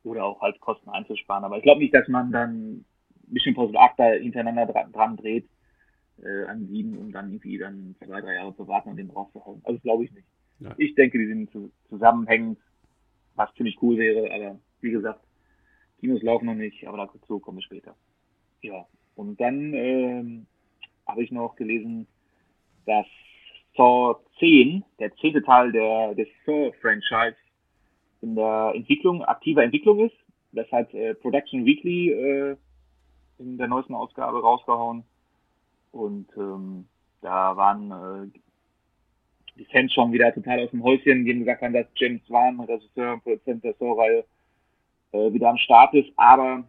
oder 0.03 0.25
auch 0.25 0.41
halt 0.41 0.59
Kosten 0.59 0.89
einzusparen. 0.89 1.43
Aber 1.43 1.57
ich 1.57 1.63
glaube 1.63 1.81
nicht, 1.81 1.93
dass 1.93 2.07
man 2.07 2.31
dann 2.31 2.85
Mission 3.27 3.53
Impossible 3.53 3.79
8 3.79 3.99
da 3.99 4.05
hintereinander 4.11 4.65
dran, 4.65 4.91
dran 4.91 5.17
dreht 5.17 5.47
äh, 6.23 6.45
an 6.45 6.67
sieben, 6.67 6.97
um 6.97 7.11
dann 7.11 7.29
irgendwie 7.29 7.57
dann 7.57 7.95
zwei, 8.03 8.21
drei 8.21 8.35
Jahre 8.35 8.55
zu 8.55 8.67
warten 8.67 8.89
und 8.89 8.97
den 8.97 9.09
rauszuhauen. 9.09 9.61
Also 9.63 9.79
glaube 9.79 10.05
ich 10.05 10.11
nicht. 10.11 10.27
Ja. 10.59 10.73
Ich 10.77 10.95
denke, 10.95 11.17
die 11.17 11.27
sind 11.27 11.51
zu, 11.51 11.71
zusammenhängend, 11.89 12.59
was 13.35 13.53
ziemlich 13.55 13.77
cool 13.81 13.97
wäre, 13.97 14.33
aber 14.33 14.59
wie 14.81 14.91
gesagt, 14.91 15.21
Kinos 15.99 16.21
laufen 16.23 16.45
noch 16.45 16.55
nicht, 16.55 16.87
aber 16.87 17.09
dazu 17.13 17.39
komme 17.39 17.59
ich 17.59 17.65
später. 17.65 17.95
Ja, 18.61 18.85
und 19.15 19.39
dann 19.39 19.73
ähm, 19.73 20.47
habe 21.05 21.23
ich 21.23 21.31
noch 21.31 21.55
gelesen, 21.55 22.07
dass 22.85 23.05
Saw 23.75 24.15
10, 24.39 24.83
der 24.99 25.15
zehnte 25.17 25.43
Teil 25.43 25.71
der, 25.71 26.15
des 26.15 26.27
Saw-Franchise, 26.45 27.37
in 28.21 28.35
der 28.35 28.71
Entwicklung, 28.75 29.23
aktiver 29.23 29.63
Entwicklung 29.63 29.99
ist. 30.05 30.15
Das 30.51 30.71
hat 30.71 30.93
äh, 30.93 31.13
Production 31.13 31.65
Weekly 31.65 32.11
äh, 32.11 32.57
in 33.39 33.57
der 33.57 33.67
neuesten 33.67 33.95
Ausgabe 33.95 34.41
rausgehauen. 34.41 35.03
Und 35.91 36.27
ähm, 36.37 36.85
Da 37.21 37.55
waren 37.57 37.91
äh, 37.91 38.39
die 39.57 39.65
Fans 39.65 39.91
schon 39.93 40.11
wieder 40.11 40.33
total 40.33 40.63
aus 40.63 40.71
dem 40.71 40.83
Häuschen, 40.83 41.25
die 41.25 41.31
haben 41.31 41.39
gesagt 41.39 41.61
haben, 41.61 41.73
dass 41.73 41.87
James 41.95 42.21
Wan, 42.29 42.59
Regisseur 42.59 43.13
und 43.13 43.23
Produzent 43.23 43.63
der 43.63 43.73
Saw-Reihe, 43.73 44.25
äh, 45.13 45.33
wieder 45.33 45.49
am 45.49 45.57
Start 45.57 45.93
ist, 45.93 46.11
aber 46.15 46.63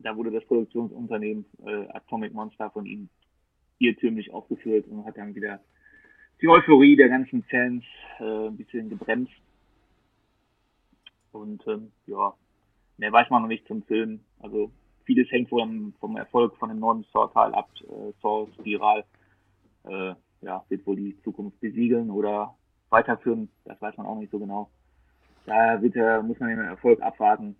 da 0.00 0.14
wurde 0.16 0.30
das 0.30 0.44
Produktionsunternehmen 0.44 1.46
äh, 1.64 1.88
Atomic 1.92 2.34
Monster 2.34 2.70
von 2.70 2.84
ihm 2.84 3.08
irrtümlich 3.78 4.32
aufgeführt 4.32 4.86
und 4.88 5.04
hat 5.06 5.16
dann 5.16 5.34
wieder 5.34 5.60
die 6.42 6.48
Euphorie 6.48 6.96
der 6.96 7.08
ganzen 7.08 7.42
Fans 7.44 7.84
äh, 8.18 8.48
ein 8.48 8.56
bisschen 8.56 8.90
gebremst. 8.90 9.32
Und 11.32 11.66
ähm, 11.66 11.90
ja, 12.06 12.34
mehr 12.98 13.12
weiß 13.12 13.30
man 13.30 13.42
noch 13.42 13.48
nicht 13.48 13.66
zum 13.66 13.82
Film. 13.84 14.20
Also 14.40 14.70
vieles 15.04 15.30
hängt 15.30 15.50
wohl 15.50 15.92
vom 16.00 16.16
Erfolg 16.16 16.56
von 16.56 16.68
dem 16.68 16.80
neuen 16.80 17.04
Saw-Teil 17.12 17.54
ab, 17.54 17.68
äh, 17.82 18.12
Saw 18.22 18.48
Spiral. 18.54 19.04
Äh, 19.84 20.14
ja, 20.40 20.64
wird 20.68 20.86
wohl 20.86 20.96
die 20.96 21.16
Zukunft 21.22 21.58
besiegeln 21.60 22.10
oder 22.10 22.54
weiterführen. 22.90 23.48
Das 23.64 23.80
weiß 23.80 23.96
man 23.96 24.06
auch 24.06 24.18
nicht 24.18 24.30
so 24.30 24.38
genau. 24.38 24.70
Da 25.46 25.80
wird, 25.80 25.96
äh, 25.96 26.22
muss 26.22 26.38
man 26.38 26.50
den 26.50 26.60
Erfolg 26.60 27.00
abwarten. 27.02 27.56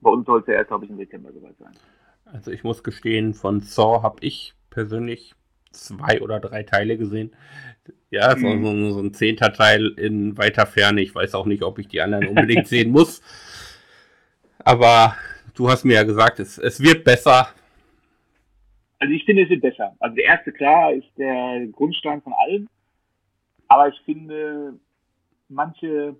Bei 0.00 0.10
uns 0.10 0.26
sollte 0.26 0.54
er, 0.54 0.64
glaube 0.64 0.84
ich, 0.84 0.90
im 0.90 0.98
September 0.98 1.32
soweit 1.32 1.56
sein. 1.58 1.72
Also 2.24 2.50
ich 2.50 2.62
muss 2.62 2.82
gestehen, 2.82 3.34
von 3.34 3.60
Saw 3.60 4.02
habe 4.02 4.18
ich 4.20 4.54
persönlich 4.70 5.34
zwei 5.72 6.20
oder 6.20 6.40
drei 6.40 6.62
Teile 6.62 6.98
gesehen. 6.98 7.34
Ja, 8.10 8.36
so, 8.36 8.46
mhm. 8.46 8.64
so, 8.64 8.94
so, 8.94 9.00
ein 9.00 9.14
zehnter 9.14 9.52
Teil 9.52 9.88
in 9.96 10.36
weiter 10.36 10.66
Ferne. 10.66 11.00
Ich 11.00 11.14
weiß 11.14 11.34
auch 11.34 11.46
nicht, 11.46 11.62
ob 11.62 11.78
ich 11.78 11.88
die 11.88 12.00
anderen 12.00 12.28
unbedingt 12.28 12.66
sehen 12.66 12.90
muss. 12.90 13.22
Aber 14.58 15.16
du 15.58 15.68
hast 15.68 15.84
mir 15.84 15.94
ja 15.94 16.04
gesagt, 16.04 16.38
es, 16.38 16.58
es 16.58 16.80
wird 16.80 17.04
besser. 17.04 17.48
Also 19.00 19.12
ich 19.12 19.24
finde, 19.24 19.42
es 19.42 19.50
wird 19.50 19.62
besser. 19.62 19.94
Also 19.98 20.14
der 20.14 20.24
erste, 20.24 20.52
klar, 20.52 20.92
ist 20.92 21.10
der 21.16 21.66
Grundstein 21.72 22.22
von 22.22 22.32
allem. 22.32 22.68
Aber 23.66 23.88
ich 23.88 24.00
finde, 24.04 24.78
manche 25.48 26.16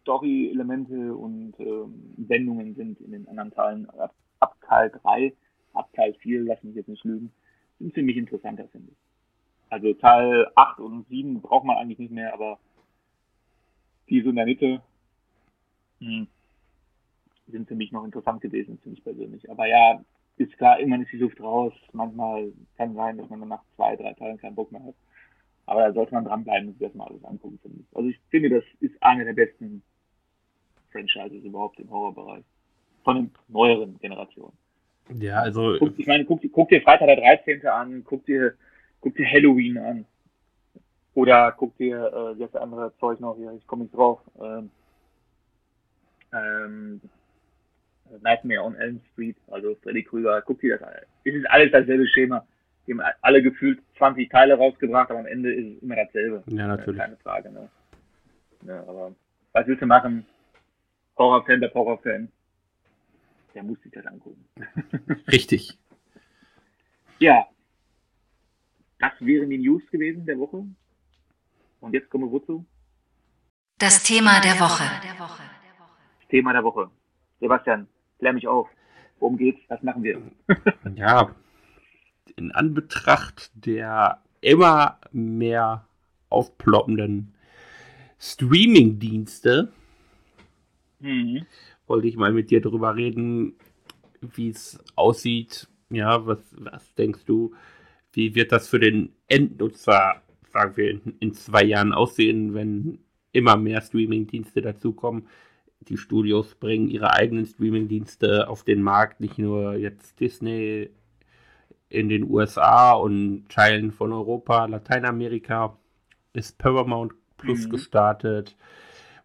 Story-Elemente 0.00 1.14
und 1.14 1.54
ähm, 1.58 2.14
Wendungen 2.16 2.74
sind 2.74 3.00
in 3.00 3.12
den 3.12 3.28
anderen 3.28 3.52
Teilen 3.52 3.90
ab, 3.90 4.14
ab 4.40 4.56
Teil 4.66 4.90
3, 5.02 5.32
ab 5.72 5.88
Teil 5.94 6.14
4, 6.14 6.42
lass 6.42 6.62
mich 6.62 6.76
jetzt 6.76 6.88
nicht 6.88 7.04
lügen, 7.04 7.32
sind 7.78 7.94
ziemlich 7.94 8.16
interessanter, 8.16 8.68
finde 8.68 8.92
ich. 8.92 8.98
Also 9.68 9.92
Teil 9.94 10.46
8 10.54 10.78
und 10.78 11.08
7 11.08 11.40
braucht 11.40 11.64
man 11.64 11.76
eigentlich 11.76 11.98
nicht 11.98 12.12
mehr, 12.12 12.32
aber 12.32 12.58
die 14.08 14.22
so 14.22 14.30
in 14.30 14.36
der 14.36 14.46
Mitte 14.46 14.80
hm, 15.98 16.28
sind 17.48 17.68
für 17.68 17.74
mich 17.74 17.92
noch 17.92 18.04
interessant 18.04 18.40
gewesen, 18.40 18.78
finde 18.82 18.98
ich 18.98 19.04
persönlich. 19.04 19.50
Aber 19.50 19.66
ja, 19.66 20.00
ist 20.36 20.56
klar, 20.58 20.78
irgendwann 20.78 21.02
ist 21.02 21.12
die 21.12 21.18
Luft 21.18 21.40
raus. 21.40 21.72
Manchmal 21.92 22.52
kann 22.76 22.94
sein, 22.94 23.16
dass 23.16 23.28
man 23.30 23.48
nach 23.48 23.62
zwei, 23.76 23.96
drei 23.96 24.12
Teilen 24.14 24.38
keinen 24.38 24.54
Bock 24.54 24.70
mehr 24.72 24.84
hat. 24.84 24.94
Aber 25.66 25.80
da 25.80 25.92
sollte 25.92 26.14
man 26.14 26.24
dranbleiben 26.24 26.68
und 26.68 26.78
sich 26.78 26.86
das 26.86 26.94
mal 26.94 27.08
alles 27.08 27.24
angucken, 27.24 27.58
finde 27.62 27.80
ich. 27.80 27.96
Also 27.96 28.08
ich 28.08 28.18
finde, 28.30 28.50
das 28.50 28.64
ist 28.80 28.94
eine 29.02 29.24
der 29.24 29.32
besten 29.32 29.82
Franchises 30.92 31.42
überhaupt 31.44 31.80
im 31.80 31.90
Horrorbereich. 31.90 32.44
Von 33.02 33.16
den 33.16 33.30
neueren 33.48 33.98
Generationen. 33.98 34.56
Ja, 35.18 35.40
also. 35.40 35.76
Guck, 35.78 35.98
ich 35.98 36.06
meine, 36.06 36.24
guck, 36.24 36.40
guck 36.52 36.68
dir 36.68 36.82
Freitag 36.82 37.06
der 37.06 37.16
13. 37.16 37.66
an, 37.66 38.02
guck 38.04 38.24
dir, 38.26 38.54
guck 39.00 39.14
dir 39.14 39.26
Halloween 39.26 39.78
an. 39.78 40.06
Oder 41.14 41.52
guck 41.52 41.76
dir 41.78 42.34
äh, 42.36 42.38
das 42.38 42.54
andere 42.56 42.92
Zeug 42.98 43.20
noch 43.20 43.36
hier, 43.36 43.52
ich 43.52 43.66
komme 43.66 43.84
nicht 43.84 43.94
drauf. 43.94 44.20
Ähm, 44.40 44.70
ähm, 46.32 47.00
Nightmare 48.22 48.62
on 48.62 48.74
Elm 48.76 49.00
Street, 49.12 49.36
also 49.48 49.74
Freddy 49.82 50.02
Krüger, 50.02 50.42
guck 50.42 50.60
dir 50.60 50.78
das 50.78 50.88
an. 50.88 50.94
Es 51.24 51.34
ist 51.34 51.50
alles 51.50 51.72
dasselbe 51.72 52.06
Schema. 52.08 52.46
Die 52.86 52.92
haben 52.92 53.02
alle 53.22 53.42
gefühlt 53.42 53.80
20 53.98 54.30
Teile 54.30 54.54
rausgebracht, 54.54 55.10
aber 55.10 55.20
am 55.20 55.26
Ende 55.26 55.52
ist 55.52 55.76
es 55.76 55.82
immer 55.82 55.96
dasselbe. 55.96 56.42
Ja, 56.46 56.66
natürlich. 56.68 57.00
Keine 57.00 57.16
Frage, 57.16 57.50
ne? 57.50 57.68
Ja, 58.66 58.80
aber 58.80 59.14
was 59.52 59.66
willst 59.66 59.82
du 59.82 59.86
machen? 59.86 60.24
Horrorfan, 61.16 61.60
der 61.60 61.72
Horrorfan 61.74 62.28
der 63.56 63.62
muss 63.62 63.80
sich 63.80 63.90
das 63.90 64.06
angucken. 64.06 64.44
Richtig. 65.32 65.76
ja. 67.18 67.46
Das 68.98 69.12
wären 69.20 69.50
die 69.50 69.58
News 69.58 69.82
gewesen 69.90 70.24
der 70.24 70.38
Woche. 70.38 70.64
Und 71.80 71.92
jetzt 71.92 72.08
kommen 72.08 72.24
wir 72.24 72.32
wozu? 72.32 72.64
Das 73.78 74.02
Thema 74.02 74.40
der 74.40 74.58
Woche. 74.60 74.84
Das 76.20 76.28
Thema 76.28 76.52
der 76.52 76.64
Woche. 76.64 76.90
Sebastian, 77.40 77.88
klär 78.18 78.32
mich 78.32 78.48
auf. 78.48 78.68
Worum 79.18 79.36
geht's? 79.36 79.60
Was 79.68 79.82
machen 79.82 80.02
wir? 80.02 80.20
ja, 80.94 81.34
in 82.36 82.52
Anbetracht 82.52 83.50
der 83.54 84.22
immer 84.40 84.98
mehr 85.12 85.86
aufploppenden 86.28 87.34
Streaming-Dienste 88.18 89.72
mhm 91.00 91.46
wollte 91.86 92.08
ich 92.08 92.16
mal 92.16 92.32
mit 92.32 92.50
dir 92.50 92.60
darüber 92.60 92.96
reden, 92.96 93.54
wie 94.20 94.50
es 94.50 94.78
aussieht. 94.94 95.68
Ja, 95.90 96.26
was, 96.26 96.38
was 96.58 96.94
denkst 96.94 97.24
du? 97.26 97.54
Wie 98.12 98.34
wird 98.34 98.52
das 98.52 98.68
für 98.68 98.80
den 98.80 99.12
Endnutzer, 99.28 100.22
sagen 100.50 100.76
wir, 100.76 100.90
in, 100.90 101.14
in 101.20 101.32
zwei 101.32 101.64
Jahren 101.64 101.92
aussehen, 101.92 102.54
wenn 102.54 102.98
immer 103.32 103.56
mehr 103.56 103.80
Streaming-Dienste 103.80 104.62
dazukommen? 104.62 105.28
Die 105.88 105.96
Studios 105.96 106.54
bringen 106.54 106.88
ihre 106.88 107.12
eigenen 107.12 107.46
Streaming-Dienste 107.46 108.48
auf 108.48 108.64
den 108.64 108.82
Markt, 108.82 109.20
nicht 109.20 109.38
nur 109.38 109.74
jetzt 109.74 110.18
Disney 110.18 110.90
in 111.88 112.08
den 112.08 112.28
USA 112.28 112.92
und 112.92 113.48
Teilen 113.48 113.92
von 113.92 114.12
Europa, 114.12 114.66
Lateinamerika 114.66 115.76
ist 116.32 116.58
Paramount 116.58 117.12
Plus 117.36 117.66
mhm. 117.66 117.70
gestartet. 117.70 118.56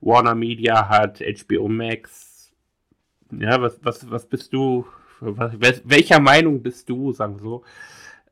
Warner 0.01 0.35
Media 0.35 0.89
hat 0.89 1.19
HBO 1.19 1.67
Max, 1.67 2.51
ja, 3.31 3.61
was, 3.61 3.79
was, 3.83 4.09
was 4.09 4.25
bist 4.27 4.53
du, 4.53 4.85
was, 5.19 5.53
welcher 5.85 6.19
Meinung 6.19 6.61
bist 6.61 6.89
du, 6.89 7.11
sagen 7.11 7.35
wir 7.35 7.41
so? 7.41 7.63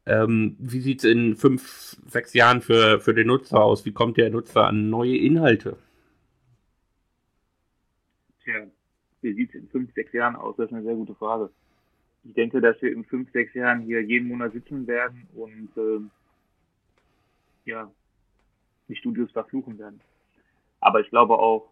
Ähm, 0.06 0.56
wie 0.60 0.82
sieht 0.82 1.04
es 1.04 1.12
in 1.12 1.36
fünf, 1.36 1.98
sechs 2.08 2.34
Jahren 2.34 2.62
für, 2.62 3.00
für 3.00 3.14
den 3.14 3.28
Nutzer 3.28 3.62
aus? 3.62 3.86
Wie 3.86 3.92
kommt 3.92 4.18
der 4.18 4.30
Nutzer 4.32 4.68
an 4.68 4.90
neue 4.90 5.16
Inhalte? 5.16 5.78
Tja, 8.50 8.68
wie 9.22 9.34
sieht 9.34 9.50
es 9.50 9.56
in 9.56 9.70
fünf, 9.70 9.94
sechs 9.94 10.12
Jahren 10.14 10.36
aus? 10.36 10.56
Das 10.58 10.68
ist 10.68 10.74
eine 10.74 10.84
sehr 10.84 10.96
gute 10.96 11.16
Frage. 11.16 11.52
Ich 12.24 12.34
denke, 12.34 12.62
dass 12.62 12.82
wir 12.82 12.92
in 12.92 13.06
fünf, 13.06 13.32
sechs 13.32 13.54
Jahren 13.54 13.82
hier 13.82 14.02
jeden 14.04 14.28
Monat 14.28 14.54
sitzen 14.54 14.88
werden 14.88 15.28
und 15.36 15.70
äh, 15.78 17.70
ja, 17.70 17.92
die 18.88 18.96
Studios 18.96 19.32
verfluchen 19.32 19.78
werden. 19.78 20.02
Aber 20.80 21.00
ich 21.00 21.10
glaube 21.10 21.38
auch, 21.38 21.70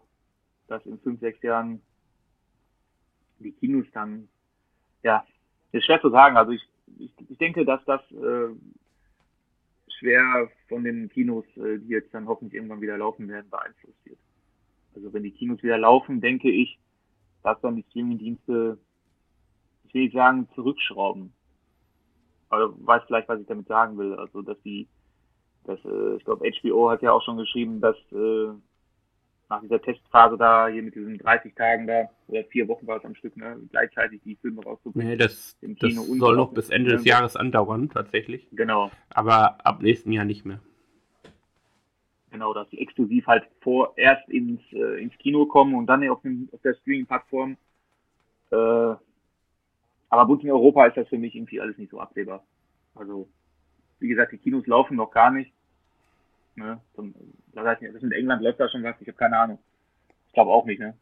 dass 0.68 0.84
in 0.86 0.98
fünf, 1.00 1.20
sechs 1.20 1.42
Jahren 1.42 1.82
die 3.40 3.52
Kinos 3.52 3.86
dann, 3.92 4.28
ja, 5.02 5.26
ist 5.72 5.84
schwer 5.84 6.00
zu 6.00 6.10
sagen. 6.10 6.36
Also 6.36 6.52
ich, 6.52 6.66
ich, 6.98 7.12
ich 7.28 7.38
denke, 7.38 7.64
dass 7.64 7.84
das 7.86 8.00
äh, 8.12 8.54
schwer 9.98 10.48
von 10.68 10.84
den 10.84 11.08
Kinos, 11.08 11.44
äh, 11.56 11.78
die 11.78 11.88
jetzt 11.88 12.14
dann 12.14 12.28
hoffentlich 12.28 12.54
irgendwann 12.54 12.80
wieder 12.80 12.98
laufen 12.98 13.28
werden, 13.28 13.50
beeinflusst 13.50 14.04
wird. 14.04 14.18
Also 14.94 15.12
wenn 15.12 15.22
die 15.22 15.30
Kinos 15.30 15.62
wieder 15.62 15.78
laufen, 15.78 16.20
denke 16.20 16.50
ich, 16.50 16.78
dass 17.42 17.60
dann 17.60 17.76
die 17.76 17.84
Streaming-Dienste, 17.90 18.78
ich 19.84 19.94
will 19.94 20.02
nicht 20.02 20.14
sagen, 20.14 20.48
zurückschrauben. 20.54 21.32
Aber 22.50 22.68
du 22.68 22.86
weißt 22.86 23.06
vielleicht, 23.06 23.28
was 23.28 23.40
ich 23.40 23.46
damit 23.46 23.68
sagen 23.68 23.98
will. 23.98 24.14
Also 24.14 24.42
dass 24.42 24.60
die, 24.62 24.88
dass, 25.64 25.78
äh, 25.84 26.16
ich 26.16 26.24
glaube, 26.24 26.50
HBO 26.50 26.90
hat 26.90 27.02
ja 27.02 27.12
auch 27.12 27.22
schon 27.22 27.36
geschrieben, 27.36 27.80
dass 27.80 27.96
äh, 28.12 28.52
nach 29.48 29.62
dieser 29.62 29.80
Testphase 29.80 30.36
da, 30.36 30.68
hier 30.68 30.82
mit 30.82 30.94
diesen 30.94 31.18
30 31.18 31.54
Tagen 31.54 31.86
da, 31.86 32.08
oder 32.26 32.44
vier 32.44 32.68
Wochen 32.68 32.86
war 32.86 32.98
es 32.98 33.04
am 33.04 33.14
Stück, 33.14 33.36
ne, 33.36 33.56
gleichzeitig 33.70 34.20
die 34.24 34.36
Filme 34.36 34.62
rauszubringen. 34.62 35.12
Nee, 35.12 35.16
das, 35.16 35.56
das 35.62 35.94
soll 35.94 36.36
noch 36.36 36.52
bis 36.52 36.68
Ende 36.68 36.92
des 36.92 37.04
Jahres 37.04 37.36
andauern, 37.36 37.88
tatsächlich. 37.88 38.46
Genau. 38.52 38.90
Aber 39.10 39.64
ab 39.64 39.82
nächsten 39.82 40.12
Jahr 40.12 40.24
nicht 40.24 40.44
mehr. 40.44 40.60
Genau, 42.30 42.52
dass 42.52 42.68
die 42.68 42.80
exklusiv 42.80 43.26
halt 43.26 43.48
vorerst 43.60 44.28
ins, 44.28 44.60
äh, 44.72 45.02
ins 45.02 45.16
Kino 45.18 45.46
kommen 45.46 45.74
und 45.74 45.86
dann 45.86 46.06
auf, 46.08 46.20
dem, 46.22 46.48
auf 46.52 46.60
der 46.60 46.74
Streaming-Plattform. 46.74 47.56
Äh, 48.50 48.94
aber 50.10 50.26
gut, 50.26 50.42
in 50.42 50.50
Europa 50.50 50.86
ist 50.86 50.96
das 50.96 51.08
für 51.08 51.18
mich 51.18 51.34
irgendwie 51.34 51.60
alles 51.60 51.78
nicht 51.78 51.90
so 51.90 52.00
absehbar. 52.00 52.44
Also, 52.94 53.28
wie 53.98 54.08
gesagt, 54.08 54.32
die 54.32 54.38
Kinos 54.38 54.66
laufen 54.66 54.96
noch 54.96 55.10
gar 55.10 55.30
nicht. 55.30 55.52
Ne? 56.56 56.80
Das 57.54 57.64
heißt, 57.64 57.82
das 57.94 58.02
in 58.02 58.12
England 58.12 58.42
läuft 58.42 58.60
da 58.60 58.68
schon 58.68 58.82
was, 58.82 59.00
ich 59.00 59.08
habe 59.08 59.18
keine 59.18 59.38
Ahnung. 59.38 59.58
Ich 60.26 60.32
glaube 60.32 60.50
auch 60.50 60.66
nicht, 60.66 60.80
ne? 60.80 60.96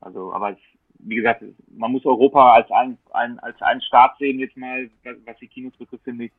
Also, 0.00 0.32
aber 0.32 0.52
es, 0.52 0.58
wie 1.00 1.16
gesagt, 1.16 1.44
man 1.70 1.92
muss 1.92 2.06
Europa 2.06 2.54
als 2.54 2.70
ein, 2.70 2.98
ein, 3.10 3.38
als 3.40 3.60
einen 3.62 3.80
Staat 3.80 4.16
sehen 4.18 4.38
jetzt 4.38 4.56
mal, 4.56 4.90
was 5.24 5.36
die 5.38 5.48
Kinos 5.48 5.76
betrifft, 5.76 6.04
finde 6.04 6.26
ich. 6.26 6.32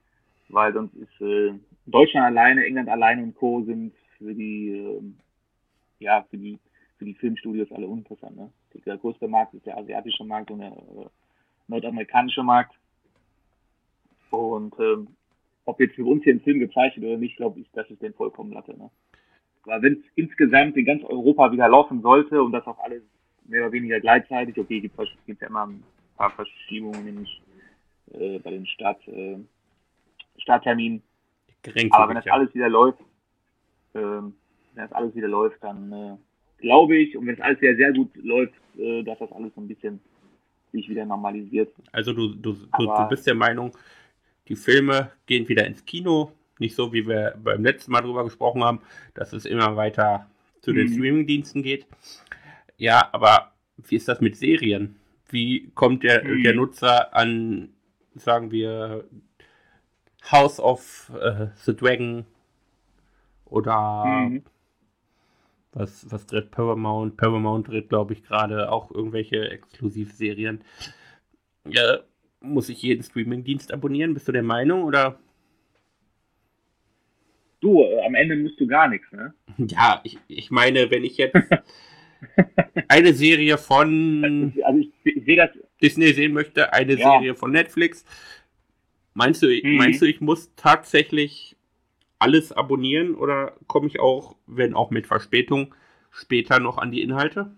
Weil 0.50 0.74
sonst 0.74 0.95
ist 0.95 1.22
äh, 1.22 1.54
Deutschland 1.86 2.26
alleine, 2.26 2.66
England 2.66 2.89
alleine 2.89 3.24
und 3.24 3.36
Co. 3.36 3.64
sind 3.64 3.93
für 4.18 4.34
die, 4.34 4.70
äh, 4.72 5.02
ja, 6.00 6.26
für 6.30 6.38
die, 6.38 6.60
für 6.97 7.06
die 7.06 7.14
Filmstudios 7.14 7.72
alle 7.72 7.88
uninteressant, 7.88 8.36
ne? 8.36 8.52
Der 8.86 8.97
größte 8.97 9.28
Markt 9.28 9.54
ist 9.54 9.66
der 9.66 9.78
asiatische 9.78 10.24
Markt 10.24 10.52
und 10.52 10.60
der 10.60 10.72
äh, 10.72 11.06
nordamerikanische 11.68 12.43
Markt. 12.43 12.76
Und 14.32 14.76
ähm, 14.80 15.08
ob 15.66 15.80
jetzt 15.80 15.95
für 15.95 16.06
uns 16.06 16.24
hier 16.24 16.34
ein 16.34 16.41
Film 16.41 16.60
gezeichnet 16.60 17.06
oder 17.06 17.18
nicht, 17.18 17.38
glaube 17.38 17.60
ich, 17.60 17.70
dass 17.72 17.89
ich 17.89 18.00
den 18.00 18.14
vollkommen 18.14 18.52
latte. 18.52 18.78
Ne? 18.78 18.89
Weil 19.66 19.82
wenn 19.82 19.93
es 19.93 20.00
insgesamt 20.16 20.78
in 20.78 20.86
ganz 20.86 21.04
Europa 21.04 21.52
wieder 21.52 21.68
laufen 21.68 22.02
sollte 22.02 22.41
und 22.41 22.52
das 22.52 22.66
auch 22.66 22.80
alles 22.80 23.04
mehr 23.45 23.64
oder 23.64 23.72
weniger 23.72 24.00
gleichzeitig, 24.00 24.58
okay, 24.58 24.82
gibt 24.82 25.00
es 25.00 25.39
ja 25.39 25.47
immer 25.47 25.68
ein 25.68 25.84
paar 26.16 26.32
Verschiebungen 26.32 27.04
nämlich 27.04 27.41
äh, 28.14 28.39
bei 28.39 28.52
den 28.52 28.66
Start, 28.68 29.08
äh, 29.08 29.38
Startterminen. 30.40 31.02
Aber 31.92 32.10
wenn 32.10 32.16
das 32.16 32.28
alles 32.28 32.54
wieder 32.54 32.70
läuft, 32.70 33.00
äh, 33.94 34.00
wenn 34.00 34.34
das 34.76 34.92
alles 34.92 35.16
wieder 35.16 35.28
läuft, 35.28 35.64
dann 35.64 35.92
äh, 35.92 36.18
glaube 36.62 36.98
ich, 36.98 37.18
und 37.18 37.28
wenn 37.28 37.36
es 37.36 37.42
alles 37.42 37.62
wieder 37.62 37.76
sehr 37.76 37.94
gut 37.94 38.10
läuft, 38.16 38.54
äh, 38.78 39.04
dass 39.04 39.20
das 39.20 39.32
alles 39.32 39.54
so 39.56 39.62
ein 39.62 39.68
bisschen 39.68 40.00
sich 40.72 40.88
wieder 40.90 41.06
normalisiert. 41.06 41.74
Also 41.92 42.14
du, 42.14 42.30
du, 42.30 42.54
du, 42.54 42.86
du 42.86 43.08
bist 43.10 43.26
der 43.26 43.36
Meinung, 43.36 43.72
die 44.48 44.56
Filme 44.56 45.12
gehen 45.26 45.48
wieder 45.50 45.66
ins 45.66 45.84
Kino, 45.86 46.32
nicht 46.60 46.76
so, 46.76 46.94
wie 46.94 47.08
wir 47.08 47.36
beim 47.44 47.64
letzten 47.64 47.92
Mal 47.92 48.02
drüber 48.02 48.24
gesprochen 48.24 48.64
haben, 48.64 48.82
dass 49.14 49.34
es 49.34 49.46
immer 49.46 49.76
weiter 49.76 50.30
zu 50.62 50.74
den 50.74 50.88
mhm. 50.88 50.94
Streamingdiensten 50.94 51.64
geht. 51.64 51.88
Ja, 52.78 53.10
aber 53.12 53.54
wie 53.78 53.96
ist 53.96 54.08
das 54.08 54.22
mit 54.22 54.36
Serien? 54.36 54.96
Wie 55.30 55.70
kommt 55.74 56.04
der, 56.04 56.24
mhm. 56.24 56.44
der 56.44 56.54
Nutzer 56.54 57.16
an, 57.16 57.70
sagen 58.16 58.52
wir, 58.52 59.06
House 60.24 60.60
of 60.60 61.12
äh, 61.20 61.48
the 61.66 61.76
Dragon 61.76 62.26
oder 63.46 64.06
mhm. 64.06 64.44
was, 65.72 66.06
was 66.12 66.26
dreht 66.26 66.52
Paramount? 66.52 67.18
Paramount 67.18 67.68
dreht, 67.68 67.90
glaube 67.90 68.14
ich, 68.14 68.24
gerade 68.24 68.72
auch 68.72 68.92
irgendwelche 68.92 69.50
Exklusivserien. 69.50 70.64
Ja, 71.68 72.00
muss 72.42 72.70
ich 72.70 72.82
jeden 72.82 73.04
Streamingdienst 73.04 73.74
abonnieren? 73.74 74.14
Bist 74.14 74.28
du 74.28 74.32
der 74.32 74.44
Meinung 74.44 74.84
oder? 74.84 75.20
Du, 77.62 77.84
äh, 77.84 78.06
am 78.06 78.16
Ende 78.16 78.36
musst 78.38 78.60
du 78.60 78.68
gar 78.68 78.88
nichts, 78.88 79.12
ne? 79.12 79.34
Ja, 79.58 80.00
ich, 80.04 80.18
ich 80.28 80.50
meine, 80.52 80.90
wenn 80.92 81.04
ich 81.04 81.18
jetzt 81.18 81.36
eine 82.88 83.14
Serie 83.14 83.58
von 83.58 84.54
also 84.64 84.80
ich, 84.80 84.92
ich 85.04 85.26
sehe 85.26 85.36
das 85.36 85.50
Disney 85.82 86.14
sehen 86.14 86.34
möchte, 86.34 86.74
eine 86.74 86.94
ja. 86.94 87.12
Serie 87.12 87.36
von 87.36 87.52
Netflix, 87.52 88.06
meinst 89.14 89.41
du, 89.41 89.47
mhm. 89.47 89.78
meinst 89.78 90.01
du, 90.01 90.05
ich 90.05 90.22
muss 90.22 90.53
tatsächlich 90.55 91.55
alles 92.20 92.51
abonnieren 92.51 93.16
oder 93.16 93.55
komme 93.68 93.88
ich 93.88 93.99
auch, 93.99 94.36
wenn 94.45 94.74
auch 94.74 94.91
mit 94.91 95.07
Verspätung, 95.07 95.74
später 96.12 96.60
noch 96.60 96.78
an 96.78 96.91
die 96.91 97.01
Inhalte? 97.01 97.55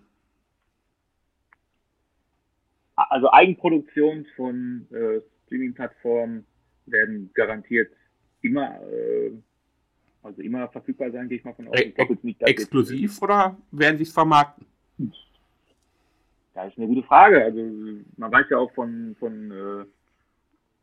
Also 2.95 3.31
Eigenproduktionen 3.31 4.27
von 4.35 4.87
äh, 4.91 5.21
Streaming-Plattformen 5.45 6.45
werden 6.85 7.31
garantiert 7.33 7.91
immer 8.41 8.79
äh, 8.81 9.31
also 10.23 10.41
immer 10.41 10.67
verfügbar 10.67 11.11
sein, 11.11 11.27
gehe 11.27 11.39
ich 11.39 11.43
mal 11.43 11.53
von 11.53 11.67
aus. 11.67 11.79
Äh, 11.79 11.93
nicht, 12.21 12.41
exklusiv 12.43 13.01
jetzt, 13.01 13.21
oder 13.21 13.57
werden 13.71 13.97
sie 13.97 14.03
es 14.03 14.11
vermarkten? 14.11 14.67
Ja, 16.55 16.65
ist 16.65 16.77
eine 16.77 16.87
gute 16.87 17.03
Frage. 17.03 17.43
Also 17.43 17.59
man 18.17 18.31
weiß 18.31 18.45
ja 18.49 18.57
auch 18.57 18.71
von, 18.73 19.15
von 19.19 19.51
äh, 19.51 19.85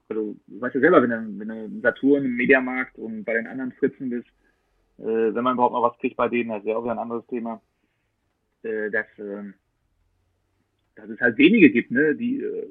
also 0.08 0.36
du 0.46 0.60
weißt 0.60 0.74
ja 0.74 0.80
selber, 0.80 1.02
wenn 1.02 1.10
du, 1.10 1.38
wenn 1.38 1.48
du 1.48 1.80
Saturn 1.80 2.24
im 2.24 2.36
Mediamarkt 2.36 2.96
und 2.98 3.24
bei 3.24 3.34
den 3.34 3.46
anderen 3.46 3.72
Fritzen 3.72 4.10
bist, 4.10 4.28
äh, 4.98 5.34
wenn 5.34 5.44
man 5.44 5.54
überhaupt 5.54 5.74
noch 5.74 5.82
was 5.82 5.98
kriegt 5.98 6.16
bei 6.16 6.28
denen, 6.28 6.50
das 6.50 6.60
ist 6.60 6.68
ja 6.68 6.76
auch 6.76 6.82
wieder 6.82 6.92
ein 6.92 6.98
anderes 6.98 7.26
Thema, 7.26 7.60
äh, 8.62 8.90
dass, 8.90 9.06
äh, 9.18 9.52
dass 10.96 11.08
es 11.08 11.20
halt 11.20 11.38
wenige 11.38 11.70
gibt, 11.70 11.90
ne? 11.90 12.14
Die 12.14 12.40
äh, 12.40 12.68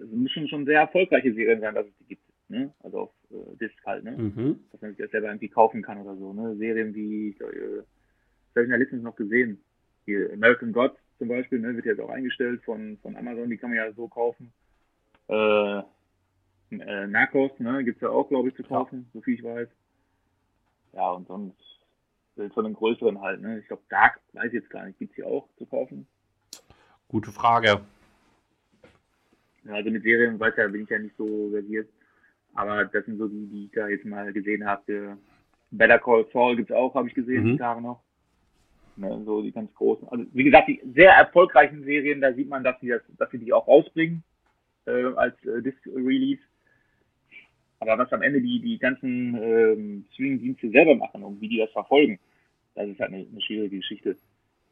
also 0.00 0.16
müssen 0.16 0.48
schon 0.48 0.66
sehr 0.66 0.80
erfolgreiche 0.80 1.32
Serien 1.32 1.60
sein, 1.60 1.74
dass 1.74 1.86
es 1.86 1.96
die 2.00 2.04
gibt 2.06 2.22
ne? 2.52 2.72
Also 2.82 2.98
auf 2.98 3.10
äh, 3.30 3.56
Disc 3.56 3.74
halt, 3.84 4.04
ne? 4.04 4.12
Mhm. 4.12 4.60
Dass 4.70 4.80
man 4.80 4.90
sich 4.90 4.98
das 4.98 5.10
selber 5.10 5.28
irgendwie 5.28 5.48
kaufen 5.48 5.82
kann 5.82 5.98
oder 5.98 6.14
so, 6.16 6.32
ne? 6.32 6.54
Serien 6.56 6.94
wie, 6.94 7.30
äh, 7.30 7.82
das 8.54 8.56
habe 8.56 8.64
ich 8.64 8.70
ja 8.70 8.76
letztens 8.76 9.02
noch 9.02 9.16
gesehen. 9.16 9.60
Hier 10.04 10.32
American 10.32 10.72
Gods 10.72 10.98
zum 11.18 11.28
Beispiel, 11.28 11.60
ne, 11.60 11.74
wird 11.74 11.86
jetzt 11.86 12.00
auch 12.00 12.10
eingestellt 12.10 12.62
von, 12.64 12.98
von 13.00 13.16
Amazon, 13.16 13.48
die 13.48 13.56
kann 13.56 13.70
man 13.70 13.78
ja 13.78 13.92
so 13.92 14.08
kaufen. 14.08 14.52
Äh, 15.28 15.82
äh, 16.80 17.06
Narcos, 17.06 17.52
ne, 17.58 17.84
gibt's 17.84 18.02
ja 18.02 18.08
auch, 18.08 18.28
glaube 18.28 18.48
ich, 18.48 18.54
zu 18.56 18.62
kaufen, 18.62 19.06
ja. 19.06 19.10
so 19.14 19.20
viel 19.22 19.34
ich 19.34 19.44
weiß. 19.44 19.68
Ja, 20.92 21.10
und 21.10 21.26
sonst 21.26 21.56
von 22.54 22.64
den 22.64 22.74
größeren 22.74 23.20
halt, 23.20 23.42
ne? 23.42 23.58
Ich 23.58 23.66
glaube, 23.66 23.82
Dark, 23.90 24.20
weiß 24.32 24.46
ich 24.46 24.54
jetzt 24.54 24.70
gar 24.70 24.86
nicht, 24.86 24.98
gibt's 24.98 25.14
hier 25.14 25.26
auch 25.26 25.48
zu 25.58 25.66
kaufen? 25.66 26.06
Gute 27.08 27.30
Frage. 27.30 27.82
Ja, 29.64 29.74
also 29.74 29.90
mit 29.90 30.02
Serien 30.02 30.40
weiß 30.40 30.54
ja, 30.56 30.66
bin 30.68 30.84
ich 30.84 30.88
ja 30.88 30.98
nicht 30.98 31.16
so 31.16 31.50
versiert. 31.50 31.88
Aber 32.54 32.84
das 32.84 33.04
sind 33.04 33.18
so 33.18 33.28
die, 33.28 33.46
die 33.46 33.64
ich 33.66 33.72
da 33.72 33.88
jetzt 33.88 34.04
mal 34.04 34.32
gesehen 34.32 34.66
habe. 34.66 35.18
Better 35.70 35.98
Call 35.98 36.26
Saul 36.32 36.56
gibt 36.56 36.70
es 36.70 36.76
auch, 36.76 36.94
habe 36.94 37.08
ich 37.08 37.14
gesehen, 37.14 37.44
mhm. 37.44 37.52
die 37.52 37.58
Tage 37.58 37.80
noch. 37.80 38.02
Ne, 38.96 39.22
so 39.24 39.40
die 39.40 39.52
ganz 39.52 39.72
großen. 39.74 40.06
Also 40.08 40.26
wie 40.32 40.44
gesagt, 40.44 40.68
die 40.68 40.82
sehr 40.94 41.12
erfolgreichen 41.12 41.82
Serien, 41.84 42.20
da 42.20 42.34
sieht 42.34 42.48
man, 42.48 42.62
dass 42.62 42.78
sie 42.80 42.88
das, 42.88 43.00
dass 43.16 43.30
sie 43.30 43.38
die 43.38 43.52
auch 43.52 43.66
rausbringen 43.66 44.22
äh, 44.86 45.04
als 45.14 45.34
äh, 45.44 45.62
Disc 45.62 45.78
Release. 45.86 46.42
Aber 47.82 47.98
was 47.98 48.12
am 48.12 48.22
Ende 48.22 48.40
die, 48.40 48.60
die 48.60 48.78
ganzen 48.78 49.34
ähm, 49.42 50.04
Streaming-Dienste 50.12 50.70
selber 50.70 50.94
machen 50.94 51.24
und 51.24 51.40
wie 51.40 51.48
die 51.48 51.58
das 51.58 51.70
verfolgen, 51.72 52.20
das 52.76 52.88
ist 52.88 53.00
halt 53.00 53.12
eine, 53.12 53.26
eine 53.26 53.40
schwierige 53.40 53.78
Geschichte. 53.78 54.16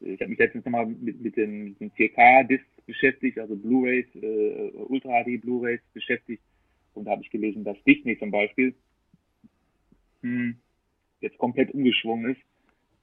Ich 0.00 0.20
habe 0.20 0.30
mich 0.30 0.38
letztens 0.38 0.64
nochmal 0.64 0.86
mit, 0.86 1.20
mit 1.20 1.36
den, 1.36 1.76
den 1.78 1.90
4K-Discs 1.90 2.82
beschäftigt, 2.86 3.38
also 3.40 3.56
Blu-rays, 3.56 4.06
äh, 4.14 4.70
Ultra 4.88 5.24
HD 5.24 5.40
Blu-rays 5.40 5.80
beschäftigt. 5.92 6.40
Und 6.94 7.06
da 7.06 7.10
habe 7.10 7.22
ich 7.22 7.30
gelesen, 7.30 7.64
dass 7.64 7.82
Disney 7.82 8.16
zum 8.16 8.30
Beispiel 8.30 8.74
hm, 10.22 10.56
jetzt 11.20 11.38
komplett 11.38 11.74
umgeschwungen 11.74 12.30
ist. 12.30 12.40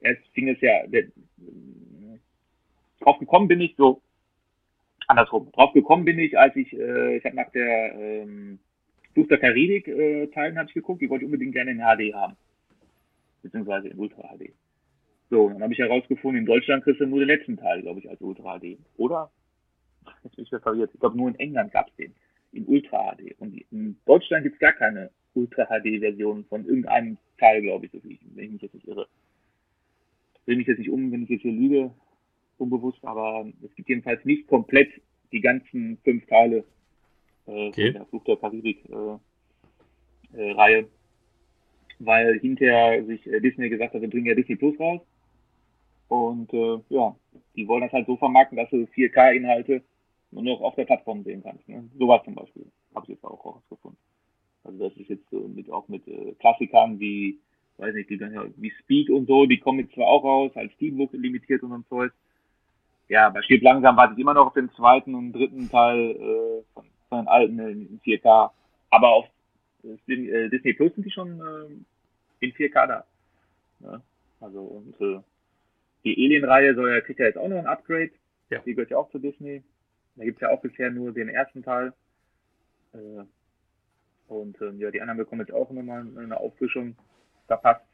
Erst 0.00 0.26
fing 0.32 0.48
es 0.48 0.60
ja, 0.62 0.86
der, 0.86 1.04
drauf 3.00 3.18
gekommen 3.18 3.48
bin 3.48 3.60
ich 3.60 3.74
so, 3.76 4.00
andersrum, 5.06 5.52
drauf 5.52 5.74
gekommen 5.74 6.06
bin 6.06 6.18
ich, 6.18 6.38
als 6.38 6.56
ich, 6.56 6.72
äh, 6.72 7.18
ich 7.18 7.24
habe 7.26 7.36
nach 7.36 7.50
der 7.50 7.94
ähm, 7.94 8.58
Fluch 9.18 9.26
der 9.26 9.38
Karibik 9.38 9.88
äh, 9.88 10.28
Teilen 10.28 10.56
habe 10.56 10.68
ich 10.68 10.74
geguckt, 10.74 11.02
die 11.02 11.10
wollte 11.10 11.24
ich 11.24 11.26
unbedingt 11.26 11.52
gerne 11.52 11.72
in 11.72 11.78
HD 11.78 12.14
haben. 12.14 12.36
Beziehungsweise 13.42 13.88
in 13.88 13.98
Ultra 13.98 14.22
HD. 14.22 14.52
So, 15.28 15.48
dann 15.48 15.60
habe 15.60 15.72
ich 15.72 15.80
herausgefunden, 15.80 16.38
in 16.38 16.46
Deutschland 16.46 16.84
kriegst 16.84 17.00
du 17.00 17.06
nur 17.06 17.18
den 17.18 17.26
letzten 17.26 17.56
Teil, 17.56 17.82
glaube 17.82 17.98
ich, 17.98 18.08
als 18.08 18.20
Ultra 18.20 18.60
HD. 18.60 18.78
Oder? 18.96 19.32
Jetzt 20.22 20.36
bin 20.36 20.44
ich 20.44 20.62
verwirrt. 20.62 20.92
Ich 20.94 21.00
glaube, 21.00 21.16
nur 21.16 21.30
in 21.30 21.34
England 21.34 21.72
gab 21.72 21.88
es 21.88 21.96
den 21.96 22.14
in 22.52 22.64
Ultra 22.66 23.16
HD. 23.16 23.34
Und 23.40 23.60
in 23.72 23.98
Deutschland 24.06 24.44
gibt 24.44 24.54
es 24.54 24.60
gar 24.60 24.72
keine 24.72 25.10
Ultra 25.34 25.66
HD-Version 25.66 26.44
von 26.44 26.64
irgendeinem 26.64 27.18
Teil, 27.38 27.62
glaube 27.62 27.86
ich, 27.86 27.92
wenn 27.92 28.10
ich 28.12 28.52
mich 28.52 28.62
jetzt 28.62 28.74
nicht 28.74 28.86
irre. 28.86 29.08
Will 30.46 30.58
mich 30.58 30.68
jetzt 30.68 30.78
nicht 30.78 30.90
um, 30.90 31.10
wenn 31.10 31.24
ich 31.24 31.28
jetzt 31.28 31.42
hier 31.42 31.52
lüge, 31.52 31.90
unbewusst, 32.56 33.04
aber 33.04 33.50
es 33.64 33.74
gibt 33.74 33.88
jedenfalls 33.88 34.24
nicht 34.24 34.46
komplett 34.46 34.90
die 35.32 35.40
ganzen 35.40 35.98
fünf 36.04 36.24
Teile 36.26 36.64
äh, 37.48 37.68
okay. 37.68 37.92
der 37.92 38.06
Fluch 38.06 38.24
der 38.24 38.36
Karibik-Reihe. 38.36 39.20
Äh, 40.34 40.80
äh, 40.80 40.86
weil 42.00 42.38
hinterher 42.38 43.04
sich 43.04 43.26
äh, 43.26 43.40
Disney 43.40 43.68
gesagt 43.68 43.94
hat, 43.94 44.00
wir 44.00 44.10
bringen 44.10 44.26
ja 44.26 44.34
Disney 44.34 44.56
Plus 44.56 44.78
raus. 44.78 45.00
Und 46.08 46.52
äh, 46.52 46.78
ja, 46.88 47.14
die 47.56 47.66
wollen 47.68 47.82
das 47.82 47.92
halt 47.92 48.06
so 48.06 48.16
vermarkten, 48.16 48.56
dass 48.56 48.70
du 48.70 48.86
4K-Inhalte 48.94 49.82
nur 50.30 50.42
noch 50.42 50.60
auf 50.60 50.74
der 50.74 50.84
Plattform 50.84 51.22
sehen 51.24 51.42
kannst. 51.42 51.68
Ne? 51.68 51.88
Sowas 51.98 52.22
zum 52.24 52.34
Beispiel 52.34 52.66
habe 52.94 53.04
ich 53.06 53.10
jetzt 53.10 53.24
auch 53.24 53.44
rausgefunden. 53.44 53.98
Also 54.64 54.88
das 54.88 54.96
ist 54.96 55.08
jetzt 55.08 55.28
so 55.30 55.48
mit 55.48 55.70
auch 55.70 55.88
mit 55.88 56.06
äh, 56.08 56.32
Klassikern 56.38 57.00
wie, 57.00 57.38
weiß 57.78 57.94
nicht, 57.94 58.10
die 58.10 58.20
wie 58.20 58.72
Speed 58.82 59.10
und 59.10 59.26
so, 59.26 59.46
die 59.46 59.58
kommen 59.58 59.80
jetzt 59.80 59.94
zwar 59.94 60.06
auch 60.06 60.24
raus 60.24 60.52
als 60.54 60.72
Steelbook 60.74 61.12
limitiert 61.12 61.62
und 61.62 61.70
so 61.70 61.96
Zeug. 61.96 62.12
Ja, 63.08 63.30
bei 63.30 63.42
Stirb 63.42 63.62
langsam 63.62 63.96
warte 63.96 64.14
ich 64.14 64.20
immer 64.20 64.34
noch 64.34 64.48
auf 64.48 64.54
den 64.54 64.70
zweiten 64.72 65.14
und 65.14 65.32
dritten 65.32 65.70
Teil 65.70 66.10
äh, 66.10 66.62
von, 66.74 66.84
von 67.08 67.20
den 67.20 67.28
alten 67.28 67.58
in 67.58 68.00
4K. 68.00 68.50
Aber 68.90 69.08
auf 69.08 69.26
äh, 69.84 70.48
Disney 70.48 70.72
Plus 70.74 70.94
sind 70.94 71.04
die 71.04 71.10
schon 71.10 71.40
äh, 71.40 72.44
in 72.44 72.52
4K 72.52 72.86
da. 72.86 74.02
Also 74.40 74.60
und 74.60 75.00
äh, 75.00 75.20
die 76.04 76.16
Alien-Reihe 76.24 76.74
soll 76.74 76.92
ja 76.92 77.00
kriegt 77.00 77.20
ja 77.20 77.26
jetzt 77.26 77.38
auch 77.38 77.48
noch 77.48 77.58
ein 77.58 77.66
Upgrade. 77.66 78.10
Ja. 78.50 78.60
Die 78.60 78.74
gehört 78.74 78.90
ja 78.90 78.98
auch 78.98 79.10
zu 79.10 79.18
Disney. 79.18 79.62
Da 80.16 80.24
gibt 80.24 80.38
es 80.38 80.42
ja 80.42 80.50
auch 80.50 80.60
bisher 80.60 80.90
nur 80.90 81.12
den 81.12 81.28
ersten 81.28 81.62
Teil. 81.62 81.92
Äh, 82.92 83.24
und 84.28 84.60
äh, 84.60 84.70
ja, 84.72 84.90
die 84.90 85.00
anderen 85.00 85.18
bekommen 85.18 85.40
jetzt 85.40 85.52
auch 85.52 85.70
nochmal 85.70 86.06
eine 86.16 86.38
Auffrischung 86.38 86.96
verpasst 87.46 87.86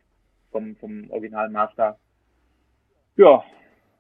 vom, 0.50 0.76
vom 0.76 1.10
Original 1.10 1.48
Master. 1.50 1.98
Ja, 3.16 3.44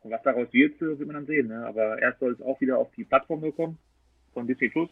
was 0.02 0.22
daraus 0.22 0.52
wird, 0.52 0.76
äh, 0.76 0.98
wird 0.98 1.06
man 1.06 1.14
dann 1.14 1.26
sehen. 1.26 1.48
Ne? 1.48 1.66
Aber 1.66 2.00
erst 2.00 2.20
soll 2.20 2.32
es 2.32 2.42
auch 2.42 2.60
wieder 2.60 2.78
auf 2.78 2.90
die 2.92 3.04
Plattform 3.04 3.40
kommen 3.54 3.78
von 4.32 4.46
Disney 4.46 4.68
Plus. 4.68 4.90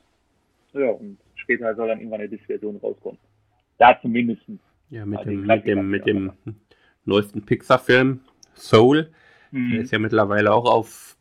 Ja, 0.72 0.90
und 0.90 1.18
später 1.34 1.74
soll 1.74 1.88
dann 1.88 1.98
irgendwann 1.98 2.20
eine 2.20 2.28
Disc-Version 2.28 2.76
rauskommen. 2.76 3.18
Da 3.78 3.98
zumindest. 4.00 4.42
Ja, 4.90 5.06
mit 5.06 5.24
dem, 5.24 5.46
mit 5.46 5.66
dem, 5.66 5.90
mit 5.90 6.06
dem 6.06 6.32
neuesten 7.04 7.42
Pixar-Film 7.42 8.20
Soul. 8.54 9.10
Mhm. 9.50 9.70
Der 9.70 9.80
ist 9.80 9.92
ja 9.92 9.98
mittlerweile 9.98 10.52
auch 10.52 10.70
auf 10.70 11.16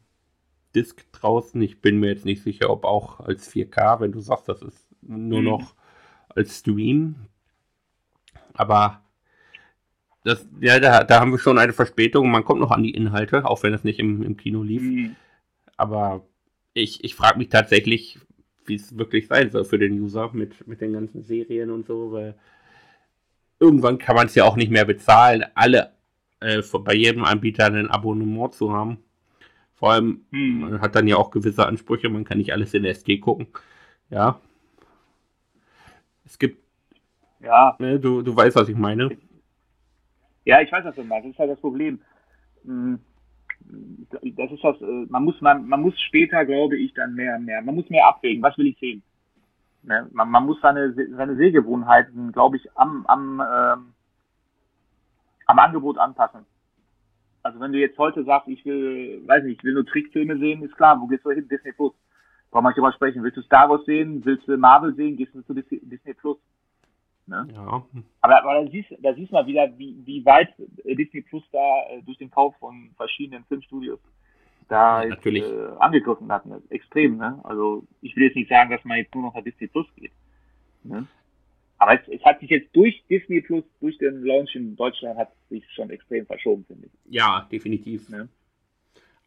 Disc 0.76 1.06
draußen. 1.12 1.62
Ich 1.62 1.82
bin 1.82 2.00
mir 2.00 2.10
jetzt 2.10 2.26
nicht 2.26 2.44
sicher, 2.44 2.70
ob 2.70 2.86
auch 2.86 3.20
als 3.20 3.52
4K, 3.54 4.00
wenn 4.00 4.12
du 4.12 4.20
sagst, 4.20 4.48
das 4.48 4.62
ist 4.62 4.88
nur 5.02 5.40
mhm. 5.40 5.46
noch 5.46 5.76
als 6.30 6.60
Stream. 6.60 7.16
Aber 8.54 9.02
das, 10.24 10.48
ja, 10.60 10.80
da, 10.80 11.04
da 11.04 11.20
haben 11.20 11.32
wir 11.32 11.40
schon 11.40 11.58
eine 11.58 11.74
Verspätung. 11.74 12.30
Man 12.30 12.44
kommt 12.46 12.62
noch 12.62 12.72
an 12.72 12.84
die 12.84 12.94
Inhalte, 12.94 13.46
auch 13.46 13.64
wenn 13.64 13.74
es 13.74 13.84
nicht 13.84 14.00
im, 14.00 14.22
im 14.22 14.38
Kino 14.38 14.64
lief. 14.64 14.82
Mhm. 14.82 15.16
Aber 15.78 16.26
ich, 16.74 17.04
ich 17.04 17.16
frage 17.16 17.40
mich 17.40 17.50
tatsächlich, 17.50 18.20
wie 18.66 18.76
es 18.76 18.98
wirklich 18.98 19.28
sein 19.28 19.52
soll 19.52 19.66
für 19.66 19.80
den 19.80 20.00
User 20.02 20.32
mit, 20.34 20.68
mit 20.68 20.82
den 20.82 20.94
ganzen 20.94 21.24
Serien 21.24 21.72
und 21.72 21.86
so, 21.88 22.12
weil 22.12 22.36
irgendwann 23.60 23.98
kann 23.98 24.16
man 24.16 24.28
es 24.28 24.36
ja 24.36 24.44
auch 24.46 24.56
nicht 24.56 24.72
mehr 24.72 24.86
bezahlen, 24.86 25.46
alle 25.56 25.94
äh, 26.40 26.62
bei 26.84 26.94
jedem 26.94 27.24
Anbieter 27.24 27.66
ein 27.68 27.90
Abonnement 27.90 28.54
zu 28.54 28.74
haben. 28.74 29.00
Vor 29.76 29.92
allem, 29.94 30.26
Hm. 30.32 30.72
man 30.72 30.82
hat 30.82 30.96
dann 30.96 31.08
ja 31.08 31.18
auch 31.18 31.32
gewisse 31.32 31.68
Ansprüche, 31.68 32.10
man 32.10 32.26
kann 32.26 32.40
nicht 32.40 32.54
alles 32.54 32.74
in 32.74 32.86
SD 32.86 33.20
gucken. 33.20 33.48
Ja. 34.10 34.42
Es 36.26 36.38
gibt, 36.40 36.58
Ja, 37.40 37.80
ne, 37.80 38.00
du, 38.00 38.22
du 38.22 38.36
weißt, 38.36 38.56
was 38.56 38.70
ich 38.70 38.76
meine. 38.78 39.12
Ja, 40.46 40.62
ich 40.62 40.72
weiß, 40.72 40.86
was 40.86 40.96
du 40.96 41.04
meinst. 41.04 41.26
Das 41.28 41.34
ist 41.34 41.40
halt 41.40 41.52
das 41.52 41.60
Problem. 41.62 42.02
Hm, 42.66 43.00
Das 44.36 44.52
ist 44.52 44.64
das, 44.64 44.82
äh, 44.82 45.06
man 45.10 45.24
muss, 45.24 45.40
man, 45.42 45.68
man 45.68 45.82
muss 45.82 46.00
später, 46.00 46.46
glaube 46.46 46.78
ich, 46.78 46.94
dann 46.94 47.14
mehr, 47.16 47.40
mehr, 47.40 47.62
man 47.62 47.76
muss 47.76 47.90
mehr 47.90 48.08
abwägen. 48.08 48.44
Was 48.44 48.58
will 48.58 48.68
ich 48.68 48.80
sehen? 48.80 49.04
Ne? 49.84 50.08
Man, 50.12 50.30
man 50.30 50.46
muss 50.46 50.60
seine, 50.62 50.94
seine 50.94 51.36
Sehgewohnheiten, 51.36 52.32
glaube 52.32 52.58
ich, 52.58 52.70
am, 52.78 53.06
am, 53.08 53.40
ähm, 53.40 53.94
am 55.48 55.60
Angebot 55.60 55.98
anpassen. 55.98 56.46
Also 57.44 57.60
wenn 57.60 57.72
du 57.72 57.80
jetzt 57.80 57.98
heute 57.98 58.24
sagst, 58.24 58.48
ich 58.48 58.64
will, 58.66 59.24
weiß 59.26 59.44
nicht, 59.44 59.60
ich 59.60 59.64
will 59.64 59.74
nur 59.74 59.86
Trickfilme 59.86 60.38
sehen, 60.38 60.64
ist 60.64 60.76
klar, 60.76 61.00
wo 61.02 61.08
gehst 61.08 61.26
du 61.26 61.32
hin? 61.32 61.48
Disney 61.48 61.72
Plus. 61.72 61.94
Brauchen 62.52 62.66
wir 62.66 62.70
nicht 62.70 62.78
drüber 62.78 62.92
sprechen. 62.94 63.24
Willst 63.24 63.38
du 63.38 63.42
Star 63.42 63.70
Wars 63.70 63.84
sehen? 63.86 64.24
Willst 64.26 64.48
du 64.48 64.58
Marvel 64.58 64.94
sehen? 64.94 65.18
Gehst 65.18 65.34
du 65.34 65.42
zu 65.42 65.54
Disney, 65.54 65.80
Disney 65.84 66.14
Plus. 66.14 66.38
Ne? 67.28 67.48
Ja, 67.54 67.86
Aber, 68.22 68.44
aber 68.44 68.64
da 68.64 68.72
siehst, 68.72 68.94
da 69.00 69.14
siehst 69.14 69.32
du 69.32 69.36
mal 69.36 69.46
wieder, 69.46 69.72
wie, 69.78 69.96
wie 70.06 70.26
weit 70.26 70.50
äh, 70.84 70.96
Disney 70.96 71.22
Plus 71.22 71.44
da 71.52 71.88
äh, 71.90 72.02
durch 72.04 72.18
den 72.18 72.32
Kauf 72.32 72.56
von 72.58 72.92
verschiedenen 72.98 73.46
Filmstudios 73.46 74.00
da 74.68 75.04
Ja, 75.04 75.16
jetzt, 75.16 75.26
äh, 75.26 75.70
angegriffen 75.80 76.32
hat. 76.32 76.44
Extrem, 76.70 77.18
ne? 77.18 77.40
Also 77.44 77.86
ich 78.02 78.16
will 78.16 78.24
jetzt 78.24 78.36
nicht 78.36 78.50
sagen, 78.50 78.70
dass 78.72 78.84
man 78.86 78.98
jetzt 78.98 79.14
nur 79.14 79.24
noch 79.26 79.36
nach 79.36 79.44
Disney 79.44 79.68
Plus 79.68 79.88
geht. 79.96 80.12
Ne? 80.84 81.06
Aber 81.78 82.00
es, 82.00 82.08
es 82.08 82.24
hat 82.24 82.40
sich 82.40 82.50
jetzt 82.50 82.76
durch 82.76 83.04
Disney 83.10 83.42
Plus, 83.42 83.64
durch 83.80 83.98
den 83.98 84.24
Launch 84.24 84.56
in 84.56 84.76
Deutschland, 84.76 85.18
hat 85.18 85.32
sich 85.50 85.64
schon 85.74 85.90
extrem 85.90 86.26
verschoben, 86.26 86.64
finde 86.66 86.88
ich. 86.88 87.14
ja, 87.14 87.48
definitiv. 87.52 88.08
Ne? 88.10 88.30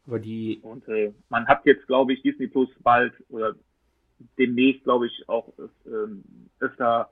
Aber 0.07 0.19
die, 0.19 0.59
Und 0.61 0.87
äh, 0.87 1.13
man 1.29 1.47
hat 1.47 1.65
jetzt, 1.65 1.85
glaube 1.87 2.13
ich, 2.13 2.21
Disney 2.21 2.47
Plus 2.47 2.69
bald 2.81 3.13
oder 3.29 3.55
demnächst, 4.37 4.83
glaube 4.83 5.07
ich, 5.07 5.27
auch 5.27 5.51
ähm, 5.85 6.23
öfter 6.59 7.09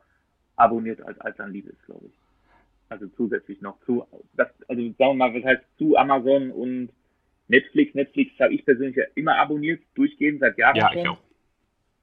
abonniert 0.56 1.02
als 1.02 1.20
als 1.20 1.38
lieb 1.50 1.68
ist, 1.68 1.86
glaube 1.86 2.06
ich. 2.08 2.14
Also 2.90 3.08
zusätzlich 3.18 3.62
noch 3.62 3.80
zu, 3.86 4.06
das, 4.36 4.50
also 4.68 4.82
sagen 4.82 4.96
wir 4.98 5.14
mal, 5.14 5.34
was 5.34 5.44
heißt 5.44 5.64
zu 5.78 5.98
Amazon 5.98 6.52
und 6.52 6.90
Netflix. 7.48 7.96
Netflix 7.96 8.40
habe 8.40 8.54
ich 8.54 8.64
persönlich 8.66 8.96
ja 8.96 9.06
immer 9.16 9.36
abonniert, 9.38 9.82
durchgehend 9.96 10.40
seit 10.40 10.58
Jahren 10.58 10.76
ja, 10.76 10.90
schon. 10.92 11.02
ich 11.02 11.08
auch. 11.08 11.18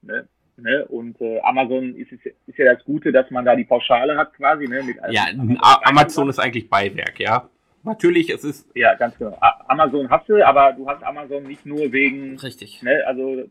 Ne? 0.01 0.27
Ne? 0.57 0.85
Und 0.87 1.19
äh, 1.21 1.39
Amazon 1.41 1.95
ist, 1.95 2.11
ist, 2.11 2.25
ist 2.25 2.57
ja 2.57 2.73
das 2.73 2.83
Gute, 2.83 3.11
dass 3.11 3.29
man 3.31 3.45
da 3.45 3.55
die 3.55 3.63
Pauschale 3.63 4.17
hat 4.17 4.33
quasi. 4.33 4.67
Ne? 4.67 4.83
Mit 4.83 4.97
Ja, 5.09 5.25
A- 5.59 5.81
Amazon 5.89 6.29
ist 6.29 6.39
eigentlich 6.39 6.69
Beiwerk, 6.69 7.19
ja. 7.19 7.49
Natürlich, 7.83 8.29
es 8.29 8.43
ist 8.43 8.69
Ja, 8.75 8.93
ganz 8.95 9.17
genau. 9.17 9.35
Amazon 9.67 10.09
hast 10.09 10.29
du, 10.29 10.45
aber 10.45 10.73
du 10.73 10.87
hast 10.87 11.03
Amazon 11.03 11.43
nicht 11.43 11.65
nur 11.65 11.91
wegen 11.91 12.37
richtig. 12.37 12.83
Ne, 12.83 13.01
also 13.07 13.49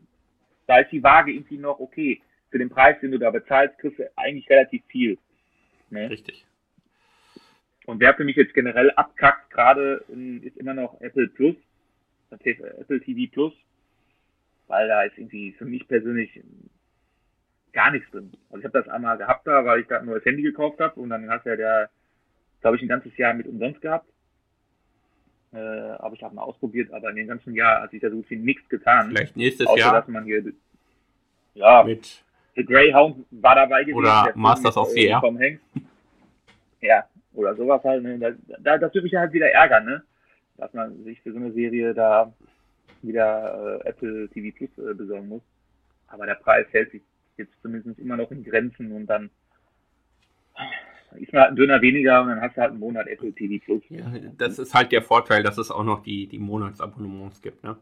da 0.67 0.77
ist 0.77 0.91
die 0.91 1.03
Waage 1.03 1.31
irgendwie 1.33 1.57
noch 1.57 1.79
okay. 1.79 2.21
Für 2.51 2.59
den 2.59 2.69
Preis, 2.69 2.99
den 2.99 3.11
du 3.11 3.17
da 3.17 3.31
bezahlst, 3.31 3.79
kriegst 3.79 3.99
du 3.99 4.17
eigentlich 4.17 4.49
relativ 4.49 4.83
viel. 4.87 5.17
Ne? 5.89 6.09
Richtig. 6.09 6.45
Und 7.85 7.99
wer 7.99 8.13
für 8.13 8.23
mich 8.23 8.35
jetzt 8.35 8.53
generell 8.53 8.91
abkackt, 8.91 9.49
gerade 9.49 10.03
ist 10.41 10.57
immer 10.57 10.73
noch 10.73 10.99
Apple 11.01 11.27
Plus, 11.29 11.55
Apple 12.29 13.01
TV 13.01 13.31
Plus, 13.31 13.53
weil 14.67 14.87
da 14.87 15.03
ist 15.03 15.17
irgendwie 15.17 15.53
für 15.53 15.65
mich 15.65 15.87
persönlich 15.87 16.41
gar 17.73 17.91
nichts 17.91 18.09
drin. 18.11 18.31
Also 18.49 18.59
ich 18.59 18.65
habe 18.65 18.79
das 18.79 18.87
einmal 18.87 19.17
gehabt 19.17 19.47
da, 19.47 19.65
weil 19.65 19.81
ich 19.81 19.87
da 19.87 19.99
ein 19.99 20.05
neues 20.05 20.25
Handy 20.25 20.41
gekauft 20.41 20.79
habe 20.79 20.99
und 20.99 21.09
dann 21.09 21.29
hast 21.29 21.45
du 21.45 21.49
ja 21.49 21.55
der, 21.55 21.89
glaube 22.61 22.77
ich, 22.77 22.83
ein 22.83 22.87
ganzes 22.87 23.15
Jahr 23.17 23.33
mit 23.33 23.47
umsonst 23.47 23.81
gehabt. 23.81 24.07
Äh, 25.53 25.57
habe 25.57 26.15
ich 26.15 26.23
auch 26.23 26.31
mal 26.31 26.43
ausprobiert, 26.43 26.93
aber 26.93 27.09
in 27.09 27.17
dem 27.17 27.27
ganzen 27.27 27.53
Jahr 27.53 27.81
hat 27.81 27.91
sich 27.91 27.99
da 27.99 28.09
so 28.09 28.21
viel 28.23 28.39
nichts 28.39 28.67
getan. 28.69 29.09
Vielleicht 29.09 29.35
nächstes 29.35 29.67
Außer, 29.67 29.79
Jahr 29.79 29.93
dass 29.93 30.07
man 30.07 30.23
hier, 30.23 30.43
ja, 31.55 31.83
mit 31.83 32.23
The 32.61 32.73
Greyhound 32.73 33.25
war 33.31 33.55
dabei 33.55 33.83
gewesen. 33.83 33.97
Oder 33.97 34.31
Masters 34.35 34.77
of 34.77 34.89
äh, 34.89 34.93
the 34.93 35.05
Air. 35.07 35.21
Tom 35.21 35.39
Hanks. 35.39 35.61
Ja, 36.81 37.03
oder 37.33 37.55
sowas 37.55 37.83
halt. 37.83 38.03
Ne? 38.03 38.19
Da, 38.19 38.31
da, 38.59 38.77
das 38.77 38.93
würde 38.93 39.03
mich 39.03 39.15
halt 39.15 39.33
wieder 39.33 39.49
ärgern, 39.49 39.85
ne? 39.85 40.03
Dass 40.57 40.73
man 40.73 41.03
sich 41.03 41.21
für 41.21 41.31
so 41.31 41.37
eine 41.37 41.51
Serie 41.51 41.93
da 41.93 42.31
wieder 43.01 43.79
äh, 43.83 43.89
Apple 43.89 44.29
TV 44.29 44.55
Plus 44.55 44.69
äh, 44.77 44.93
besorgen 44.93 45.27
muss. 45.27 45.41
Aber 46.07 46.25
der 46.25 46.35
Preis 46.35 46.67
hält 46.71 46.91
sich 46.91 47.01
jetzt 47.37 47.53
zumindest 47.61 47.99
immer 47.99 48.17
noch 48.17 48.31
in 48.31 48.43
Grenzen 48.43 48.91
und 48.91 49.07
dann 49.07 49.29
ist 51.15 51.33
man 51.33 51.41
halt 51.41 51.51
ein 51.51 51.55
Döner 51.55 51.81
weniger 51.81 52.21
und 52.21 52.29
dann 52.29 52.41
hast 52.41 52.55
du 52.55 52.61
halt 52.61 52.71
einen 52.71 52.79
Monat 52.79 53.07
Apple 53.07 53.33
TV 53.33 53.63
Plus. 53.63 53.81
Ja, 53.89 54.05
das 54.37 54.59
ist 54.59 54.73
halt 54.73 54.91
der 54.91 55.01
Vorteil, 55.01 55.43
dass 55.43 55.57
es 55.57 55.71
auch 55.71 55.83
noch 55.83 56.03
die, 56.03 56.27
die 56.27 56.39
Monatsabonnements 56.39 57.41
gibt, 57.41 57.63
ne? 57.63 57.77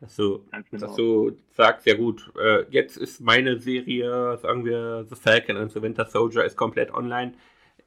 Dass 0.00 0.16
du, 0.16 0.44
genau. 0.70 0.86
dass 0.86 0.96
du 0.96 1.36
sagst, 1.52 1.86
ja 1.86 1.94
gut, 1.94 2.32
äh, 2.40 2.64
jetzt 2.70 2.96
ist 2.96 3.20
meine 3.20 3.58
Serie, 3.60 4.38
sagen 4.38 4.64
wir, 4.64 5.04
The 5.08 5.14
Falcon 5.16 5.56
and 5.56 5.70
the 5.72 5.82
Winter 5.82 6.06
Soldier 6.06 6.44
ist 6.44 6.56
komplett 6.56 6.92
online. 6.92 7.34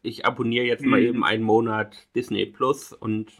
Ich 0.03 0.25
abonniere 0.25 0.65
jetzt 0.65 0.85
mal 0.85 0.99
Mhm. 0.99 1.07
eben 1.07 1.23
einen 1.23 1.43
Monat 1.43 2.07
Disney 2.15 2.45
Plus 2.45 2.93
und 2.93 3.31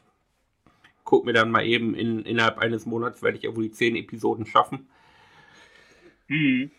guck 1.06 1.26
mir 1.26 1.34
dann 1.34 1.52
mal 1.52 1.66
eben 1.66 1.96
in, 1.96 2.24
innerhalb 2.26 2.58
eines 2.58 2.86
Monats 2.86 3.22
werde 3.22 3.38
ich 3.38 3.44
ja 3.44 3.56
wohl 3.56 3.64
die 3.64 3.72
zehn 3.72 3.96
Episoden 3.96 4.46
schaffen. 4.46 4.88
Mhm. 6.30 6.72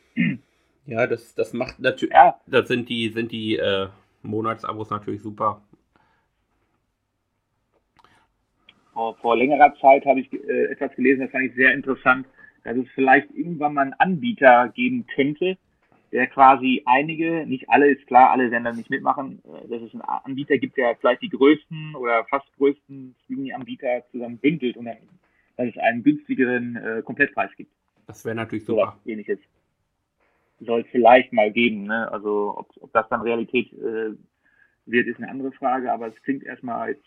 Ja, 0.87 1.07
das, 1.07 1.35
das 1.35 1.53
macht 1.53 1.79
natürlich, 1.81 2.15
Ja, 2.15 2.41
das 2.47 2.69
sind 2.69 2.89
die, 2.89 3.09
sind 3.11 3.33
die 3.33 3.57
äh, 3.57 3.89
Monatsabos 4.23 4.91
natürlich 4.91 5.23
super. 5.23 5.63
Vor, 8.95 9.17
vor 9.17 9.37
längerer 9.37 9.75
Zeit 9.81 10.07
habe 10.07 10.21
ich 10.21 10.33
äh, 10.33 10.67
etwas 10.71 10.95
gelesen, 10.95 11.23
das 11.23 11.31
fand 11.31 11.45
ich 11.45 11.55
sehr 11.55 11.75
interessant, 11.75 12.27
dass 12.63 12.77
es 12.77 12.87
vielleicht 12.95 13.31
irgendwann 13.35 13.75
mal 13.75 13.83
einen 13.83 13.93
Anbieter 13.95 14.69
geben 14.75 15.07
könnte, 15.15 15.59
der 16.13 16.29
quasi 16.29 16.83
einige, 16.87 17.45
nicht 17.47 17.69
alle, 17.69 17.91
ist 17.91 18.07
klar, 18.07 18.31
alle 18.31 18.51
werden 18.51 18.65
dann 18.65 18.77
nicht 18.77 18.89
mitmachen, 18.89 19.43
äh, 19.45 19.69
dass 19.69 19.83
es 19.83 19.93
einen 19.93 20.03
Anbieter 20.03 20.57
gibt, 20.57 20.77
der 20.77 20.97
vielleicht 20.97 21.23
die 21.23 21.29
größten 21.29 21.97
oder 21.97 22.25
fast 22.25 22.47
größten 22.57 23.15
Streaming-Anbieter 23.25 24.05
zusammen 24.13 24.39
bündelt 24.39 24.77
und 24.77 24.87
dann, 24.87 24.97
dass 25.57 25.69
es 25.69 25.79
einen 25.79 26.03
günstigeren 26.03 26.77
äh, 26.77 27.03
Komplettpreis 27.03 27.51
gibt. 27.57 27.73
Das 28.07 28.25
wäre 28.25 28.37
natürlich 28.37 28.65
super. 28.65 28.99
ähnliches. 29.05 29.39
Soll 30.61 30.83
es 30.83 30.87
vielleicht 30.91 31.33
mal 31.33 31.51
geben, 31.51 31.85
ne? 31.85 32.11
Also 32.13 32.55
ob, 32.57 32.71
ob 32.81 32.93
das 32.93 33.09
dann 33.09 33.23
Realität 33.23 33.73
äh, 33.73 34.15
wird, 34.87 35.07
ist 35.09 35.19
eine 35.19 35.31
andere 35.31 35.53
Frage, 35.53 35.93
aber 35.93 36.07
es 36.09 36.23
klingt 36.23 36.45
erstmal 36.45 36.91
jetzt 36.91 37.05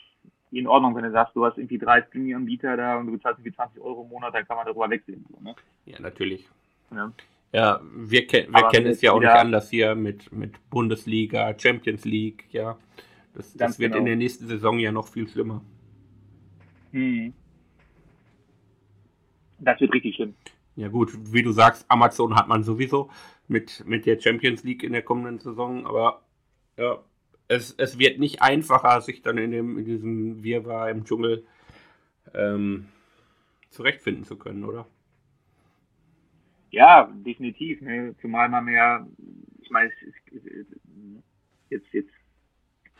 in 0.51 0.67
Ordnung, 0.67 0.95
wenn 0.95 1.03
du 1.03 1.11
sagst, 1.11 1.35
du 1.35 1.45
hast 1.45 1.57
irgendwie 1.57 1.77
drei 1.77 2.01
Streaming-Anbieter 2.01 2.77
da 2.77 2.97
und 2.97 3.07
du 3.07 3.13
bezahlst 3.13 3.39
irgendwie 3.39 3.55
20 3.55 3.81
Euro 3.81 4.03
im 4.03 4.09
Monat, 4.09 4.33
dann 4.33 4.47
kann 4.47 4.57
man 4.57 4.65
darüber 4.65 4.89
wegsehen. 4.89 5.25
So, 5.29 5.43
ne? 5.43 5.55
Ja, 5.85 5.99
natürlich. 5.99 6.47
Ja. 6.91 7.11
Ja, 7.53 7.81
wir, 7.95 8.27
ken 8.27 8.51
wir 8.51 8.67
kennen 8.67 8.87
es 8.87 9.01
ja 9.01 9.13
auch 9.13 9.19
nicht 9.19 9.29
anders 9.29 9.69
hier 9.69 9.95
mit, 9.95 10.31
mit 10.33 10.69
Bundesliga, 10.69 11.57
Champions 11.57 12.03
League, 12.03 12.45
ja. 12.51 12.77
Das, 13.33 13.53
das 13.53 13.79
wird 13.79 13.93
genau. 13.93 13.99
in 13.99 14.05
der 14.05 14.15
nächsten 14.15 14.47
Saison 14.47 14.79
ja 14.79 14.91
noch 14.91 15.07
viel 15.07 15.27
schlimmer. 15.27 15.61
Hm. 16.91 17.33
Das 19.59 19.79
wird 19.79 19.93
richtig 19.93 20.15
schlimm. 20.15 20.33
Ja 20.75 20.89
gut, 20.89 21.11
wie 21.33 21.41
du 21.41 21.51
sagst, 21.51 21.85
Amazon 21.87 22.35
hat 22.35 22.47
man 22.47 22.63
sowieso 22.63 23.09
mit, 23.47 23.83
mit 23.85 24.05
der 24.05 24.19
Champions 24.19 24.63
League 24.63 24.83
in 24.83 24.91
der 24.91 25.01
kommenden 25.01 25.39
Saison, 25.39 25.87
aber 25.87 26.21
ja, 26.77 26.99
es, 27.47 27.73
es 27.77 27.97
wird 27.97 28.19
nicht 28.19 28.41
einfacher, 28.41 29.01
sich 29.01 29.21
dann 29.21 29.37
in, 29.37 29.51
dem, 29.51 29.77
in 29.77 29.85
diesem 29.85 30.43
Wirrwarr 30.43 30.89
im 30.89 31.05
Dschungel 31.05 31.45
ähm, 32.33 32.87
zurechtfinden 33.69 34.23
zu 34.23 34.37
können, 34.37 34.63
oder? 34.63 34.87
Ja, 36.71 37.11
definitiv. 37.25 37.81
Ne? 37.81 38.15
Zumal 38.21 38.49
man 38.49 38.65
mehr, 38.65 39.07
ich 39.61 39.69
meine, 39.69 39.91
jetzt, 41.69 41.93
jetzt 41.93 42.11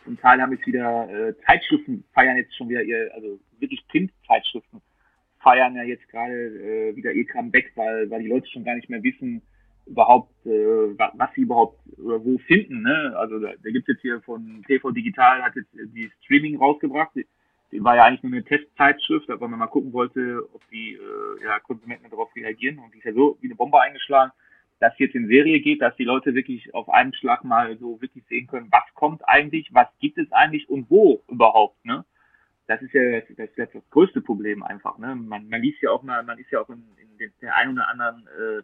zum 0.04 0.18
Teil 0.18 0.40
haben 0.40 0.52
jetzt 0.52 0.66
wieder 0.66 1.08
äh, 1.10 1.34
Zeitschriften 1.44 2.04
feiern 2.14 2.38
jetzt 2.38 2.56
schon 2.56 2.68
wieder 2.68 2.82
ihr, 2.82 3.10
also 3.14 3.38
wirklich 3.58 3.86
Printzeitschriften 3.88 4.80
feiern 5.40 5.76
ja 5.76 5.82
jetzt 5.82 6.08
gerade 6.08 6.34
äh, 6.34 6.96
wieder 6.96 7.12
ihr 7.12 7.26
Comeback, 7.26 7.72
weil, 7.74 8.10
weil 8.10 8.22
die 8.22 8.28
Leute 8.28 8.48
schon 8.48 8.64
gar 8.64 8.74
nicht 8.74 8.88
mehr 8.88 9.02
wissen, 9.02 9.42
überhaupt, 9.88 10.32
äh, 10.46 10.98
wa- 10.98 11.12
was 11.16 11.32
sie 11.34 11.42
überhaupt 11.42 11.80
oder 11.98 12.24
wo 12.24 12.38
finden. 12.38 12.82
Ne? 12.82 13.14
Also 13.16 13.38
da, 13.38 13.52
da 13.62 13.70
gibt's 13.70 13.88
jetzt 13.88 14.02
hier 14.02 14.20
von 14.22 14.62
TV 14.66 14.90
Digital, 14.90 15.42
hat 15.42 15.56
jetzt 15.56 15.72
die 15.74 16.10
Streaming 16.24 16.56
rausgebracht. 16.58 17.10
Die, 17.14 17.26
die 17.72 17.82
war 17.82 17.96
ja 17.96 18.04
eigentlich 18.04 18.22
nur 18.22 18.32
eine 18.32 18.44
Testzeitschrift, 18.44 19.28
aber 19.30 19.48
man 19.48 19.58
mal 19.58 19.66
gucken 19.66 19.92
wollte, 19.92 20.42
ob 20.54 20.62
die 20.70 20.94
äh, 20.94 21.44
ja, 21.44 21.58
Konsumenten 21.60 22.08
darauf 22.10 22.34
reagieren 22.36 22.78
und 22.78 22.94
die 22.94 22.98
ist 22.98 23.04
ja 23.04 23.12
so 23.12 23.36
wie 23.40 23.48
eine 23.48 23.56
Bombe 23.56 23.80
eingeschlagen. 23.80 24.32
das 24.80 24.98
jetzt 24.98 25.14
in 25.14 25.26
Serie 25.28 25.60
geht, 25.60 25.82
dass 25.82 25.96
die 25.96 26.04
Leute 26.04 26.34
wirklich 26.34 26.72
auf 26.74 26.88
einen 26.88 27.12
Schlag 27.14 27.44
mal 27.44 27.76
so 27.78 28.00
wirklich 28.00 28.24
sehen 28.28 28.46
können, 28.46 28.68
was 28.70 28.84
kommt 28.94 29.26
eigentlich, 29.28 29.68
was 29.74 29.88
gibt 30.00 30.18
es 30.18 30.30
eigentlich 30.32 30.68
und 30.68 30.88
wo 30.90 31.22
überhaupt, 31.28 31.84
ne? 31.84 32.04
Das 32.68 32.82
ist 32.82 32.92
ja 32.92 33.20
das, 33.20 33.24
das, 33.36 33.70
das, 33.72 33.82
größte 33.90 34.20
Problem 34.20 34.62
einfach, 34.62 34.98
ne? 34.98 35.14
Man, 35.16 35.48
man 35.48 35.62
liest 35.62 35.80
ja 35.82 35.90
auch 35.90 36.02
mal, 36.02 36.22
man 36.22 36.38
ist 36.38 36.50
ja 36.50 36.60
auch 36.60 36.68
in, 36.68 36.84
in 37.18 37.32
der 37.40 37.56
einen 37.56 37.72
oder 37.72 37.88
anderen 37.88 38.26
äh, 38.28 38.62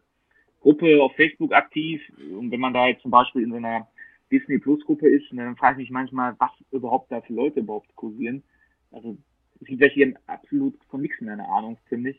Gruppe 0.64 1.02
auf 1.02 1.14
Facebook 1.14 1.52
aktiv 1.52 2.00
und 2.38 2.50
wenn 2.50 2.58
man 2.58 2.72
da 2.72 2.86
jetzt 2.86 3.02
zum 3.02 3.10
Beispiel 3.10 3.42
in 3.42 3.50
so 3.50 3.56
einer 3.56 3.86
Disney 4.32 4.58
Plus 4.58 4.82
Gruppe 4.86 5.06
ist, 5.06 5.26
dann 5.30 5.56
frage 5.56 5.74
ich 5.74 5.88
mich 5.88 5.90
manchmal, 5.90 6.34
was 6.38 6.52
überhaupt 6.70 7.12
da 7.12 7.20
für 7.20 7.34
Leute 7.34 7.60
überhaupt 7.60 7.94
kursieren. 7.96 8.42
Also 8.90 9.18
es 9.60 9.66
gibt 9.66 9.82
welche, 9.82 9.96
die 9.96 10.06
haben 10.06 10.16
absolut 10.26 10.74
von 10.88 11.02
nichts 11.02 11.20
mehr 11.20 11.34
eine 11.34 11.46
Ahnung, 11.46 11.76
ziemlich. 11.90 12.18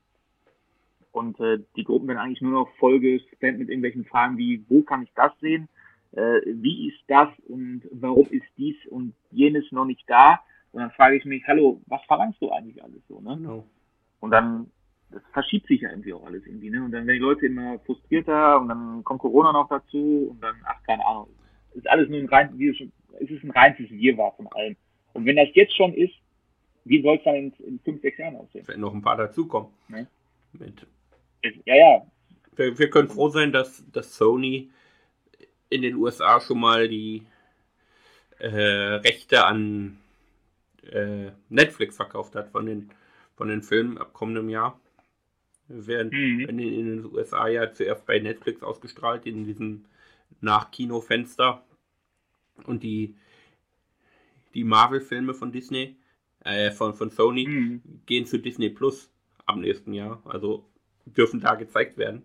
Und 1.12 1.40
äh, 1.40 1.58
die 1.76 1.84
Gruppen 1.84 2.08
werden 2.08 2.20
eigentlich 2.20 2.42
nur 2.42 2.52
noch 2.52 2.70
vollgespammt 2.76 3.58
mit 3.58 3.70
irgendwelchen 3.70 4.06
Fragen 4.06 4.38
wie, 4.38 4.64
wo 4.70 4.84
kann 4.84 5.02
ich 5.02 5.12
das 5.16 5.32
sehen? 5.40 5.68
Äh, 6.12 6.42
wie 6.46 6.90
ist 6.90 7.02
das 7.08 7.30
und 7.48 7.82
warum 7.92 8.28
ist 8.28 8.46
dies 8.58 8.76
und 8.92 9.16
jenes 9.32 9.72
noch 9.72 9.86
nicht 9.86 10.08
da? 10.08 10.40
Und 10.72 10.82
dann 10.82 10.92
frage 10.92 11.16
ich 11.16 11.26
mich, 11.26 11.42
hallo, 11.48 11.82
was 11.88 12.04
verlangst 12.04 12.40
du 12.44 12.52
eigentlich 12.52 12.84
alles 12.84 13.02
so, 13.08 13.22
ne? 13.22 13.38
Genau. 13.38 13.66
Und 14.20 14.30
dann, 14.30 14.70
das 15.16 15.24
verschiebt 15.32 15.68
sich 15.68 15.82
ja 15.82 15.90
irgendwie 15.90 16.14
auch 16.14 16.26
alles 16.26 16.46
irgendwie, 16.46 16.70
ne? 16.70 16.84
Und 16.84 16.92
dann 16.92 17.08
werden 17.08 17.18
die 17.18 17.24
Leute 17.24 17.46
immer 17.46 17.80
frustrierter 17.80 18.60
und 18.60 18.70
dann 18.70 19.04
kommt 19.04 19.22
Corona 19.22 19.52
noch 19.52 19.70
dazu 19.70 20.28
und 20.32 20.42
dann, 20.42 20.56
ach, 20.66 20.82
keine 20.84 21.06
Ahnung. 21.06 21.28
Ist 21.74 21.90
alles 21.90 22.10
nur 22.10 22.20
ein 22.20 22.30
rein, 22.30 22.52
wie 22.58 22.70
es, 22.70 22.78
es 23.22 23.30
ist 23.30 23.44
ein 23.44 23.52
reines 23.52 23.90
Wirrwarr 23.90 24.34
von 24.36 24.48
allem. 24.48 24.76
Und 25.14 25.26
wenn 25.26 25.36
das 25.36 25.50
jetzt 25.54 25.76
schon 25.76 25.94
ist, 25.94 26.14
wie 26.84 27.02
soll 27.02 27.18
es 27.18 27.24
dann 27.24 27.36
in, 27.36 27.54
in 27.66 27.80
fünf, 27.80 28.02
sechs 28.02 28.18
Jahren 28.18 28.36
aussehen? 28.36 28.68
Wenn 28.68 28.80
noch 28.80 28.94
ein 28.94 29.02
paar 29.02 29.18
dazukommen. 29.18 29.70
Ne? 29.88 30.08
Mit 30.54 30.86
Ja, 31.66 31.76
ja, 31.76 32.06
wir, 32.56 32.78
wir 32.78 32.90
können 32.90 33.10
froh 33.10 33.30
sein, 33.30 33.52
dass, 33.52 33.84
dass 33.92 34.16
Sony 34.16 34.70
in 35.70 35.82
den 35.82 35.96
USA 35.96 36.40
schon 36.40 36.60
mal 36.60 36.88
die 36.88 37.24
äh, 38.40 38.50
Rechte 38.50 39.46
an 39.46 39.98
äh, 40.92 41.32
Netflix 41.50 41.96
verkauft 41.96 42.36
hat 42.36 42.50
von 42.50 42.66
den, 42.66 42.92
von 43.36 43.48
den 43.48 43.62
Filmen 43.62 43.98
ab 43.98 44.14
kommendem 44.14 44.50
Jahr. 44.50 44.80
Werden 45.68 46.12
Mhm. 46.12 46.40
in, 46.50 46.58
den, 46.58 46.74
in 46.74 46.86
den 46.86 47.06
USA 47.14 47.48
ja 47.48 47.74
zuerst 47.74 48.06
bei 48.06 48.20
Netflix 48.20 48.62
ausgestrahlt, 48.62 49.26
in 49.26 49.46
diesem 49.46 49.86
Nach-Kino-Fenster. 50.42 51.64
Und 52.66 52.84
die, 52.84 53.16
die 54.54 54.64
Marvel-Filme 54.64 55.34
von 55.34 55.52
Disney, 55.52 55.96
äh, 56.44 56.72
von, 56.72 56.94
von 56.94 57.10
Sony, 57.10 57.48
Mhm. 57.48 57.82
gehen 58.06 58.26
zu 58.26 58.38
Disney 58.38 58.70
Plus 58.70 59.12
am 59.46 59.62
nächsten 59.62 59.94
Jahr. 59.94 60.22
Also 60.26 60.66
dürfen 61.06 61.40
da 61.40 61.56
gezeigt 61.56 61.98
werden. 61.98 62.24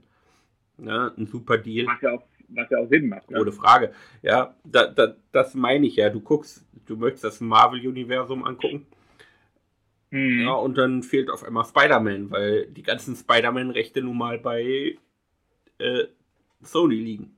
Ja, 0.79 1.13
ein 1.17 1.27
super 1.27 1.59
Deal, 1.59 1.87
was 1.87 2.01
ja 2.01 2.13
auch, 2.13 2.25
was 2.49 2.71
ja 2.71 2.79
auch 2.79 2.89
Sinn 2.89 3.09
macht. 3.09 3.31
Ne? 3.31 3.41
ohne 3.41 3.53
Frage. 3.53 3.93
Ja, 4.23 4.55
da, 4.65 4.87
da, 4.87 5.15
das 5.33 5.55
meine 5.55 5.87
ich 5.87 5.97
ja. 5.97 6.09
Du 6.11 6.21
guckst, 6.21 6.65
du 6.87 6.97
möchtest 6.97 7.25
das 7.25 7.41
Marvel-Universum 7.41 8.45
angucken. 8.45 8.87
Mhm. 10.11 10.41
Ja, 10.43 10.53
und 10.55 10.77
dann 10.77 11.03
fehlt 11.03 11.31
auf 11.31 11.45
einmal 11.45 11.65
Spider-Man, 11.65 12.31
weil 12.31 12.67
die 12.67 12.83
ganzen 12.83 13.15
Spider-Man-Rechte 13.15 14.03
nun 14.03 14.19
mal 14.19 14.39
bei 14.39 14.97
äh, 15.79 16.05
Sony 16.63 16.97
liegen. 16.97 17.37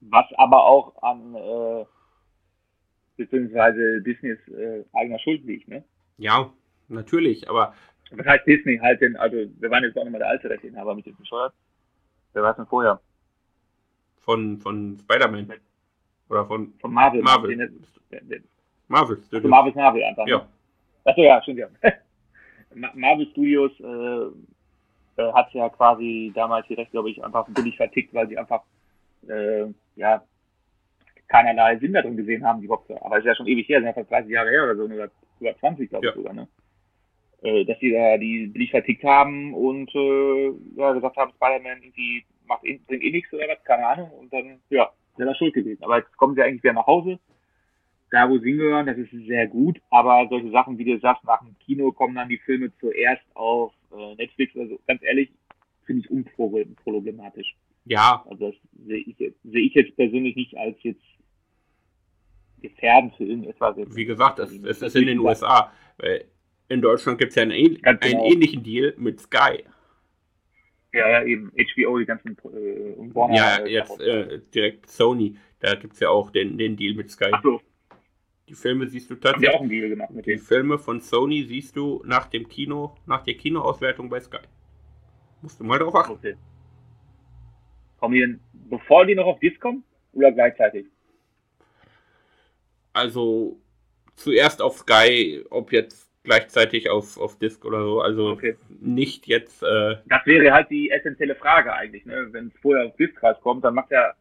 Was 0.00 0.24
aber 0.36 0.64
auch 0.64 1.02
an 1.02 1.34
äh, 1.34 1.84
beziehungsweise 3.16 4.00
Disneys 4.00 4.38
äh, 4.48 4.84
eigener 4.94 5.18
Schuld 5.18 5.44
liegt, 5.44 5.68
ne? 5.68 5.84
Ja, 6.16 6.50
natürlich, 6.88 7.48
aber 7.50 7.74
Was 8.12 8.26
heißt 8.26 8.46
Disney 8.46 8.78
halt 8.78 9.00
denn, 9.02 9.16
also 9.16 9.36
wir 9.36 9.70
waren 9.70 9.84
jetzt 9.84 9.98
auch 9.98 10.04
nochmal 10.04 10.20
der 10.20 10.28
alte 10.30 10.48
Rechteinhaber 10.48 10.94
mit 10.94 11.04
dem 11.06 11.16
bescheuert. 11.16 11.52
Wer 12.32 12.42
war 12.42 12.50
es 12.52 12.56
denn 12.56 12.66
vorher? 12.66 13.00
von, 14.22 14.58
von 14.58 14.98
Spider-Man. 15.00 15.52
Oder 16.28 16.46
von 16.46 16.72
Von 16.80 16.92
Marvel. 16.92 17.22
Marvel. 17.22 17.56
Den- 17.56 17.84
den- 18.12 18.28
den- 18.28 18.44
Marvel 18.86 19.20
Also. 19.32 19.48
Marvel's 19.48 19.74
Marvel 19.74 20.02
einfach. 20.04 20.26
ne? 20.26 20.46
Ja, 21.04 21.10
Achso, 21.12 21.22
ja, 21.22 21.42
stimmt 21.42 21.58
ja. 21.58 21.68
Ma- 22.74 22.92
Marvel 22.94 23.26
Studios 23.30 23.72
äh, 23.80 25.22
äh, 25.22 25.32
hat 25.32 25.52
ja 25.54 25.68
quasi 25.68 26.32
damals 26.34 26.66
die 26.68 26.74
Rechte, 26.74 26.92
glaube 26.92 27.10
ich, 27.10 27.22
einfach 27.22 27.46
billig 27.48 27.76
vertickt, 27.76 28.14
weil 28.14 28.28
sie 28.28 28.38
einfach 28.38 28.62
äh, 29.28 29.66
ja 29.96 30.24
keinerlei 31.28 31.78
Sinn 31.78 31.92
darin 31.92 32.16
gesehen 32.16 32.44
haben, 32.44 32.60
die 32.60 32.66
überhaupt, 32.66 32.90
aber 32.90 33.16
es 33.16 33.20
ist 33.20 33.26
ja 33.28 33.34
schon 33.36 33.46
ewig 33.46 33.68
her, 33.68 33.78
sind 33.78 33.86
ja 33.86 33.92
fast 33.92 34.10
30 34.10 34.30
Jahre 34.30 34.50
her 34.50 34.64
oder 34.64 34.76
so, 34.76 34.84
oder 34.84 35.10
über 35.40 35.56
20, 35.58 35.88
glaube 35.88 36.06
ich 36.06 36.10
Ja. 36.10 36.16
sogar, 36.16 36.32
ne? 36.34 36.48
Äh, 37.42 37.64
dass 37.64 37.78
die 37.78 37.92
da 37.92 38.18
die 38.18 38.48
billig 38.48 38.70
vertickt 38.70 39.02
haben 39.04 39.54
und 39.54 39.94
äh, 39.94 40.46
ja, 40.76 40.92
gesagt 40.92 41.16
haben, 41.16 41.32
Spider-Man 41.32 41.82
irgendwie 41.82 42.24
macht 42.46 42.64
eh, 42.64 42.78
bringt 42.86 43.02
eh 43.02 43.10
nichts 43.12 43.32
oder 43.32 43.48
was, 43.48 43.62
keine 43.64 43.86
Ahnung, 43.86 44.10
und 44.10 44.32
dann, 44.32 44.60
ja, 44.70 44.84
ist 45.12 45.20
er 45.20 45.26
da 45.26 45.34
schuld 45.34 45.54
gewesen. 45.54 45.82
Aber 45.84 45.98
jetzt 45.98 46.14
kommen 46.16 46.34
sie 46.34 46.42
eigentlich 46.42 46.62
wieder 46.62 46.72
nach 46.74 46.86
Hause, 46.86 47.18
da 48.10 48.28
wo 48.28 48.38
sie 48.38 48.48
hingehören, 48.50 48.86
das 48.86 48.98
ist 48.98 49.10
sehr 49.26 49.46
gut, 49.46 49.80
aber 49.90 50.26
solche 50.28 50.50
Sachen, 50.50 50.78
wie 50.78 50.84
du 50.84 50.98
sagst, 50.98 51.24
nach 51.24 51.40
dem 51.40 51.56
Kino 51.60 51.92
kommen 51.92 52.14
dann 52.14 52.28
die 52.28 52.38
Filme 52.38 52.72
zuerst 52.80 53.22
auf 53.34 53.72
äh, 53.96 54.14
Netflix, 54.16 54.56
also 54.56 54.78
ganz 54.86 55.02
ehrlich, 55.02 55.30
finde 55.86 56.02
ich 56.02 56.10
unproblematisch. 56.10 57.54
ja, 57.84 58.24
Also 58.28 58.50
das 58.50 58.60
sehe 58.86 58.98
ich, 58.98 59.18
jetzt- 59.18 59.42
sehe 59.44 59.62
ich 59.66 59.74
jetzt 59.74 59.96
persönlich 59.96 60.36
nicht 60.36 60.56
als 60.56 60.76
jetzt 60.82 61.02
gefährdend 62.60 63.14
für 63.16 63.24
irgendetwas. 63.24 63.76
Wie 63.96 64.04
gesagt, 64.04 64.38
es, 64.38 64.52
es 64.62 64.82
ist 64.82 64.96
in 64.96 65.06
den 65.06 65.18
USA. 65.18 65.72
Weil 65.98 66.24
In 66.68 66.80
Deutschland 66.82 67.18
gibt 67.18 67.30
es 67.30 67.36
ja 67.36 67.42
einen, 67.42 67.52
ähn- 67.52 67.84
einen 67.84 67.98
genau. 68.00 68.24
ähnlichen 68.24 68.62
Deal 68.62 68.94
mit 68.98 69.20
Sky. 69.20 69.64
Ja, 70.92 71.08
ja, 71.08 71.24
eben. 71.24 71.50
HBO, 71.56 71.98
die 71.98 72.04
ganzen 72.06 72.32
äh, 72.38 73.14
Warner. 73.14 73.34
Ja, 73.36 73.56
äh, 73.64 73.70
jetzt 73.72 74.00
äh, 74.00 74.40
direkt 74.54 74.90
Sony. 74.90 75.36
Da 75.60 75.74
gibt 75.74 75.94
es 75.94 76.00
ja 76.00 76.08
auch 76.10 76.30
den, 76.30 76.58
den 76.58 76.76
Deal 76.76 76.94
mit 76.94 77.10
Sky. 77.10 77.30
Ach 77.32 77.42
so, 77.42 77.60
Die 78.50 78.56
Filme 78.56 78.88
siehst 78.88 79.08
du 79.08 79.14
haben 79.14 79.20
die 79.20 79.26
tatsächlich. 79.28 79.54
auch 79.54 79.60
einen 79.60 79.70
Deal 79.70 79.88
gemacht 79.90 80.10
mit 80.10 80.26
Die 80.26 80.30
denen. 80.32 80.42
Filme 80.42 80.76
von 80.76 81.00
Sony 81.00 81.44
siehst 81.44 81.76
du 81.76 82.02
nach 82.04 82.26
dem 82.26 82.48
Kino, 82.48 82.96
nach 83.06 83.22
der 83.22 83.34
Kinoauswertung 83.34 84.08
bei 84.10 84.18
Sky. 84.18 84.38
Musst 85.40 85.60
du 85.60 85.64
mal 85.64 85.78
drauf 85.78 85.94
achten. 85.94 86.12
Okay. 86.14 86.36
Kommen 88.00 88.14
die 88.14 88.20
denn, 88.20 88.40
bevor 88.68 89.06
die 89.06 89.14
noch 89.14 89.26
auf 89.26 89.38
Disc 89.38 89.60
kommen? 89.60 89.84
Oder 90.14 90.32
gleichzeitig? 90.32 90.86
Also 92.92 93.60
zuerst 94.16 94.60
auf 94.60 94.78
Sky, 94.78 95.44
ob 95.50 95.70
jetzt 95.72 96.10
gleichzeitig 96.24 96.90
auf, 96.90 97.18
auf 97.18 97.38
Disc 97.38 97.64
oder 97.64 97.84
so. 97.84 98.00
Also 98.00 98.30
Okay. 98.30 98.56
nicht 98.80 99.28
jetzt. 99.28 99.62
Äh, 99.62 99.98
Das 100.06 100.26
wäre 100.26 100.52
halt 100.52 100.70
die 100.70 100.90
essentielle 100.90 101.36
Frage 101.36 101.72
eigentlich, 101.72 102.04
ne? 102.04 102.26
Wenn 102.32 102.48
es 102.48 102.60
vorher 102.60 102.86
auf 102.88 102.96
Disc 102.96 103.22
rauskommt, 103.22 103.62
dann 103.64 103.74
macht 103.74 103.92
ja 103.92 104.12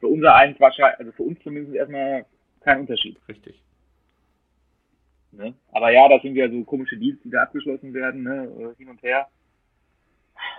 für 0.00 0.08
unser 0.08 0.34
eins 0.34 0.58
wahrscheinlich, 0.58 0.98
also 0.98 1.12
für 1.12 1.22
uns 1.22 1.38
zumindest 1.44 1.76
erstmal 1.76 2.26
keinen 2.68 2.80
Unterschied. 2.82 3.16
richtig. 3.28 3.62
Ne? 5.32 5.54
Aber 5.72 5.90
ja, 5.90 6.08
das 6.08 6.22
sind 6.22 6.36
ja 6.36 6.50
so 6.50 6.64
komische 6.64 6.96
Deals, 6.96 7.18
die 7.22 7.30
da 7.30 7.42
abgeschlossen 7.42 7.92
werden, 7.94 8.22
ne? 8.22 8.44
äh, 8.58 8.74
hin 8.76 8.88
und 8.88 9.02
her. 9.02 9.28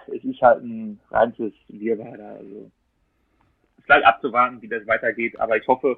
Es 0.08 0.24
ist 0.24 0.42
halt 0.42 0.64
ein 0.64 1.00
reines 1.10 1.54
Wirrwarr. 1.68 2.20
Also. 2.38 2.72
Es 3.78 3.86
bleibt 3.86 4.06
abzuwarten, 4.06 4.62
wie 4.62 4.68
das 4.68 4.86
weitergeht, 4.88 5.40
aber 5.40 5.58
ich 5.58 5.68
hoffe, 5.68 5.98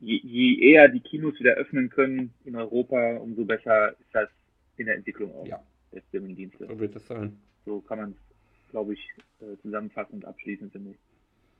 je, 0.00 0.16
je 0.22 0.72
eher 0.72 0.88
die 0.88 1.00
Kinos 1.00 1.38
wieder 1.38 1.52
öffnen 1.54 1.90
können 1.90 2.32
in 2.44 2.56
Europa, 2.56 3.16
umso 3.18 3.44
besser 3.44 3.92
ist 3.92 4.12
das 4.12 4.28
in 4.76 4.86
der 4.86 4.96
Entwicklung 4.96 5.34
auch 5.34 5.46
Ja. 5.46 5.62
der 5.92 6.02
Streaming-Dienste. 6.08 6.66
So 6.66 6.78
wird 6.78 6.96
es 6.96 7.06
sein. 7.06 7.38
So 7.64 7.80
kann 7.82 7.98
man 7.98 8.10
es, 8.12 8.70
glaube 8.70 8.94
ich, 8.94 9.08
äh, 9.40 9.56
zusammenfassen 9.62 10.14
und 10.14 10.24
abschließen, 10.24 10.70
finde 10.70 10.90
ich. 10.92 10.98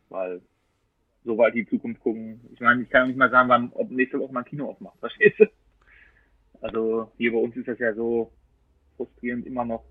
Weil 0.08 0.40
so 1.24 1.38
weit 1.38 1.54
in 1.54 1.64
die 1.64 1.70
Zukunft 1.70 2.00
gucken. 2.00 2.40
Ich 2.52 2.60
meine, 2.60 2.82
ich 2.82 2.90
kann 2.90 3.02
auch 3.02 3.06
nicht 3.06 3.16
mal 3.18 3.30
sagen, 3.30 3.48
wann, 3.48 3.72
ob 3.74 3.90
nächste 3.90 4.18
Woche 4.18 4.32
mal 4.32 4.40
ein 4.40 4.46
Kino 4.46 4.68
aufmacht. 4.68 4.98
Verstehst 5.00 5.38
du? 5.38 5.46
Also 6.60 7.10
hier 7.16 7.32
bei 7.32 7.38
uns 7.38 7.56
ist 7.56 7.68
das 7.68 7.78
ja 7.78 7.94
so 7.94 8.30
frustrierend 8.96 9.46
immer 9.46 9.64
noch. 9.64 9.84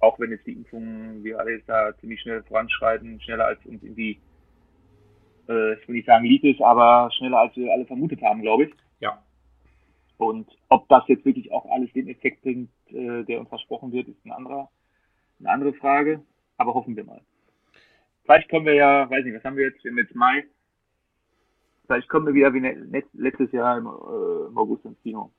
Auch 0.00 0.18
wenn 0.18 0.30
jetzt 0.30 0.46
die 0.46 0.52
Impfungen, 0.52 1.24
wir 1.24 1.38
alle 1.38 1.52
jetzt 1.52 1.68
da 1.68 1.96
ziemlich 1.98 2.20
schnell 2.20 2.42
voranschreiten, 2.42 3.20
schneller 3.20 3.46
als 3.46 3.64
uns 3.64 3.82
irgendwie, 3.82 4.20
äh, 5.48 5.74
ich 5.74 5.88
will 5.88 5.96
nicht 5.96 6.06
sagen 6.06 6.24
lieb 6.24 6.44
ist, 6.44 6.60
aber 6.60 7.10
schneller 7.12 7.38
als 7.38 7.56
wir 7.56 7.72
alle 7.72 7.86
vermutet 7.86 8.20
haben, 8.22 8.42
glaube 8.42 8.64
ich. 8.64 8.74
Ja. 9.00 9.22
Und 10.18 10.48
ob 10.68 10.88
das 10.88 11.04
jetzt 11.08 11.24
wirklich 11.24 11.50
auch 11.52 11.64
alles 11.70 11.92
den 11.92 12.08
Effekt 12.08 12.42
bringt, 12.42 12.70
äh, 12.88 13.24
der 13.24 13.40
uns 13.40 13.48
versprochen 13.48 13.92
wird, 13.92 14.08
ist 14.08 14.24
ein 14.26 14.32
anderer, 14.32 14.70
eine 15.38 15.50
andere 15.50 15.72
Frage. 15.74 16.22
Aber 16.56 16.74
hoffen 16.74 16.96
wir 16.96 17.04
mal. 17.04 17.20
Vielleicht 18.24 18.48
kommen 18.48 18.66
wir 18.66 18.74
ja, 18.74 19.08
weiß 19.08 19.24
nicht, 19.24 19.36
was 19.36 19.44
haben 19.44 19.56
wir 19.56 19.66
jetzt? 19.66 19.84
Wir 19.84 19.90
haben 19.90 19.98
jetzt 19.98 20.14
Mai. 20.14 20.44
Vielleicht 21.86 22.08
kommen 22.08 22.26
wir 22.26 22.34
wieder 22.34 22.54
wie 22.54 23.04
letztes 23.12 23.52
Jahr 23.52 23.76
im, 23.76 23.86
äh, 23.86 24.46
im 24.48 24.56
August 24.56 24.84
ins 24.86 25.00
Kino. 25.02 25.30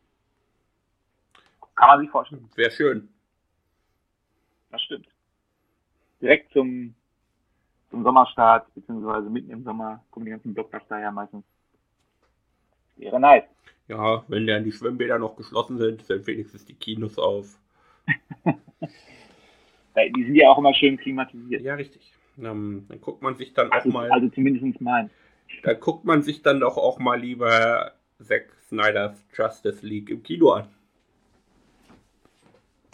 Kann 1.75 1.89
man 1.89 1.99
sich 1.99 2.09
vorstellen. 2.09 2.47
Wäre 2.55 2.71
schön. 2.71 3.09
Das 4.71 4.81
stimmt. 4.81 5.07
Direkt 6.21 6.51
zum, 6.53 6.93
zum 7.89 8.03
Sommerstart, 8.03 8.73
beziehungsweise 8.75 9.29
mitten 9.29 9.49
im 9.49 9.63
Sommer, 9.63 10.03
kommen 10.11 10.25
die 10.25 10.31
ganzen 10.31 10.53
Blockbuster 10.53 10.97
her 10.97 11.11
meistens. 11.11 11.43
Wäre 12.95 13.19
nice. 13.19 13.43
Ja, 13.87 14.23
wenn 14.27 14.47
dann 14.47 14.63
die 14.63 14.71
Schwimmbäder 14.71 15.19
noch 15.19 15.35
geschlossen 15.35 15.77
sind, 15.77 16.03
sind 16.03 16.25
wenigstens 16.27 16.65
die 16.65 16.75
Kinos 16.75 17.17
auf. 17.17 17.59
Die 19.95 20.25
sind 20.25 20.35
ja 20.35 20.49
auch 20.49 20.57
immer 20.57 20.73
schön 20.73 20.97
klimatisiert. 20.97 21.61
Ja, 21.61 21.75
richtig. 21.75 22.14
Ähm, 22.37 22.85
dann 22.89 23.01
guckt 23.01 23.21
man 23.21 23.35
sich 23.35 23.53
dann 23.53 23.71
also, 23.71 23.89
auch 23.89 23.93
mal. 23.93 24.11
Also 24.11 24.29
zumindest 24.29 24.81
mein. 24.81 25.09
Da 25.63 25.73
guckt 25.73 26.05
man 26.05 26.21
sich 26.21 26.41
dann 26.41 26.59
doch 26.59 26.77
auch 26.77 26.99
mal 26.99 27.19
lieber 27.19 27.93
Zack 28.21 28.47
Snyder's 28.67 29.23
Justice 29.33 29.85
League 29.85 30.09
im 30.09 30.23
Kino 30.23 30.51
an. 30.51 30.67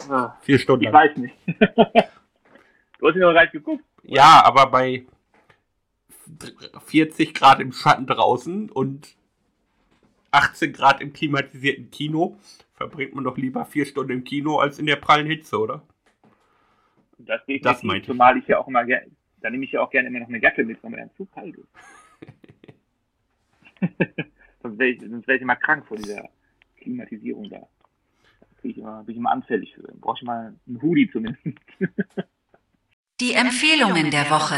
Ah, 0.08 0.36
Vier 0.42 0.58
Stunden. 0.58 0.84
Ich 0.84 0.92
lang. 0.92 1.08
weiß 1.08 1.16
nicht. 1.16 1.34
du 1.46 3.08
hast 3.08 3.14
ihn 3.14 3.20
doch 3.20 3.32
gleich 3.32 3.50
geguckt. 3.52 3.84
Ja, 4.02 4.42
aber 4.44 4.66
bei 4.66 5.06
40 6.86 7.34
Grad 7.34 7.60
im 7.60 7.72
Schatten 7.72 8.06
draußen 8.06 8.70
und 8.70 9.16
18 10.32 10.72
Grad 10.72 11.00
im 11.00 11.12
klimatisierten 11.12 11.90
Kino 11.90 12.36
verbringt 12.74 13.14
man 13.14 13.24
doch 13.24 13.36
lieber 13.36 13.64
vier 13.64 13.86
Stunden 13.86 14.12
im 14.12 14.24
Kino 14.24 14.58
als 14.58 14.78
in 14.78 14.86
der 14.86 14.96
prallen 14.96 15.26
Hitze, 15.26 15.58
oder? 15.58 15.82
Das, 17.18 17.42
Das 17.62 17.82
meinte 17.82 18.02
ich. 18.02 18.06
Zumal 18.06 18.36
ich 18.38 18.46
ja 18.48 18.58
auch 18.58 18.66
immer 18.66 18.84
gerne, 18.84 19.10
da 19.42 19.50
nehme 19.50 19.64
ich 19.64 19.72
ja 19.72 19.80
auch 19.80 19.90
gerne 19.90 20.08
immer 20.08 20.20
noch 20.20 20.28
eine 20.28 20.40
Jacke 20.40 20.64
mit, 20.64 20.82
weil 20.82 20.90
mir 20.90 20.98
dann 20.98 21.10
zu 21.16 21.26
kalt 21.26 21.56
ist. 21.56 21.68
sonst 24.62 24.78
wäre 24.78 24.90
ich, 24.90 25.00
sonst 25.00 25.26
wär 25.26 25.36
ich 25.36 25.42
immer 25.42 25.56
krank 25.56 25.86
vor 25.86 25.96
dieser 25.96 26.28
Klimatisierung 26.76 27.50
da. 27.50 27.58
Da 27.58 27.66
bin 28.62 28.70
ich 28.70 28.78
immer, 28.78 29.02
bin 29.04 29.12
ich 29.14 29.18
immer 29.18 29.32
anfällig 29.32 29.74
für. 29.74 29.82
Dann 29.82 30.00
brauche 30.00 30.18
ich 30.18 30.22
mal 30.22 30.54
einen 30.66 30.82
Hoodie 30.82 31.10
zumindest. 31.10 31.44
Die 33.20 33.34
Empfehlungen 33.34 34.10
der 34.10 34.30
Woche. 34.30 34.56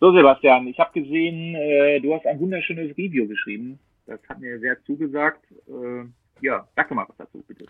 So, 0.00 0.12
Sebastian, 0.12 0.66
ich 0.66 0.78
habe 0.80 1.00
gesehen, 1.00 1.54
äh, 1.54 2.00
du 2.00 2.12
hast 2.12 2.26
ein 2.26 2.40
wunderschönes 2.40 2.96
Review 2.98 3.28
geschrieben. 3.28 3.78
Das 4.06 4.20
hat 4.28 4.40
mir 4.40 4.58
sehr 4.58 4.82
zugesagt. 4.84 5.44
Äh, 5.68 6.04
ja, 6.40 6.66
sag 6.74 6.88
doch 6.88 6.96
mal 6.96 7.06
was 7.08 7.16
dazu, 7.16 7.42
bitte. 7.46 7.66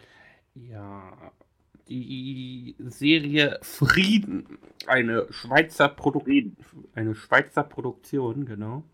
Ja, 0.54 1.12
die 1.88 2.74
Serie 2.78 3.58
Frieden, 3.62 4.58
eine 4.86 5.26
Schweizer 5.30 5.88
Produktion. 5.88 6.56
Eine 6.94 7.14
Schweizer 7.14 7.64
Produktion, 7.64 8.46
genau. 8.46 8.84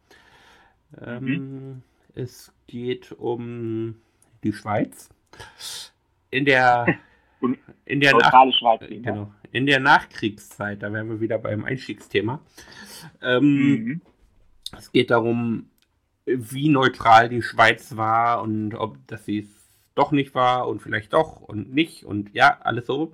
Ähm, 1.01 1.83
Es 2.15 2.53
geht 2.67 3.13
um 3.13 3.97
die 4.43 4.53
Schweiz. 4.53 5.09
In 6.31 6.45
der, 6.45 6.99
in 7.85 8.01
der, 8.01 8.15
Nach 8.17 8.53
Schweiz. 8.53 8.83
äh, 8.83 8.99
genau, 9.01 9.33
in 9.53 9.67
der 9.67 9.81
Nachkriegszeit, 9.81 10.83
da 10.83 10.93
wären 10.93 11.09
wir 11.09 11.21
wieder 11.21 11.39
beim 11.39 11.65
Einstiegsthema. 11.65 12.41
Ähm, 13.23 13.85
Mhm. 13.85 14.01
Es 14.77 14.93
geht 14.93 15.11
darum, 15.11 15.71
wie 16.27 16.69
neutral 16.69 17.31
die 17.31 17.41
Schweiz 17.41 17.97
war 17.97 18.43
und 18.43 18.75
ob 18.75 18.99
dass 19.07 19.25
sie 19.25 19.39
es 19.39 19.58
doch 19.99 20.13
nicht 20.13 20.35
war 20.35 20.69
und 20.69 20.81
vielleicht 20.81 21.13
doch 21.13 21.41
und 21.41 21.75
nicht 21.75 22.05
und 22.05 22.35
ja, 22.35 22.59
alles 22.61 22.87
so. 22.87 23.13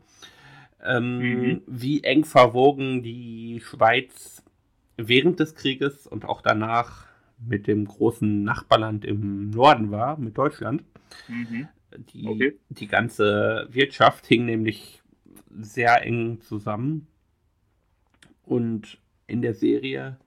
Ähm, 0.83 1.19
Mhm. 1.19 1.63
Wie 1.67 2.03
eng 2.05 2.25
verwogen 2.25 3.03
die 3.03 3.61
Schweiz 3.65 4.43
während 4.97 5.41
des 5.41 5.55
Krieges 5.55 6.07
und 6.07 6.25
auch 6.25 6.43
danach 6.43 7.07
mit 7.39 7.67
dem 7.67 7.87
großen 7.87 8.45
Nachbarland 8.45 9.05
im 9.05 9.51
Norden 9.51 9.91
war, 9.91 10.19
mit 10.19 10.37
Deutschland. 10.39 10.85
Mhm. 11.29 11.69
Die, 12.13 12.27
Okay. 12.27 12.59
die 12.71 12.87
ganze 12.89 13.69
Wirtschaft 13.71 14.27
hing 14.27 14.45
nämlich 14.47 15.03
sehr 15.51 16.03
eng 16.05 16.41
zusammen. 16.41 17.07
Und 18.45 18.99
in 19.27 19.43
der 19.43 19.55
Serie 19.55 20.19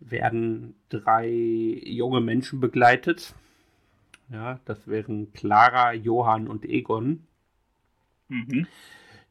werden 0.00 0.74
drei 0.88 1.28
junge 1.28 2.20
Menschen 2.20 2.60
begleitet. 2.60 3.34
Ja, 4.30 4.60
das 4.64 4.86
wären 4.86 5.32
Clara, 5.32 5.92
Johann 5.92 6.48
und 6.48 6.64
Egon, 6.64 7.26
Mhm. 8.28 8.66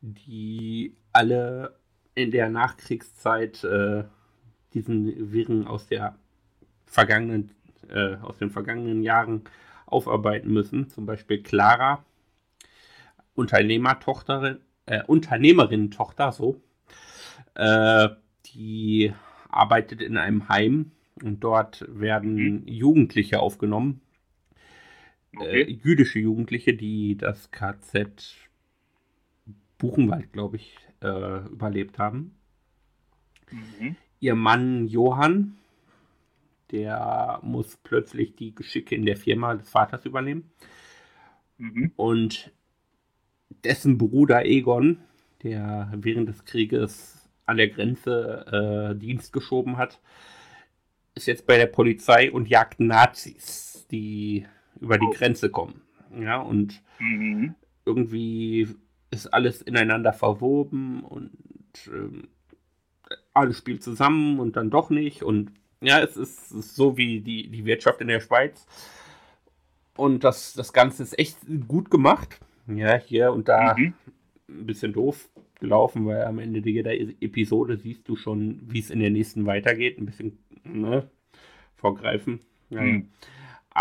die 0.01 0.95
alle 1.11 1.75
in 2.15 2.31
der 2.31 2.49
Nachkriegszeit 2.49 3.63
äh, 3.63 4.03
diesen 4.73 5.31
Wirren 5.31 5.67
aus 5.67 5.87
der 5.87 6.15
vergangenen, 6.85 7.51
äh, 7.89 8.15
aus 8.17 8.37
den 8.37 8.51
vergangenen 8.51 9.01
Jahren 9.01 9.43
aufarbeiten 9.85 10.51
müssen. 10.51 10.89
Zum 10.89 11.05
Beispiel 11.05 11.41
Clara, 11.41 12.03
Unternehmertochterin, 13.33 14.59
äh, 14.85 15.03
Unternehmerin-Tochter, 15.05 16.31
so. 16.31 16.61
Äh, 17.55 18.09
die 18.53 19.13
arbeitet 19.49 20.01
in 20.01 20.17
einem 20.17 20.47
Heim 20.49 20.91
und 21.23 21.41
dort 21.43 21.85
werden 21.87 22.67
Jugendliche 22.67 23.39
aufgenommen. 23.39 24.01
Äh, 25.39 25.63
Okay. 25.63 25.79
jüdische 25.83 26.19
Jugendliche, 26.19 26.73
die 26.73 27.17
das 27.17 27.51
KZ 27.51 28.35
Buchenwald, 29.77 30.31
glaube 30.31 30.57
ich, 30.57 30.77
äh, 31.01 31.45
überlebt 31.47 31.97
haben. 31.99 32.35
Mhm. 33.51 33.95
Ihr 34.21 34.35
Mann 34.35 34.87
Johann, 34.87 35.57
der 36.71 37.39
muss 37.43 37.77
plötzlich 37.83 38.35
die 38.35 38.55
Geschicke 38.55 38.95
in 38.95 39.05
der 39.05 39.17
Firma 39.17 39.55
des 39.55 39.69
Vaters 39.69 40.05
übernehmen. 40.05 40.51
Mhm. 41.57 41.91
Und 41.95 42.51
dessen 43.63 43.97
Bruder 43.97 44.45
Egon, 44.45 44.99
der 45.43 45.91
während 45.95 46.29
des 46.29 46.45
Krieges 46.45 47.29
an 47.45 47.57
der 47.57 47.69
Grenze 47.69 48.91
äh, 48.95 48.99
Dienst 48.99 49.33
geschoben 49.33 49.77
hat, 49.77 49.99
ist 51.15 51.27
jetzt 51.27 51.45
bei 51.45 51.57
der 51.57 51.67
Polizei 51.67 52.31
und 52.31 52.47
jagt 52.49 52.79
Nazis, 52.79 53.85
die 53.91 54.45
über 54.81 54.97
die 54.97 55.05
Oh. 55.05 55.11
Grenze 55.13 55.49
kommen. 55.49 55.81
Ja, 56.19 56.41
und 56.41 56.81
Mhm. 56.99 57.55
irgendwie 57.85 58.67
ist 59.11 59.27
alles 59.27 59.61
ineinander 59.61 60.11
verwoben 60.13 61.03
und 61.03 61.31
ähm, 61.87 62.27
alles 63.33 63.57
spielt 63.57 63.81
zusammen 63.83 64.39
und 64.39 64.55
dann 64.57 64.69
doch 64.69 64.89
nicht. 64.89 65.23
Und 65.23 65.51
ja, 65.81 65.99
es 66.01 66.17
ist, 66.17 66.51
ist 66.51 66.75
so 66.75 66.97
wie 66.97 67.21
die, 67.21 67.49
die 67.49 67.65
Wirtschaft 67.65 68.01
in 68.01 68.07
der 68.07 68.19
Schweiz. 68.19 68.65
Und 69.95 70.23
das, 70.23 70.53
das 70.53 70.73
Ganze 70.73 71.03
ist 71.03 71.17
echt 71.19 71.37
gut 71.67 71.89
gemacht. 71.91 72.39
Ja, 72.67 72.95
hier 72.95 73.31
und 73.33 73.47
da 73.47 73.75
Mhm. 73.77 73.93
ein 74.49 74.65
bisschen 74.65 74.93
doof 74.93 75.29
gelaufen, 75.59 76.05
weil 76.05 76.23
am 76.23 76.39
Ende 76.39 76.67
jeder 76.69 76.93
Episode 76.93 77.77
siehst 77.77 78.07
du 78.07 78.15
schon, 78.15 78.61
wie 78.67 78.79
es 78.79 78.89
in 78.89 78.99
der 78.99 79.09
nächsten 79.11 79.45
weitergeht. 79.45 79.97
Ein 79.99 80.05
bisschen 80.05 80.39
ne, 80.63 81.09
vorgreifen. 81.75 82.39
Ja, 82.69 82.81
Mhm. 82.81 83.09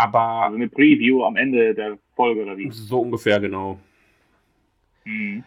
Aber 0.02 0.20
Also 0.40 0.56
eine 0.56 0.68
Preview 0.68 1.24
am 1.24 1.36
Ende 1.36 1.74
der 1.74 1.98
Folge 2.16 2.42
oder 2.42 2.56
wie? 2.56 2.74
so 2.86 3.00
ungefähr 3.00 3.40
genau. 3.40 3.78
Mhm. 5.04 5.44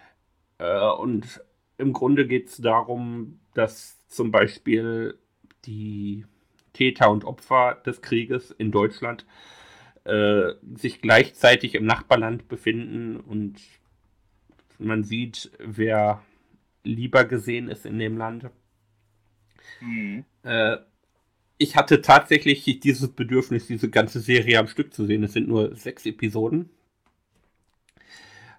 Äh, 0.58 0.90
und 0.92 1.42
im 1.78 1.94
Grunde 1.94 2.28
geht 2.28 2.50
es 2.50 2.58
darum, 2.58 3.40
dass 3.54 4.06
zum 4.08 4.32
Beispiel 4.32 5.18
die 5.66 6.26
Täter 6.74 7.10
und 7.12 7.26
Opfer 7.26 7.76
des 7.86 8.02
Krieges 8.02 8.52
in 8.52 8.72
Deutschland 8.72 9.26
äh, 10.06 10.54
sich 10.76 11.02
gleichzeitig 11.02 11.76
im 11.76 11.86
Nachbarland 11.86 12.48
befinden 12.48 13.18
und 13.18 13.62
man 14.80 15.04
sieht, 15.04 15.52
wer 15.60 16.24
lieber 16.84 17.26
gesehen 17.26 17.70
ist 17.70 17.86
in 17.86 18.00
dem 18.00 18.18
Land. 18.18 18.50
Mhm. 19.82 20.26
Äh, 20.44 20.78
ich 21.64 21.78
hatte 21.78 22.02
tatsächlich 22.02 22.66
dieses 22.82 23.08
Bedürfnis, 23.10 23.68
diese 23.68 23.90
ganze 23.90 24.20
Serie 24.20 24.60
am 24.60 24.68
Stück 24.68 24.94
zu 24.94 25.06
sehen. 25.06 25.24
Es 25.24 25.32
sind 25.32 25.48
nur 25.48 25.74
sechs 25.76 26.06
Episoden. 26.06 26.70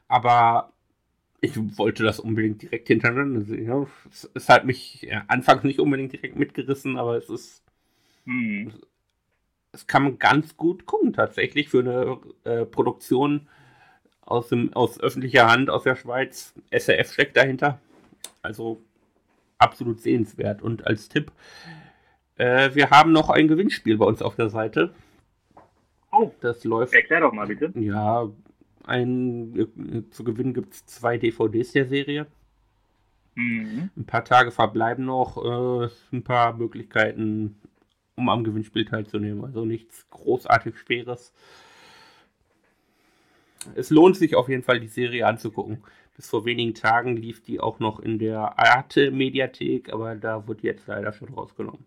Aber 0.09 0.73
ich 1.43 1.53
wollte 1.77 2.03
das 2.03 2.19
unbedingt 2.19 2.63
direkt 2.63 2.89
hintereinander 2.89 3.43
sehen. 3.43 3.67
Ja. 3.67 3.87
Es, 4.11 4.31
es 4.33 4.49
hat 4.49 4.65
mich 4.65 5.03
ja, 5.03 5.25
anfangs 5.29 5.65
nicht 5.65 5.81
unbedingt 5.81 6.13
direkt 6.13 6.37
mitgerissen, 6.37 6.97
aber 6.97 7.17
es 7.17 7.29
ist, 7.29 7.63
Mhm. 8.25 8.73
es 9.73 9.87
kann 9.87 10.05
man 10.05 10.19
ganz 10.19 10.57
gut 10.57 10.87
gucken 10.87 11.13
tatsächlich 11.13 11.69
für 11.69 11.81
eine 11.81 12.19
äh, 12.45 12.65
Produktion 12.65 13.49
aus, 14.23 14.49
dem, 14.49 14.73
aus 14.73 14.99
öffentlicher 14.99 15.47
Hand 15.51 15.69
aus 15.69 15.83
der 15.83 15.97
Schweiz. 15.97 16.55
SRF 16.71 17.13
steckt 17.13 17.37
dahinter. 17.37 17.81
Also 18.41 18.81
absolut 19.59 20.01
sehenswert. 20.01 20.63
Und 20.63 20.87
als 20.87 21.11
Tipp, 21.11 21.33
äh, 22.37 22.75
wir 22.75 22.91
haben 22.91 23.13
noch 23.13 23.31
ein 23.31 23.49
Gewinnspiel 23.49 23.97
bei 23.99 24.07
uns 24.07 24.23
auf 24.23 24.37
der 24.37 24.51
Seite. 24.51 24.95
Oh, 26.13 26.31
Das 26.41 26.65
läuft. 26.65 26.95
erklär 26.95 27.21
doch 27.21 27.33
mal 27.33 27.47
bitte. 27.47 27.73
Ja, 27.79 28.29
ein, 28.87 29.59
äh, 29.59 30.11
zu 30.11 30.25
gewinnen 30.25 30.55
gibt 30.55 30.75
es 30.75 30.87
zwei 30.87 31.19
DVDs 31.19 31.73
der 31.73 31.87
Serie. 31.87 32.27
Mhm. 33.35 33.91
Ein 33.97 34.05
paar 34.07 34.25
Tage 34.25 34.51
verbleiben 34.53 35.05
noch. 35.05 35.37
Äh, 35.39 35.89
ein 36.13 36.23
paar 36.23 36.53
Möglichkeiten, 36.57 37.57
um 38.17 38.29
am 38.29 38.45
Gewinnspiel 38.45 38.85
teilzunehmen. 38.85 39.45
Also 39.45 39.65
nichts 39.65 40.09
großartig 40.11 40.79
Schweres. 40.79 41.33
Es 43.75 43.91
lohnt 43.91 44.17
sich 44.17 44.37
auf 44.37 44.49
jeden 44.49 44.63
Fall, 44.63 44.79
die 44.79 44.89
Serie 44.89 45.27
anzugucken. 45.27 45.83
Bis 46.15 46.29
vor 46.29 46.45
wenigen 46.45 46.75
Tagen 46.75 47.17
lief 47.17 47.43
die 47.43 47.59
auch 47.59 47.81
noch 47.81 47.99
in 47.99 48.19
der 48.21 48.57
Arte-Mediathek, 48.59 49.93
aber 49.93 50.15
da 50.15 50.47
wird 50.47 50.63
jetzt 50.63 50.87
leider 50.87 51.13
schon 51.13 51.31
rausgenommen. 51.35 51.85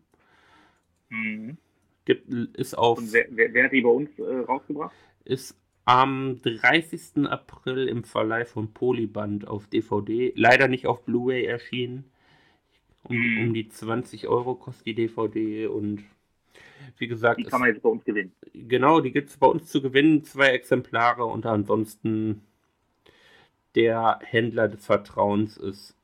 Mhm. 1.10 1.58
Gibt, 2.06 2.30
ist 2.56 2.78
auf 2.78 3.00
Und 3.00 3.12
wer, 3.14 3.26
wer, 3.32 3.54
wer 3.54 3.64
hat 3.66 3.72
die 3.74 3.82
bei 3.82 3.90
uns 3.90 4.18
äh, 4.20 4.24
rausgebracht? 4.24 4.96
ist 5.26 5.56
am 5.86 6.42
30. 6.42 7.28
April 7.28 7.88
im 7.88 8.04
Verleih 8.04 8.46
von 8.46 8.74
Polyband 8.74 9.48
auf 9.48 9.68
DVD. 9.68 10.34
Leider 10.36 10.68
nicht 10.68 10.88
auf 10.88 11.04
Blu-ray 11.06 11.46
erschienen. 11.46 12.06
Um, 13.04 13.16
Mhm. 13.18 13.38
um 13.38 13.54
die 13.54 13.70
20 13.70 14.28
Euro 14.28 14.56
kostet 14.56 14.86
die 14.88 14.96
DVD 14.96 15.68
und 15.68 16.04
wie 16.98 17.08
gesagt, 17.08 17.40
Die 17.40 17.44
kann 17.46 17.62
man 17.62 17.70
jetzt 17.70 17.82
bei 17.82 17.90
uns 17.90 18.04
gewinnen. 18.04 18.34
Genau, 18.54 19.02
die 19.02 19.12
gibt 19.12 19.30
es 19.30 19.38
bei 19.38 19.48
uns 19.48 19.68
zu 19.68 19.82
gewinnen, 19.82 20.24
zwei 20.24 20.48
Exemplare 20.50 21.26
und 21.26 21.46
ansonsten 21.46 22.42
der 23.76 24.20
Händler 24.24 24.68
des 24.68 24.86
Vertrauens 24.86 25.58
ist 25.58 25.96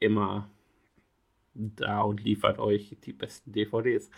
immer 0.00 0.48
da 1.58 2.00
und 2.02 2.22
liefert 2.22 2.58
euch 2.58 2.96
die 3.04 3.12
besten 3.12 3.52
DVDs. 3.52 4.10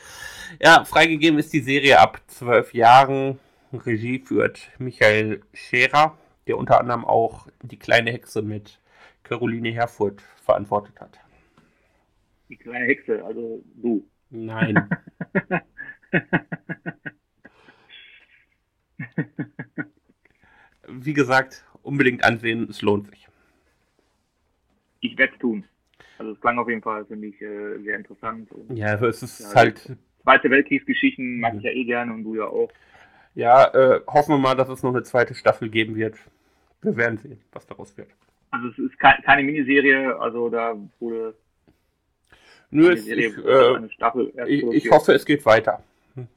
Ja, 0.63 0.85
freigegeben 0.85 1.39
ist 1.39 1.53
die 1.53 1.61
Serie 1.61 1.99
ab 1.99 2.21
zwölf 2.27 2.75
Jahren. 2.75 3.39
Regie 3.73 4.19
führt 4.19 4.71
Michael 4.79 5.43
Scherer, 5.55 6.19
der 6.47 6.59
unter 6.59 6.81
anderem 6.81 7.05
auch 7.05 7.47
die 7.63 7.79
kleine 7.79 8.11
Hexe 8.11 8.43
mit 8.43 8.81
Caroline 9.23 9.71
Herfurth 9.71 10.23
verantwortet 10.45 11.01
hat. 11.01 11.19
Die 12.49 12.57
kleine 12.57 12.87
Hexe, 12.87 13.25
also 13.25 13.63
du. 13.77 14.07
Nein, 14.33 14.89
wie 20.89 21.15
gesagt, 21.15 21.65
unbedingt 21.83 22.23
ansehen, 22.25 22.69
es 22.71 22.81
lohnt 22.83 23.09
sich. 23.09 23.27
ich 25.01 25.17
werde 25.17 25.33
es 25.33 25.39
tun. 25.39 25.65
Also 26.21 26.33
es 26.33 26.41
klang 26.43 26.59
auf 26.59 26.69
jeden 26.69 26.83
Fall, 26.83 27.07
finde 27.07 27.29
ich, 27.29 27.41
äh, 27.41 27.79
sehr 27.83 27.97
interessant. 27.97 28.53
Und 28.53 28.77
Ja, 28.77 28.95
es 29.03 29.23
ist 29.23 29.41
Ja, 29.41 29.55
halt, 29.55 29.97
Zweite 30.23 30.51
Weltkriegsgeschichten 30.51 31.41
mag 31.41 31.55
ich 31.57 31.63
ja 31.63 31.71
eh 31.71 31.85
gerne 31.85 32.13
und 32.13 32.25
du 32.25 32.37
ja 32.37 32.45
auch. 32.45 32.71
ja, 33.35 33.73
äh, 33.73 34.01
hoffen 34.07 34.35
wir 34.35 34.39
mal, 34.39 34.55
dass 34.55 34.69
es 34.69 34.83
noch 34.83 34.91
eine 34.91 35.03
zweite 35.03 35.35
Staffel 35.35 35.71
geben 35.71 35.95
wird. 35.97 36.17
Wir 36.83 36.95
werden 36.95 37.17
sehen, 37.17 37.41
was 37.53 37.67
daraus 37.67 37.97
wird. 37.97 38.11
Also 38.51 38.69
es 38.69 38.79
ist 38.79 38.99
ke- 38.99 39.23
keine 39.25 39.45
Miniserie, 39.45 40.15
also 40.21 40.51
da 40.51 40.77
wurde 40.99 41.35
Nur 42.71 42.91
eine 42.91 42.99
es, 42.99 43.07
Serie, 43.07 43.29
ich, 43.31 43.39
also 43.39 43.49
äh, 43.49 43.77
eine 43.77 43.91
Staffel 43.91 44.31
erst 44.37 44.51
ich, 44.51 44.63
ich 44.65 44.91
hoffe, 44.91 45.13
es 45.15 45.25
geht 45.25 45.47
weiter. 45.47 45.83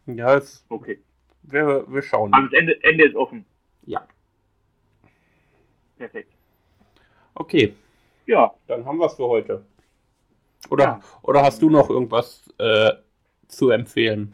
Ja, 0.05 0.35
es, 0.35 0.63
Okay. 0.69 0.99
wir, 1.41 1.85
wir 1.91 2.01
schauen. 2.03 2.33
Also 2.33 2.47
das 2.47 2.57
Ende, 2.57 2.83
Ende 2.83 3.05
ist 3.05 3.15
offen. 3.15 3.43
Ja, 3.85 4.07
Perfekt. 5.97 6.31
okay, 7.35 7.73
Ja, 8.25 8.53
dann 8.67 8.85
haben 8.85 8.97
wir 8.99 9.07
es 9.07 9.15
für 9.15 9.27
heute. 9.27 9.65
Oder, 10.69 10.83
Ja. 10.83 11.01
oder 11.21 11.43
hast 11.43 11.61
du 11.61 11.69
noch 11.69 11.89
irgendwas 11.89 12.43
äh, 12.57 12.91
zu 13.47 13.69
empfehlen? 13.69 14.33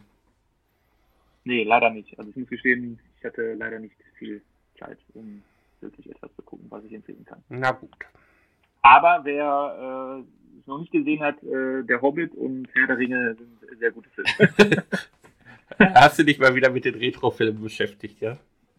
nee, 1.44 1.64
leider 1.64 1.90
nicht. 1.90 2.16
Also 2.18 2.30
ich 2.30 2.36
muss 2.36 2.48
gestehen, 2.48 2.98
ich 3.18 3.24
hatte 3.24 3.54
leider 3.54 3.78
nicht 3.78 3.94
viel 4.18 4.40
Zeit, 4.78 4.98
um 5.14 5.42
wirklich 5.80 6.08
etwas 6.10 6.30
zu 6.36 6.42
gucken, 6.42 6.66
was 6.70 6.84
ich 6.84 6.92
empfehlen 6.92 7.24
kann. 7.24 7.42
Na 7.48 7.72
gut. 7.72 7.90
Aber 8.82 9.20
wer 9.24 10.22
äh, 10.24 10.58
es 10.60 10.66
noch 10.66 10.78
nicht 10.78 10.92
gesehen 10.92 11.20
hat, 11.20 11.42
äh, 11.42 11.82
Der 11.84 12.00
Hobbit 12.02 12.34
und 12.34 12.68
Herr 12.74 12.86
der 12.86 12.98
Ringe 12.98 13.34
sind 13.36 13.78
sehr 13.78 13.90
gute 13.90 14.08
Filme. 14.10 14.84
Hast 15.94 16.18
du 16.18 16.24
dich 16.24 16.38
mal 16.38 16.54
wieder 16.54 16.70
mit 16.70 16.84
den 16.84 16.94
Retro-Filmen 16.94 17.62
beschäftigt, 17.62 18.20
ja? 18.20 18.36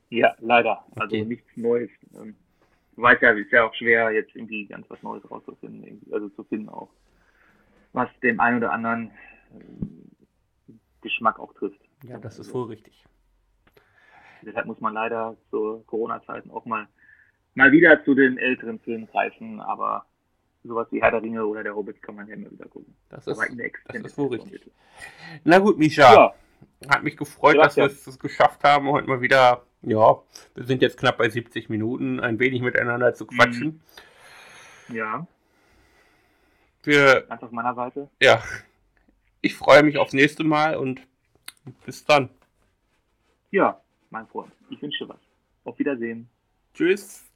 ja, 0.09 0.35
leider. 0.39 0.83
Also 0.95 1.15
Okay. 1.17 1.25
nichts 1.25 1.49
Neues. 1.55 1.89
Ähm, 2.15 2.35
Du 2.95 3.03
weißt 3.03 3.21
ja, 3.21 3.31
es 3.31 3.39
ist 3.45 3.51
ja 3.51 3.63
auch 3.63 3.73
schwer, 3.73 4.11
jetzt 4.11 4.35
irgendwie 4.35 4.65
ganz 4.65 4.85
was 4.89 5.01
Neues 5.01 5.23
rauszufinden, 5.31 6.01
also 6.11 6.27
zu 6.29 6.43
finden 6.43 6.67
auch, 6.69 6.89
was 7.93 8.09
dem 8.21 8.39
einen 8.39 8.57
oder 8.57 8.71
anderen 8.71 9.11
ähm, 9.53 10.11
Geschmack 11.01 11.39
auch 11.39 11.53
trifft. 11.53 11.79
Ja, 12.03 12.17
das 12.17 12.39
ist 12.39 12.53
wohl 12.53 12.67
richtig. 12.67 13.03
Deshalb 14.41 14.65
muss 14.65 14.79
man 14.79 14.93
leider 14.93 15.35
zu 15.49 15.83
Corona-Zeiten 15.85 16.49
auch 16.51 16.65
mal, 16.65 16.87
mal 17.53 17.71
wieder 17.71 18.03
zu 18.03 18.15
den 18.15 18.37
älteren 18.37 18.79
Filmen 18.79 19.07
greifen, 19.07 19.59
aber 19.59 20.05
sowas 20.63 20.87
wie 20.91 21.01
Herr 21.01 21.11
der 21.11 21.21
Ringe 21.21 21.45
oder 21.45 21.63
Der 21.63 21.75
Hobbit 21.75 22.01
kann 22.01 22.15
man 22.15 22.27
ja 22.27 22.35
immer 22.35 22.51
wieder 22.51 22.67
gucken. 22.67 22.95
Das 23.09 23.27
ist, 23.27 23.37
das 23.37 23.95
ist 23.95 24.17
wohl 24.17 24.29
richtig. 24.29 24.51
bitte. 24.51 24.71
Na 25.43 25.59
gut, 25.59 25.77
Misha. 25.77 26.13
Ja, 26.13 26.33
Hat 26.89 27.03
mich 27.03 27.17
gefreut, 27.17 27.57
dass 27.57 27.77
wir 27.77 27.85
es 27.85 28.19
geschafft 28.19 28.63
haben, 28.63 28.87
heute 28.89 29.07
mal 29.07 29.21
wieder, 29.21 29.63
ja, 29.81 30.19
wir 30.55 30.63
sind 30.63 30.81
jetzt 30.81 30.97
knapp 30.97 31.17
bei 31.17 31.29
70 31.29 31.69
Minuten, 31.69 32.19
ein 32.19 32.39
wenig 32.39 32.61
miteinander 32.61 33.13
zu 33.13 33.25
quatschen. 33.25 33.81
ja, 34.89 35.27
Wir, 36.84 37.21
ganz 37.21 37.43
auf 37.43 37.51
meiner 37.51 37.75
Seite. 37.75 38.09
ja, 38.21 38.41
ich 39.41 39.55
freue 39.55 39.84
mich 39.84 39.97
aufs 39.97 40.13
nächste 40.13 40.43
Mal 40.43 40.75
und 40.75 41.01
bis 41.86 42.03
dann. 42.05 42.29
Ja, 43.51 43.82
mein 44.09 44.27
Freund, 44.27 44.51
ich 44.69 44.82
wünsche 44.82 45.05
dir 45.05 45.09
was. 45.09 45.19
Auf 45.63 45.77
Wiedersehen. 45.77 46.29
Tschüss. 46.73 47.30